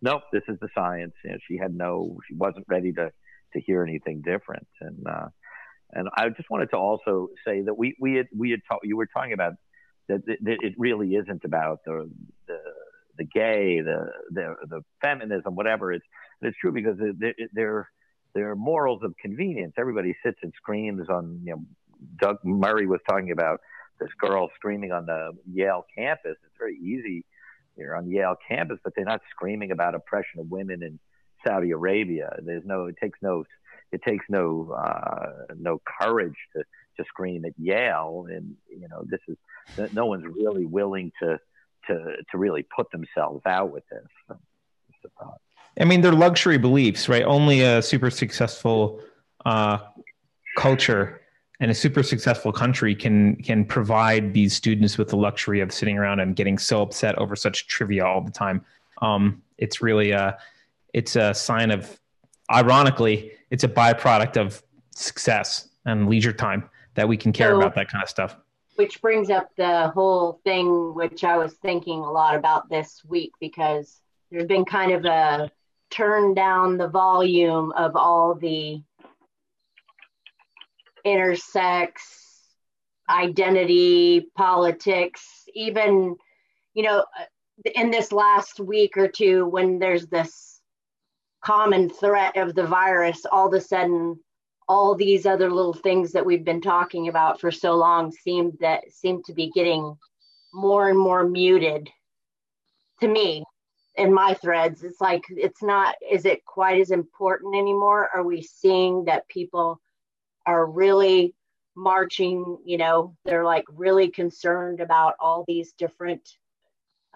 [0.01, 1.13] Nope this is the science.
[1.23, 3.11] You know, she had no she wasn't ready to
[3.53, 4.67] to hear anything different.
[4.79, 5.27] And uh
[5.93, 8.97] and I just wanted to also say that we we had we had talked you
[8.97, 9.53] were talking about
[10.07, 12.09] that, that it really isn't about the
[12.47, 12.59] the
[13.17, 16.05] the gay the the the feminism whatever it's
[16.41, 16.97] it's true because
[17.53, 17.89] they're
[18.33, 19.73] they're morals of convenience.
[19.77, 21.63] Everybody sits and screams on you know
[22.19, 23.59] Doug Murray was talking about
[24.01, 26.35] this girl screaming on the Yale campus.
[26.43, 27.23] It's very easy
[27.77, 30.99] here on Yale campus, but they're not screaming about oppression of women in
[31.45, 32.35] Saudi Arabia.
[32.43, 33.45] There's no, it takes no,
[33.91, 36.63] it takes no, uh, no courage to,
[36.97, 38.25] to scream at Yale.
[38.29, 39.37] And, you know, this is,
[39.93, 41.39] no one's really willing to,
[41.87, 44.37] to, to really put themselves out with this.
[45.79, 47.23] I mean, they're luxury beliefs, right?
[47.23, 49.01] Only a super successful
[49.45, 49.79] uh,
[50.57, 51.20] culture
[51.61, 55.97] and a super successful country can can provide these students with the luxury of sitting
[55.97, 58.65] around and getting so upset over such trivia all the time.
[59.01, 60.37] Um, it's really a
[60.93, 61.97] it's a sign of,
[62.51, 64.61] ironically, it's a byproduct of
[64.93, 68.35] success and leisure time that we can care So- about that kind of stuff.
[68.75, 73.31] which brings up the whole thing which i was thinking a lot about this week
[73.39, 75.51] because there's been kind of a
[75.91, 78.81] turn down the volume of all the
[81.05, 81.91] intersex
[83.09, 86.15] identity politics even
[86.73, 90.61] you know uh, in this last week or two when there's this
[91.43, 94.17] common threat of the virus all of a sudden
[94.71, 98.79] all these other little things that we've been talking about for so long seem that
[98.89, 99.97] seem to be getting
[100.53, 101.89] more and more muted
[103.01, 103.43] to me
[103.95, 104.83] in my threads.
[104.83, 108.09] It's like it's not is it quite as important anymore?
[108.13, 109.81] Are we seeing that people
[110.45, 111.33] are really
[111.75, 116.27] marching you know they're like really concerned about all these different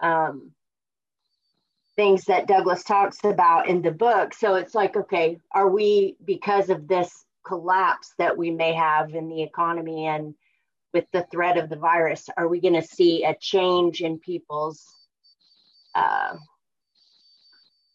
[0.00, 0.50] um,
[1.94, 4.34] things that douglas talks about in the book.
[4.34, 9.28] So it's like okay are we because of this collapse that we may have in
[9.28, 10.34] the economy and
[10.92, 14.84] with the threat of the virus are we going to see a change in people's
[15.94, 16.36] uh,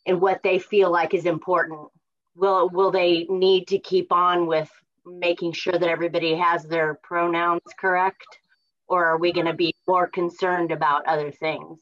[0.06, 1.90] in what they feel like is important?
[2.36, 4.70] Will will they need to keep on with
[5.06, 8.26] making sure that everybody has their pronouns correct
[8.88, 11.80] or are we going to be more concerned about other things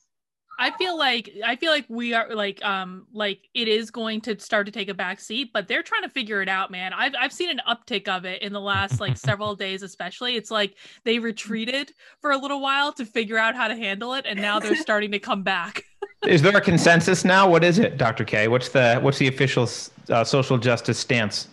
[0.60, 4.38] I feel like I feel like we are like um like it is going to
[4.40, 6.91] start to take a back seat, but they're trying to figure it out, man.
[6.91, 10.36] I've I've seen an uptick of it in the last like several days, especially.
[10.36, 10.76] It's like
[11.06, 14.60] they retreated for a little while to figure out how to handle it, and now
[14.60, 15.86] they're starting to come back.
[16.28, 17.50] is there a consensus now?
[17.50, 18.26] What is it, Dr.
[18.26, 18.50] K?
[18.50, 19.64] What's the what's the official
[20.10, 21.48] uh, social justice stance?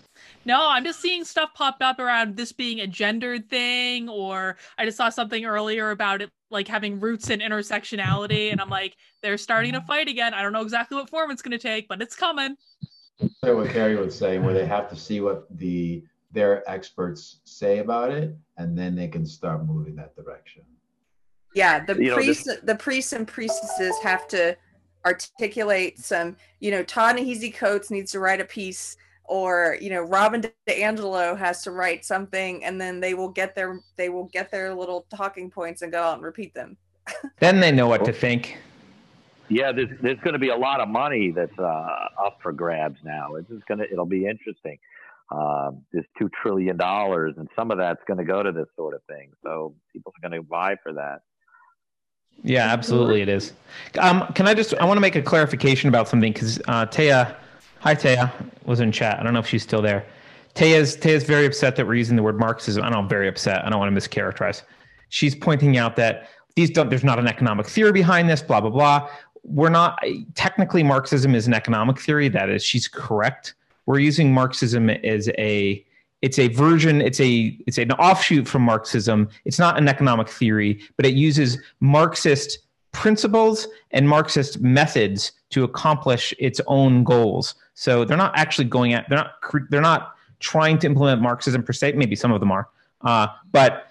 [0.46, 4.84] No, I'm just seeing stuff pop up around this being a gendered thing, or I
[4.84, 9.38] just saw something earlier about it like having roots in intersectionality, and I'm like, they're
[9.38, 10.34] starting to fight again.
[10.34, 12.56] I don't know exactly what form it's going to take, but it's coming.
[13.44, 17.78] So what Carrie was saying, where they have to see what the their experts say
[17.78, 20.62] about it, and then they can start moving that direction.
[21.54, 24.56] Yeah, the You know, priests, this- the priests and priestesses have to
[25.04, 26.36] articulate some.
[26.60, 28.96] You know, Ta-Nehisi Coates needs to write a piece,
[29.28, 33.80] or you know, Robin DiAngelo has to write something, and then they will get their
[33.96, 36.76] they will get their little talking points and go out and repeat them.
[37.38, 38.58] Then they know what to think.
[39.48, 42.98] Yeah, there's there's going to be a lot of money that's uh, up for grabs
[43.04, 43.36] now.
[43.36, 44.78] It's just going to it'll be interesting.
[45.30, 48.94] Um, there's two trillion dollars, and some of that's going to go to this sort
[48.94, 49.30] of thing.
[49.44, 51.22] So people are going to buy for that.
[52.42, 53.52] Yeah, absolutely, it is.
[53.98, 54.74] Um, can I just?
[54.74, 57.34] I want to make a clarification about something because uh, Taya,
[57.86, 58.32] hi Taya,
[58.64, 59.20] was in chat.
[59.20, 60.04] I don't know if she's still there.
[60.56, 62.82] Taya's Taya's very upset that we're using the word Marxism.
[62.82, 63.64] I know I'm very upset.
[63.64, 64.62] I don't want to mischaracterize.
[65.10, 66.90] She's pointing out that these don't.
[66.90, 68.42] There's not an economic theory behind this.
[68.42, 69.08] Blah blah blah.
[69.44, 70.02] We're not
[70.34, 72.28] technically Marxism is an economic theory.
[72.28, 73.54] That is, she's correct.
[73.86, 75.86] We're using Marxism as a
[76.22, 80.80] it's a version it's a it's an offshoot from marxism it's not an economic theory
[80.96, 82.60] but it uses marxist
[82.92, 89.08] principles and marxist methods to accomplish its own goals so they're not actually going at
[89.08, 89.32] they're not
[89.70, 92.68] they're not trying to implement marxism per se maybe some of them are
[93.00, 93.86] uh, but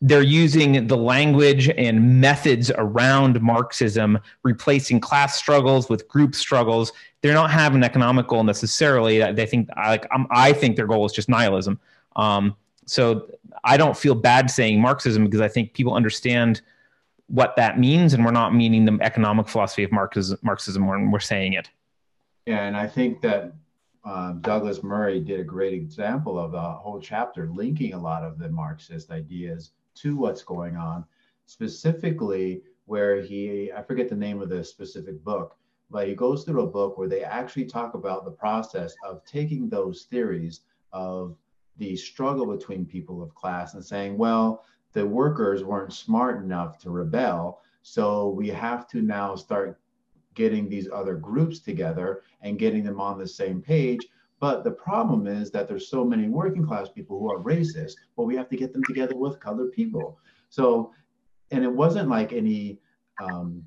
[0.00, 6.92] they're using the language and methods around Marxism, replacing class struggles with group struggles.
[7.20, 9.18] They're not having economic goal necessarily.
[9.32, 11.80] They think like um, I think their goal is just nihilism.
[12.14, 12.54] Um,
[12.86, 13.28] so
[13.64, 16.62] I don't feel bad saying Marxism because I think people understand
[17.28, 21.52] what that means, and we're not meaning the economic philosophy of Marxism, when we're saying
[21.52, 21.70] it.
[22.46, 23.52] Yeah, and I think that
[24.04, 28.38] um, Douglas Murray did a great example of a whole chapter linking a lot of
[28.38, 31.04] the Marxist ideas to what's going on,
[31.44, 35.56] specifically where he, I forget the name of the specific book,
[35.90, 39.68] but he goes through a book where they actually talk about the process of taking
[39.68, 40.60] those theories
[40.92, 41.36] of
[41.76, 46.90] the struggle between people of class and saying, well, the workers weren't smart enough to
[46.90, 47.60] rebel.
[47.82, 49.80] So we have to now start
[50.34, 54.06] getting these other groups together and getting them on the same page.
[54.40, 58.22] But the problem is that there's so many working class people who are racist, but
[58.22, 60.18] we have to get them together with colored people.
[60.48, 60.92] So,
[61.50, 62.78] and it wasn't like any
[63.20, 63.64] um,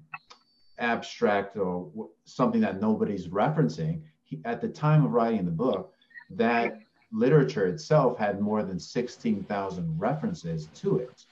[0.80, 1.92] abstract or
[2.24, 4.02] something that nobody's referencing.
[4.24, 5.94] He, at the time of writing the book,
[6.32, 6.80] that
[7.12, 11.26] literature itself had more than 16,000 references to it.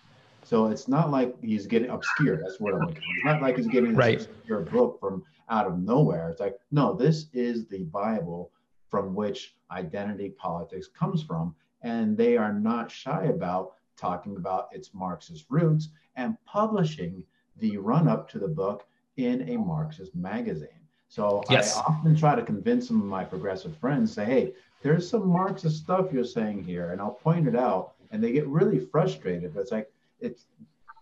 [0.43, 2.37] So it's not like he's getting obscure.
[2.41, 3.15] That's what I'm looking for.
[3.15, 4.21] It's not like he's getting this Right.
[4.21, 6.29] obscure book from out of nowhere.
[6.29, 8.51] It's like, no, this is the Bible
[8.89, 11.55] from which identity politics comes from.
[11.81, 17.23] And they are not shy about talking about its Marxist roots and publishing
[17.57, 18.85] the run up to the book
[19.17, 20.67] in a Marxist magazine.
[21.09, 21.75] So Yes.
[21.77, 25.77] I often try to convince some of my progressive friends, say, hey, there's some Marxist
[25.77, 27.93] stuff you're saying here, and I'll point it out.
[28.11, 29.53] And they get really frustrated.
[29.53, 30.45] But it's like, it's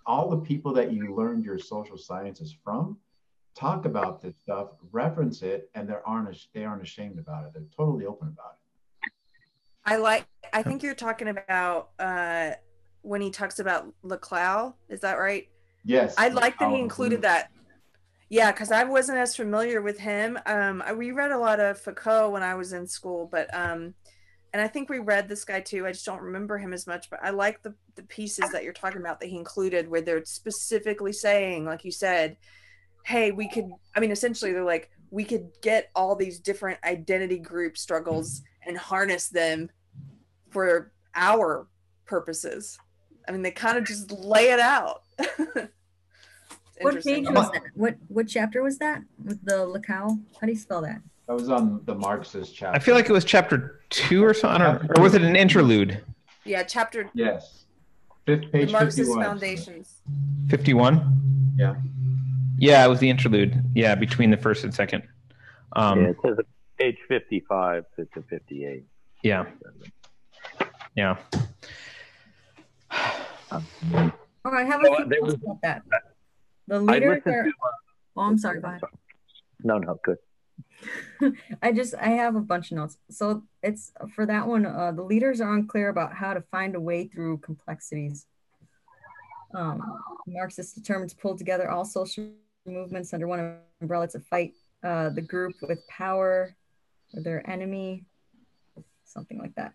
[0.05, 2.97] all the people that you learned your social sciences from
[3.57, 7.53] talk about this stuff, reference it, and they aren't they aren't ashamed about it.
[7.53, 8.57] They're totally open about
[9.03, 9.11] it.
[9.85, 10.25] I like.
[10.53, 12.51] I think you're talking about uh,
[13.01, 14.73] when he talks about Laclau.
[14.89, 15.47] Is that right?
[15.83, 16.13] Yes.
[16.17, 17.51] I like that he included that.
[18.29, 20.37] Yeah, because I wasn't as familiar with him.
[20.45, 23.93] Um, I- we read a lot of Foucault when I was in school, but um,
[24.53, 25.85] and I think we read this guy too.
[25.85, 28.73] I just don't remember him as much, but I like the the pieces that you're
[28.73, 32.37] talking about that he included, where they're specifically saying, like you said,
[33.05, 33.69] hey, we could.
[33.95, 38.77] I mean, essentially, they're like, we could get all these different identity group struggles and
[38.77, 39.69] harness them
[40.49, 41.67] for our
[42.05, 42.77] purposes.
[43.27, 45.03] I mean, they kind of just lay it out.
[46.77, 47.63] It's What page was that?
[47.73, 50.19] What what chapter was that with the Lacau?
[50.39, 51.01] How do you spell that?
[51.27, 52.75] That was on the Marxist chapter.
[52.75, 56.03] I feel like it was chapter two or something, I or was it an interlude?
[56.45, 57.65] Yeah, chapter Yes.
[58.25, 59.23] Fifth the page Marxist 51.
[59.25, 60.01] Foundations.
[60.49, 61.55] Fifty-one.
[61.57, 61.75] Yeah.
[62.59, 63.61] Yeah, it was the interlude.
[63.73, 65.03] Yeah, between the first and second.
[65.73, 66.37] Um, yeah, it says
[66.77, 68.83] page 55 to to 58.
[69.23, 69.45] yeah.
[70.95, 71.17] Yeah.
[73.51, 73.61] Oh,
[74.45, 75.83] I have So, a few there was- about that.
[76.67, 77.43] The I leaders are.
[77.43, 77.49] to.
[77.49, 77.67] Uh,
[78.17, 78.59] Oh, I'm sorry.
[78.59, 78.81] Go ahead.
[79.63, 80.17] no, no, good.
[81.61, 82.97] I just I have a bunch of notes.
[83.11, 84.65] So it's for that one.
[84.65, 88.25] Uh, the leaders are unclear about how to find a way through complexities.
[89.53, 89.81] Um,
[90.25, 92.29] Marxists determined to pull together all social
[92.65, 94.53] movements under one umbrella to fight
[94.83, 96.55] uh, the group with power
[97.13, 98.03] or their enemy,
[99.05, 99.73] something like that.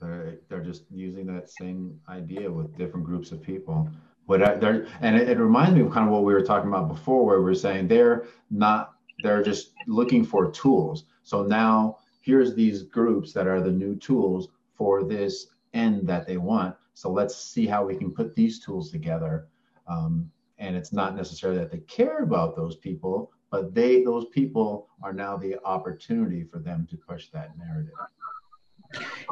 [0.00, 3.90] They're, they're just using that same idea with different groups of people.
[4.28, 6.68] But I- they're, and it, it reminds me of kind of what we were talking
[6.68, 8.92] about before, where we we're saying they're not,
[9.22, 11.06] they're just looking for tools.
[11.24, 16.36] So now here's these groups that are the new tools for this end that they
[16.36, 16.76] want.
[16.94, 19.48] So let's see how we can put these tools together.
[19.88, 24.88] Um, and it's not necessarily that they care about those people, but they, those people
[25.02, 27.94] are now the opportunity for them to push that narrative.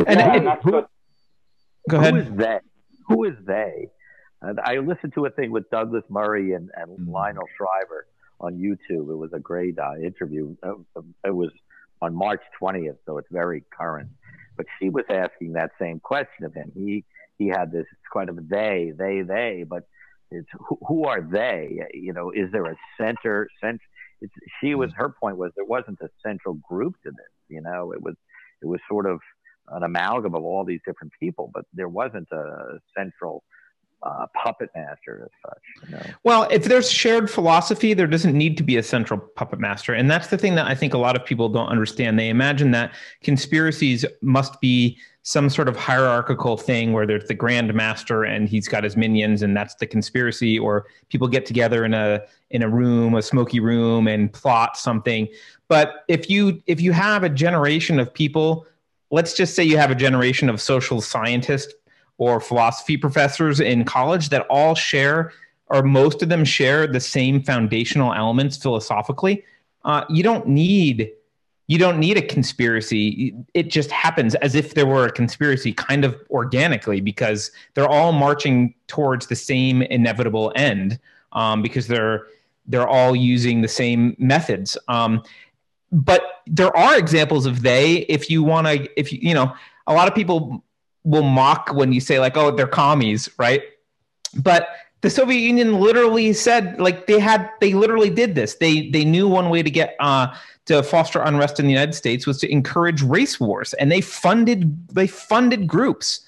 [0.06, 0.88] And yeah, it- and that's what
[1.90, 2.16] Go ahead.
[2.16, 2.60] is they?
[3.08, 3.88] Who is they?
[4.42, 8.06] And I listened to a thing with Douglas Murray and, and Lionel Shriver
[8.40, 9.10] on YouTube.
[9.10, 10.54] It was a great uh, interview.
[10.62, 10.74] Uh,
[11.24, 11.50] it was
[12.02, 14.10] on March 20th, so it's very current.
[14.56, 16.72] But she was asking that same question of him.
[16.74, 17.04] He
[17.38, 19.84] he had this it's kind of a they, they, they, but
[20.30, 21.80] it's who, who are they?
[21.92, 23.48] You know, is there a center?
[23.62, 23.80] Cent-
[24.20, 27.32] it's, she was her point was there wasn't a central group to this.
[27.48, 28.14] You know, it was
[28.62, 29.20] it was sort of
[29.68, 33.42] an amalgam of all these different people, but there wasn't a central
[34.02, 35.88] uh, puppet master as such.
[35.88, 36.14] You know?
[36.22, 39.94] Well, if there's shared philosophy, there doesn't need to be a central puppet master.
[39.94, 42.18] And that's the thing that I think a lot of people don't understand.
[42.18, 47.74] They imagine that conspiracies must be some sort of hierarchical thing where there's the grand
[47.74, 51.94] master and he's got his minions and that's the conspiracy or people get together in
[51.94, 55.26] a in a room, a smoky room and plot something.
[55.66, 58.66] But if you if you have a generation of people,
[59.10, 61.74] let's just say you have a generation of social scientists
[62.18, 65.32] or philosophy professors in college that all share
[65.68, 69.44] or most of them share the same foundational elements philosophically
[69.84, 71.12] uh, you don't need
[71.68, 73.34] you don't need a conspiracy.
[73.52, 78.12] It just happens as if there were a conspiracy kind of organically because they're all
[78.12, 81.00] marching towards the same inevitable end
[81.32, 82.26] um, because they're
[82.66, 84.76] they're all using the same methods.
[84.88, 85.22] Um,
[85.92, 89.52] but there are examples of they if you want to if you you know
[89.86, 90.64] a lot of people
[91.06, 93.62] will mock when you say like oh they're commies right
[94.34, 94.68] but
[95.00, 99.28] the soviet union literally said like they had they literally did this they they knew
[99.28, 100.26] one way to get uh
[100.66, 104.88] to foster unrest in the united states was to encourage race wars and they funded
[104.88, 106.26] they funded groups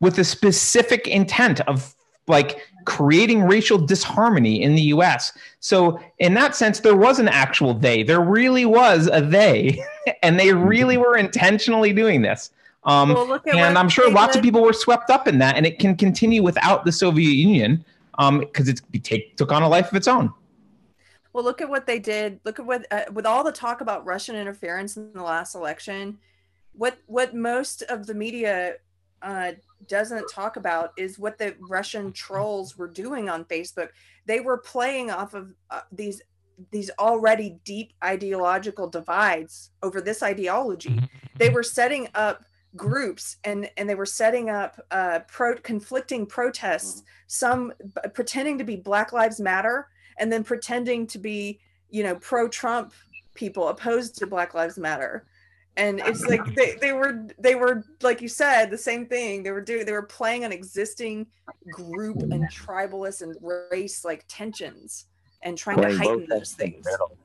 [0.00, 1.94] with a specific intent of
[2.28, 5.32] like creating racial disharmony in the US.
[5.60, 8.02] So in that sense there was an actual they.
[8.02, 9.82] There really was a they
[10.22, 12.50] and they really were intentionally doing this.
[12.88, 15.66] Um, Well, and I'm sure they lots of people were swept up in that and
[15.66, 17.84] it can continue without the Soviet Union
[18.40, 20.32] because it take, took on a life of its own.
[21.34, 22.40] Well, look at what they did.
[22.44, 26.18] Look at what uh, with all the talk about Russian interference in the last election.
[26.72, 28.76] What what most of the media
[29.20, 29.52] uh,
[29.86, 33.90] doesn't talk about is what the Russian trolls were doing on Facebook.
[34.26, 36.22] They were playing off of uh, these
[36.70, 40.98] these already deep ideological divides over this ideology.
[41.36, 42.44] They were setting up
[42.78, 47.02] groups and and they were setting up uh, pro conflicting protests.
[47.26, 49.88] Some b- pretending to be Black Lives Matter
[50.18, 51.60] and then pretending to be
[51.90, 52.94] you know pro Trump
[53.34, 55.26] people opposed to Black Lives Matter.
[55.76, 59.52] And it's like they, they were they were like you said the same thing they
[59.52, 61.26] were doing they were playing on existing
[61.70, 63.36] group and tribalist and
[63.70, 65.06] race like tensions
[65.42, 66.84] and trying Playing to heighten those ends from the things.
[66.86, 67.16] middle.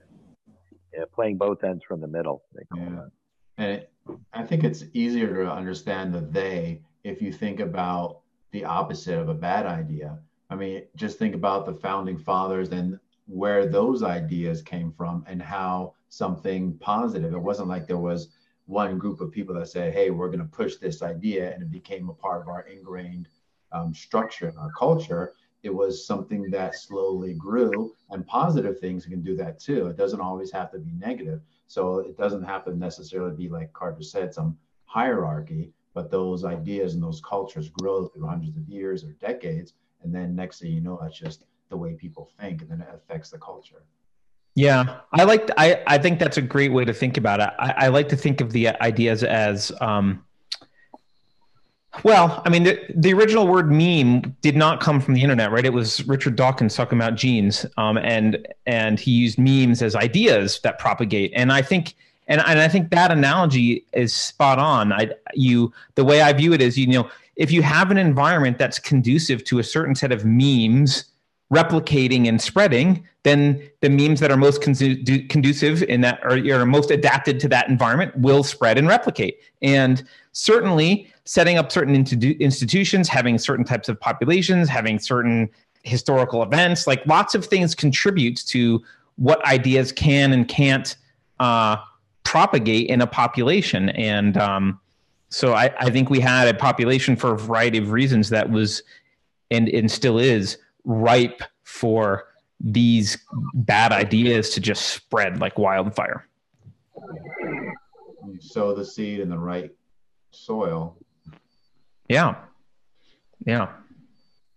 [0.94, 2.44] Yeah, playing both ends from the middle.
[2.54, 3.00] They call Yeah.
[3.06, 3.12] it.
[3.58, 3.92] And it,
[4.34, 8.20] I think it's easier to understand the they if you think about
[8.52, 10.20] the opposite of a bad idea.
[10.50, 15.42] I mean, just think about the founding fathers and where those ideas came from and
[15.42, 17.34] how something positive.
[17.34, 18.30] It wasn't like there was
[18.66, 21.72] one group of people that said, hey, we're going to push this idea and it
[21.72, 23.28] became a part of our ingrained
[23.72, 25.34] um, structure and our culture.
[25.64, 29.88] It was something that slowly grew, and positive things can do that too.
[29.88, 31.42] It doesn't always have to be negative.
[31.68, 36.94] So it doesn't have to necessarily be like Carter said, some hierarchy, but those ideas
[36.94, 39.74] and those cultures grow through hundreds of years or decades.
[40.04, 42.90] And then next thing you know, that's just the way people think, and then it
[42.94, 43.86] affects the culture.
[44.56, 45.50] Yeah, I like.
[45.58, 47.50] I I think that's a great way to think about it.
[47.58, 49.72] I, I like to think of the ideas as.
[49.82, 50.24] Um,
[52.04, 55.66] well, I mean, the, the original word meme did not come from the internet, right?
[55.66, 60.60] It was Richard Dawkins talking about genes, um, and and he used memes as ideas
[60.64, 61.32] that propagate.
[61.36, 61.94] And I think,
[62.28, 64.92] and and I think that analogy is spot on.
[64.92, 68.58] I you the way I view it is, you know, if you have an environment
[68.58, 71.06] that's conducive to a certain set of memes
[71.54, 76.66] replicating and spreading, then the memes that are most condu- conducive in that or are
[76.66, 79.38] most adapted to that environment will spread and replicate.
[79.62, 80.04] And
[80.34, 85.50] certainly, setting up certain institu- institutions, having certain types of populations, having certain
[85.84, 88.82] historical events, like lots of things contribute to
[89.16, 90.98] what ideas can and can't
[91.40, 91.78] uh,
[92.24, 93.90] propagate in a population.
[93.90, 94.80] And um,
[95.30, 98.84] so I, I think we had a population for a variety of reasons that was
[99.52, 102.26] and, and still is ripe for
[102.60, 103.18] these
[103.54, 106.28] bad ideas to just spread like wildfire.
[108.26, 109.72] You sow the seed in the right
[110.36, 110.96] soil.
[112.10, 112.36] Yeah.
[113.46, 113.70] Yeah.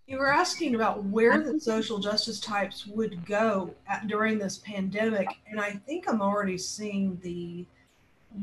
[0.07, 5.29] You were asking about where the social justice types would go at, during this pandemic,
[5.51, 7.67] and I think I'm already seeing the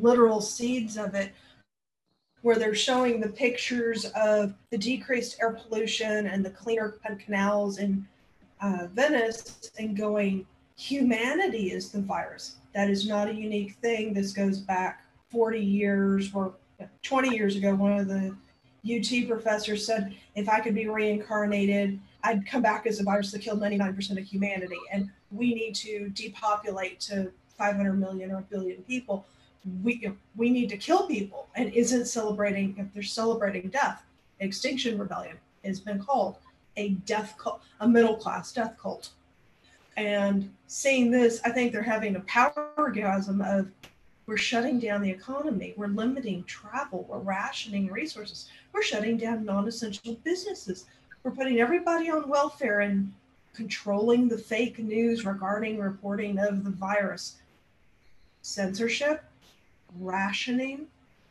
[0.01, 1.31] literal seeds of it
[2.41, 8.05] where they're showing the pictures of the decreased air pollution and the cleaner canals in
[8.61, 10.45] uh, Venice and going,
[10.77, 12.57] humanity is the virus.
[12.73, 14.13] That is not a unique thing.
[14.13, 16.53] This goes back 40 years or
[17.03, 17.75] 20 years ago.
[17.75, 18.35] One of the
[18.85, 23.41] UT professors said, if I could be reincarnated, I'd come back as a virus that
[23.41, 24.79] killed 99% of humanity.
[24.91, 29.25] And we need to depopulate to 500 million or a billion people
[29.81, 34.03] we we need to kill people and isn't celebrating if they're celebrating death
[34.39, 36.37] extinction rebellion has been called
[36.75, 39.09] a death cult a middle class death cult
[39.95, 43.67] and seeing this i think they're having a power orgasm of
[44.25, 50.15] we're shutting down the economy we're limiting travel we're rationing resources we're shutting down non-essential
[50.23, 50.85] businesses
[51.23, 53.11] we're putting everybody on welfare and
[53.53, 57.35] controlling the fake news regarding reporting of the virus
[58.41, 59.23] censorship
[59.99, 60.87] rationing,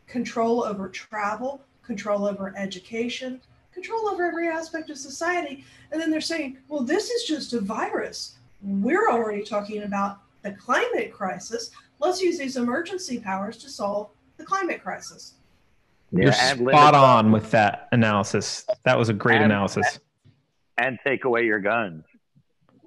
[0.06, 3.40] control over travel, control over education,
[3.72, 5.64] control over every aspect of society.
[5.90, 8.36] And then they're saying, well, this is just a virus.
[8.62, 11.70] We're already talking about the climate crisis.
[12.02, 15.34] Let's use these emergency powers to solve the climate crisis.
[16.10, 18.66] You're and limit- spot on with that analysis.
[18.84, 20.00] That was a great And- analysis.
[20.78, 22.04] and take away your guns.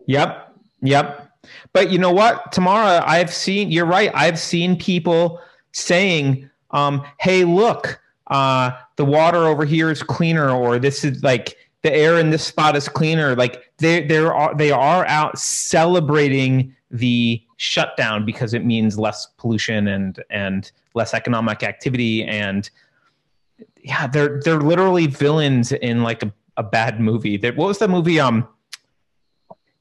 [0.07, 0.53] Yep.
[0.81, 1.29] Yep.
[1.71, 4.11] But you know what, Tamara, I've seen, you're right.
[4.13, 5.39] I've seen people
[5.71, 11.55] saying, um, hey, look, uh, the water over here is cleaner, or this is like
[11.83, 13.35] the air in this spot is cleaner.
[13.35, 19.87] Like they, they are, they are out celebrating the shutdown because it means less pollution
[19.87, 22.23] and, and less economic activity.
[22.23, 22.69] And
[23.81, 27.37] yeah, they're, they're literally villains in like a, a bad movie.
[27.37, 28.19] That what was the movie?
[28.19, 28.47] Um,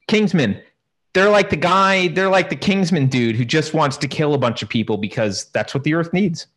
[0.07, 0.61] Kingsman.
[1.13, 2.09] They're like the guy.
[2.09, 5.45] They're like the Kingsman dude who just wants to kill a bunch of people because
[5.53, 6.47] that's what the Earth needs.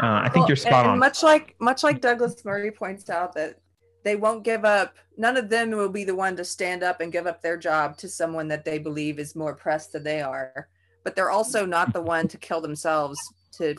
[0.00, 0.98] Uh, I think Well, you're spot on.
[0.98, 3.58] Much like much like Douglas Murray points out that
[4.04, 4.94] they won't give up.
[5.16, 7.96] None of them will be the one to stand up and give up their job
[7.98, 10.68] to someone that they believe is more pressed than they are.
[11.02, 13.18] But they're also not the one to kill themselves
[13.52, 13.74] to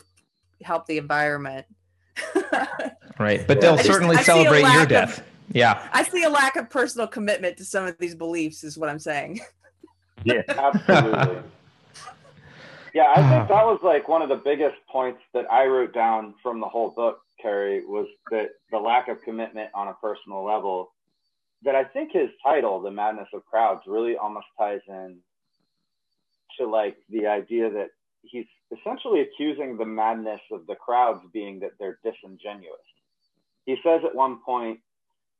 [0.62, 1.66] help the environment.
[3.18, 5.22] right, but they'll I just- certainly I celebrate your lack of- death.
[5.52, 5.88] yeah.
[5.92, 8.98] I see a lack of personal commitment to some of these beliefs, is what I'm
[8.98, 9.40] saying.
[10.24, 10.42] Yeah.
[10.48, 11.42] Absolutely.
[12.94, 13.46] Yeah, I think ah.
[13.48, 16.88] that was like one of the biggest points that I wrote down from the whole
[16.88, 20.92] book, Was that the lack of commitment on a personal level.
[21.62, 25.16] That I think his title, The Madness of Crowds, really almost ties in
[26.58, 27.88] to like the idea that
[28.22, 28.46] he's
[28.76, 32.78] essentially accusing the madness of the crowds being that they're disingenuous.
[33.64, 34.80] He says at one point,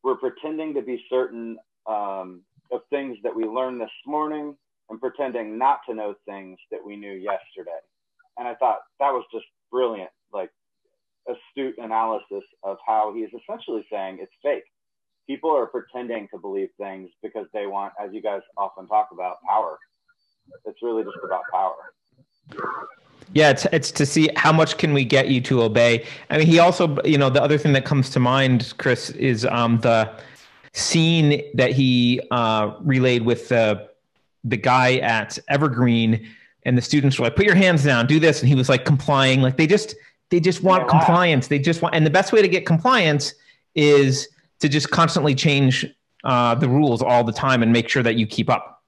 [0.03, 2.43] we're pretending to be certain um,
[2.73, 4.57] of things that we learned this morning
[4.89, 7.79] and pretending not to know things that we knew yesterday.
[8.39, 10.51] And I thought that was just brilliant, like
[11.29, 14.65] astute analysis of how he is essentially saying it's fake.
[15.27, 19.37] People are pretending to believe things because they want, as you guys often talk about,
[19.49, 19.79] power.
[20.65, 21.75] It's really just about power.
[23.33, 26.07] Yeah, it's it's to see how much can we get you to obey.
[26.31, 29.45] I mean, he also, you know, the other thing that comes to mind, Chris, is
[29.47, 30.11] um, the
[30.73, 33.89] scene that he uh, relayed with the
[34.45, 36.29] the guy at Evergreen,
[36.63, 38.85] and the students were like, "Put your hands down, do this," and he was like
[38.85, 39.43] complying.
[39.43, 39.97] Like they just
[40.31, 41.47] they just want yeah, compliance.
[41.47, 41.49] Wow.
[41.51, 43.35] They just want, and the best way to get compliance
[43.75, 44.29] is
[44.61, 45.87] to just constantly change
[46.25, 48.83] uh, the rules all the time and make sure that you keep up.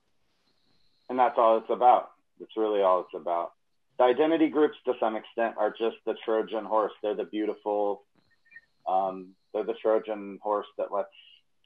[1.08, 2.10] And that's all it's about.
[2.40, 3.52] It's really all it's about
[3.98, 6.92] the identity groups to some extent are just the Trojan horse.
[7.02, 8.04] They're the beautiful,
[8.86, 11.08] um, they're the Trojan horse that lets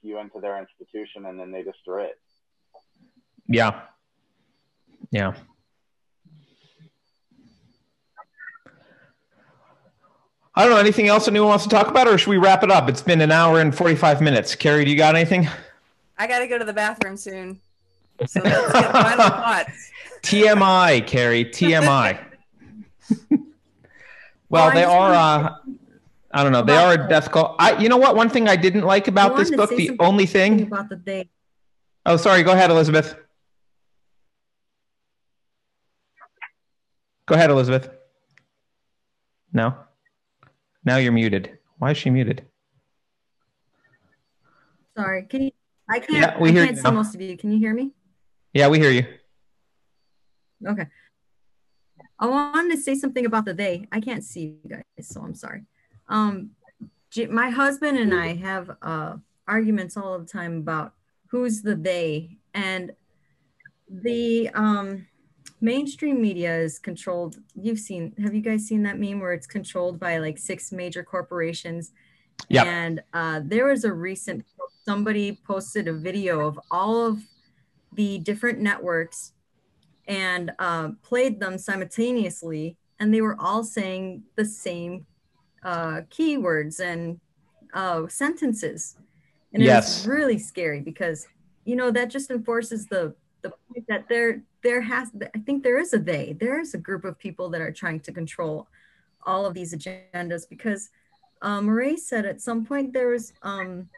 [0.01, 2.19] you into their institution and then they destroy it.
[3.47, 3.81] Yeah.
[5.11, 5.33] Yeah.
[10.55, 10.77] I don't know.
[10.77, 12.87] Anything else anyone wants to talk about, or should we wrap it up?
[12.87, 14.53] It's been an hour and 45 minutes.
[14.55, 15.47] Carrie, do you got anything?
[16.17, 17.59] I got to go to the bathroom soon.
[18.27, 19.91] So let's get final thoughts.
[20.21, 21.45] TMI, Carrie.
[21.45, 22.19] TMI.
[24.49, 25.13] well, they are.
[25.13, 25.55] Uh,
[26.31, 26.61] I don't know.
[26.61, 27.55] They are a death call.
[27.57, 27.77] I.
[27.79, 28.15] You know what?
[28.15, 31.29] One thing I didn't like about this book, the only thing about the day.
[32.05, 32.43] Oh, sorry.
[32.43, 33.15] Go ahead, Elizabeth.
[37.25, 37.89] Go ahead, Elizabeth.
[39.51, 39.75] No.
[40.85, 41.57] Now you're muted.
[41.77, 42.45] Why is she muted?
[44.97, 45.23] Sorry.
[45.23, 45.51] Can you?
[45.89, 46.13] I can't.
[46.13, 47.37] Yeah, we I hear can't see most of you.
[47.37, 47.91] Can you hear me?
[48.53, 49.05] Yeah, we hear you.
[50.67, 50.87] Okay.
[52.19, 53.87] I wanted to say something about the they.
[53.91, 55.63] I can't see you guys, so I'm sorry.
[56.07, 56.51] Um,
[57.29, 60.93] my husband and I have uh, arguments all the time about
[61.27, 62.91] who's the they, and
[63.89, 65.07] the um,
[65.63, 67.37] mainstream media is controlled.
[67.55, 71.03] You've seen, have you guys seen that meme where it's controlled by like six major
[71.03, 71.93] corporations?
[72.49, 72.65] Yeah.
[72.65, 74.45] And uh, there was a recent
[74.85, 77.23] somebody posted a video of all of
[77.93, 79.31] the different networks
[80.07, 85.05] and uh, played them simultaneously, and they were all saying the same
[85.63, 87.21] uh, keywords and
[87.73, 88.97] uh, sentences.
[89.53, 89.99] And yes.
[89.99, 91.27] it's really scary because
[91.63, 95.79] you know that just enforces the the point that there there has I think there
[95.79, 98.67] is a they there is a group of people that are trying to control
[99.25, 100.89] all of these agendas because
[101.43, 103.89] Murray said at some point there was um,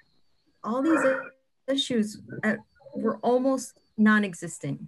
[0.64, 1.00] all these
[1.68, 2.58] issues at,
[2.96, 4.82] were almost non-existent.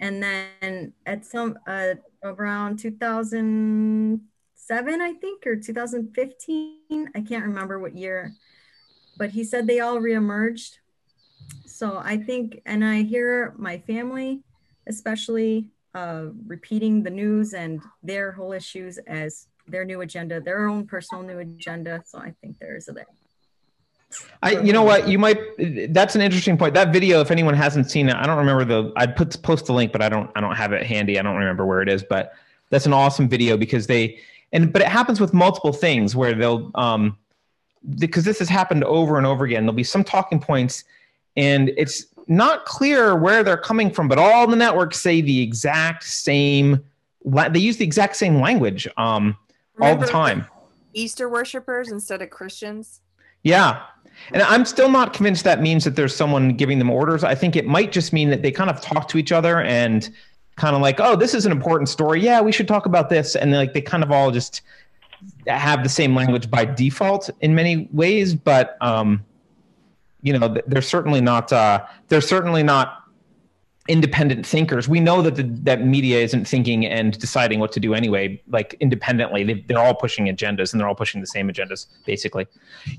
[0.00, 7.96] And then at some uh, around 2007 i think or 2015 i can't remember what
[7.96, 8.34] year
[9.16, 10.79] but he said they all reemerged
[11.80, 14.40] so i think and i hear my family
[14.86, 20.86] especially uh, repeating the news and their whole issues as their new agenda their own
[20.86, 23.06] personal new agenda so i think there is a there
[24.42, 25.38] I, you know what, you might.
[25.94, 26.74] That's an interesting point.
[26.74, 28.92] That video, if anyone hasn't seen it, I don't remember the.
[28.96, 30.28] I'd put post the link, but I don't.
[30.34, 31.16] I don't have it handy.
[31.16, 32.02] I don't remember where it is.
[32.02, 32.32] But
[32.70, 34.18] that's an awesome video because they
[34.52, 37.16] and but it happens with multiple things where they'll um
[38.00, 39.62] because this has happened over and over again.
[39.62, 40.82] There'll be some talking points,
[41.36, 46.04] and it's not clear where they're coming from, but all the networks say the exact
[46.04, 46.84] same.
[47.24, 49.36] They use the exact same language um,
[49.80, 50.46] all the time.
[50.94, 53.00] Easter worshippers instead of Christians.
[53.42, 53.82] Yeah,
[54.32, 57.24] and I'm still not convinced that means that there's someone giving them orders.
[57.24, 60.08] I think it might just mean that they kind of talk to each other and
[60.56, 62.20] kind of like, oh, this is an important story.
[62.20, 63.34] Yeah, we should talk about this.
[63.34, 64.62] And like they kind of all just
[65.46, 68.34] have the same language by default in many ways.
[68.34, 69.24] But um,
[70.22, 71.52] you know, they're certainly not.
[71.52, 73.00] Uh, they're certainly not
[73.88, 74.88] independent thinkers.
[74.88, 78.76] We know that the, that media isn't thinking and deciding what to do anyway, like
[78.78, 79.42] independently.
[79.66, 82.46] They, are all pushing agendas and they're all pushing the same agendas, basically.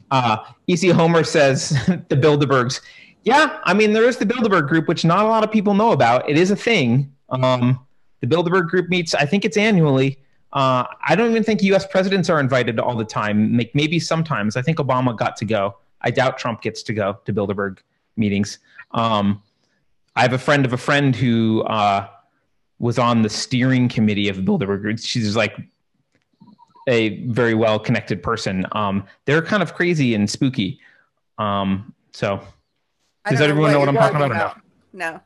[0.09, 0.37] Uh,
[0.67, 2.81] EC Homer says the Bilderbergs.
[3.23, 5.91] Yeah, I mean, there is the Bilderberg group, which not a lot of people know
[5.91, 6.27] about.
[6.29, 7.13] It is a thing.
[7.29, 7.79] Um,
[8.19, 10.19] the Bilderberg group meets, I think it's annually.
[10.51, 11.87] Uh, I don't even think U.S.
[11.87, 13.55] presidents are invited all the time.
[13.73, 14.57] Maybe sometimes.
[14.57, 15.77] I think Obama got to go.
[16.01, 17.79] I doubt Trump gets to go to Bilderberg
[18.17, 18.59] meetings.
[18.91, 19.41] Um,
[20.15, 22.07] I have a friend of a friend who uh,
[22.79, 24.81] was on the steering committee of Bilderberg.
[24.81, 24.99] Group.
[24.99, 25.57] She's like
[26.89, 28.65] a very well connected person.
[28.73, 30.79] Um, they're kind of crazy and spooky.
[31.37, 32.41] Um, so,
[33.29, 34.61] does everyone know, know what I'm talking about, about?
[34.93, 35.21] No.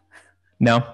[0.59, 0.85] No.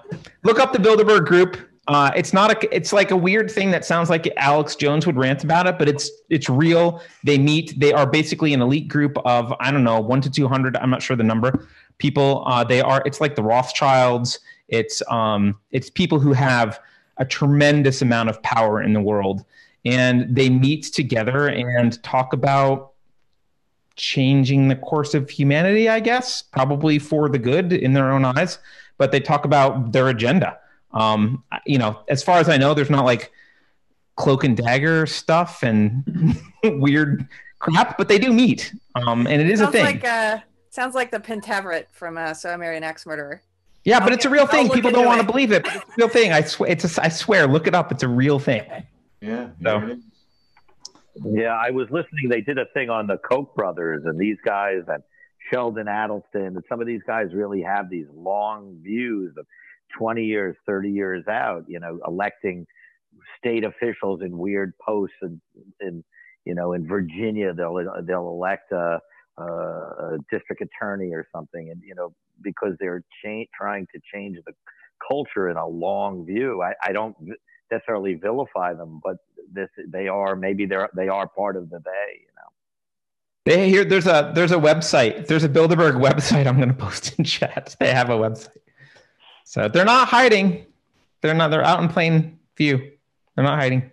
[0.42, 1.56] Look up the Bilderberg group.
[1.88, 2.74] Uh, it's not a.
[2.74, 5.88] It's like a weird thing that sounds like Alex Jones would rant about it, but
[5.88, 7.02] it's it's real.
[7.24, 7.78] They meet.
[7.78, 10.76] They are basically an elite group of I don't know one to two hundred.
[10.76, 11.66] I'm not sure the number
[11.98, 12.44] people.
[12.46, 13.02] Uh, they are.
[13.04, 14.38] It's like the Rothschilds.
[14.68, 16.78] It's um, it's people who have
[17.16, 19.44] a tremendous amount of power in the world,
[19.84, 22.92] and they meet together and talk about
[23.96, 25.88] changing the course of humanity.
[25.88, 28.60] I guess probably for the good in their own eyes,
[28.98, 30.58] but they talk about their agenda.
[30.94, 33.32] Um, you know, as far as I know, there's not like
[34.16, 36.04] cloak and dagger stuff and
[36.64, 37.26] weird
[37.58, 39.84] crap, but they do meet, um, and it is sounds a thing.
[39.84, 40.38] like uh,
[40.70, 43.42] sounds like the Pentaverate from uh, So I Married an Axe Murderer.
[43.84, 44.68] yeah, but it's a real thing.
[44.70, 46.32] People don't want to believe it, but it's a real thing.
[46.32, 46.70] I swear.
[46.70, 47.46] It's a, I swear.
[47.46, 47.90] Look it up.
[47.92, 48.64] It's a real thing.
[49.20, 49.48] Yeah.
[49.62, 50.04] So- here it is.
[51.24, 52.30] Yeah, I was listening.
[52.30, 55.02] They did a thing on the Koch brothers and these guys and
[55.50, 56.46] Sheldon Adelson.
[56.46, 59.46] And some of these guys really have these long views of
[59.98, 62.66] 20 years, 30 years out, you know, electing
[63.38, 65.16] state officials in weird posts
[65.80, 66.04] and
[66.44, 69.00] you know, in Virginia, they'll, they'll elect a,
[69.38, 71.70] a, district attorney or something.
[71.70, 74.52] And, you know, because they're cha- trying to change the
[75.08, 76.62] culture in a long view.
[76.62, 77.16] I, I don't
[77.70, 79.16] necessarily vilify them, but
[79.52, 82.42] this, they are, maybe they're, they are part of the they, you know.
[83.44, 83.84] They here.
[83.84, 85.26] There's a there's a website.
[85.26, 86.46] There's a Bilderberg website.
[86.46, 87.74] I'm going to post in chat.
[87.80, 88.56] They have a website.
[89.52, 90.64] So they're not hiding.
[91.20, 91.50] They're not.
[91.50, 92.92] They're out in plain view.
[93.36, 93.92] They're not hiding.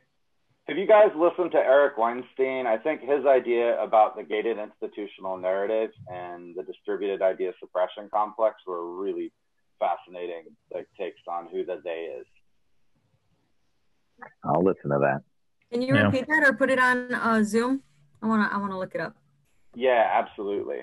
[0.70, 2.66] Have you guys listened to Eric Weinstein?
[2.66, 8.56] I think his idea about the gated institutional narrative and the distributed idea suppression complex
[8.66, 9.34] were really
[9.80, 12.26] fascinating like takes on who the they is.
[14.46, 15.24] I'll listen to that.
[15.74, 16.04] Can you Yeah.
[16.06, 17.84] repeat that or put it on uh, Zoom?
[18.22, 19.16] I wanna I wanna look it up.
[19.76, 20.80] Yeah, absolutely.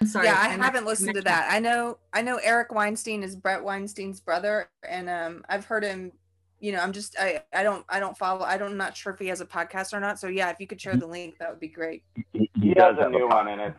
[0.00, 0.26] I'm sorry.
[0.26, 1.48] yeah, I I'm haven't not- listened to that.
[1.50, 6.12] I know I know Eric Weinstein is Brett Weinstein's brother, and um, I've heard him.
[6.58, 8.44] You know, I'm just I I don't I don't follow.
[8.44, 10.18] I don't I'm not sure if he has a podcast or not.
[10.18, 12.02] So yeah, if you could share the link, that would be great.
[12.32, 13.78] He, He, does has a have a new one and it's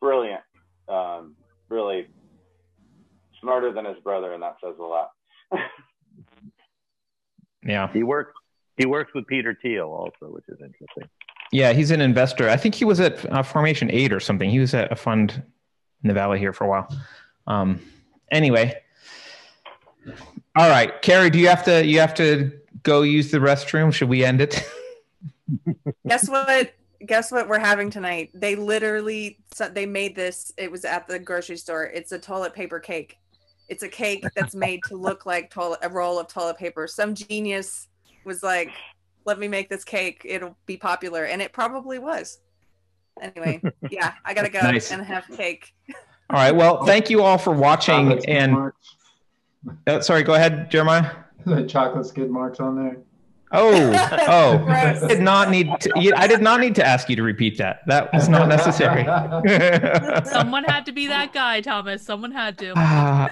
[0.00, 0.40] brilliant.
[0.88, 1.34] Um,
[1.68, 2.06] really
[3.40, 5.10] smarter than his brother, and that says a lot.
[7.62, 7.92] Yeah.
[7.92, 8.32] He works.
[8.76, 11.08] He works with Peter Thiel also, which is interesting.
[11.52, 11.72] Yeah.
[11.72, 12.48] He's an investor.
[12.48, 14.50] I think he was at uh, Formation Eight or something.
[14.50, 15.42] He was at a fund
[16.02, 16.88] in the valley here for a while.
[17.46, 17.80] Um.
[18.30, 18.80] Anyway.
[20.56, 21.30] All right, Carrie.
[21.30, 21.84] Do you have to?
[21.84, 22.52] You have to
[22.82, 23.92] go use the restroom.
[23.92, 24.66] Should we end it?
[26.08, 26.72] Guess what?
[27.04, 28.30] Guess what we're having tonight?
[28.32, 29.38] They literally
[29.72, 30.52] they made this.
[30.56, 31.84] It was at the grocery store.
[31.84, 33.18] It's a toilet paper cake.
[33.68, 36.86] It's a cake that's made to look like toilet a roll of toilet paper.
[36.86, 37.88] Some genius
[38.24, 38.70] was like,
[39.26, 40.22] "Let me make this cake.
[40.24, 42.38] It'll be popular," and it probably was.
[43.20, 44.90] Anyway, yeah, I gotta go Nice.
[44.92, 45.74] and have cake.
[46.30, 46.54] All right.
[46.54, 48.06] Well, thank you all for watching.
[48.08, 48.96] Chocolate skid And marks.
[49.86, 51.10] uh, sorry, go ahead, Jeremiah.
[51.46, 52.96] the chocolate skid marks on there.
[53.52, 53.70] Oh,
[54.28, 54.66] oh!
[54.68, 55.68] I did not need.
[55.80, 57.80] To, you- I did not need to ask you to repeat that.
[57.86, 59.04] That was not necessary.
[60.24, 62.02] Someone had to be that guy, Thomas.
[62.02, 62.72] Someone had to.
[62.76, 63.28] Ah.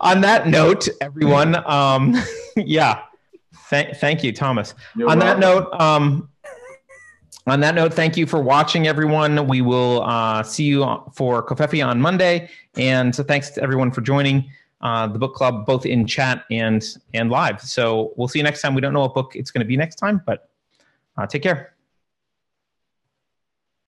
[0.00, 2.16] on that note, everyone, um,
[2.56, 3.02] yeah,
[3.68, 4.74] thank, thank you, Thomas.
[4.96, 6.28] You're on that note, um,
[7.46, 9.46] on that note, thank you for watching, everyone.
[9.46, 10.80] We will uh, see you
[11.14, 14.50] for Kofefi on Monday, and so thanks to everyone for joining
[14.80, 17.60] uh, the book club, both in chat and and live.
[17.60, 18.74] So we'll see you next time.
[18.74, 20.48] We don't know what book it's going to be next time, but
[21.18, 21.73] uh, take care.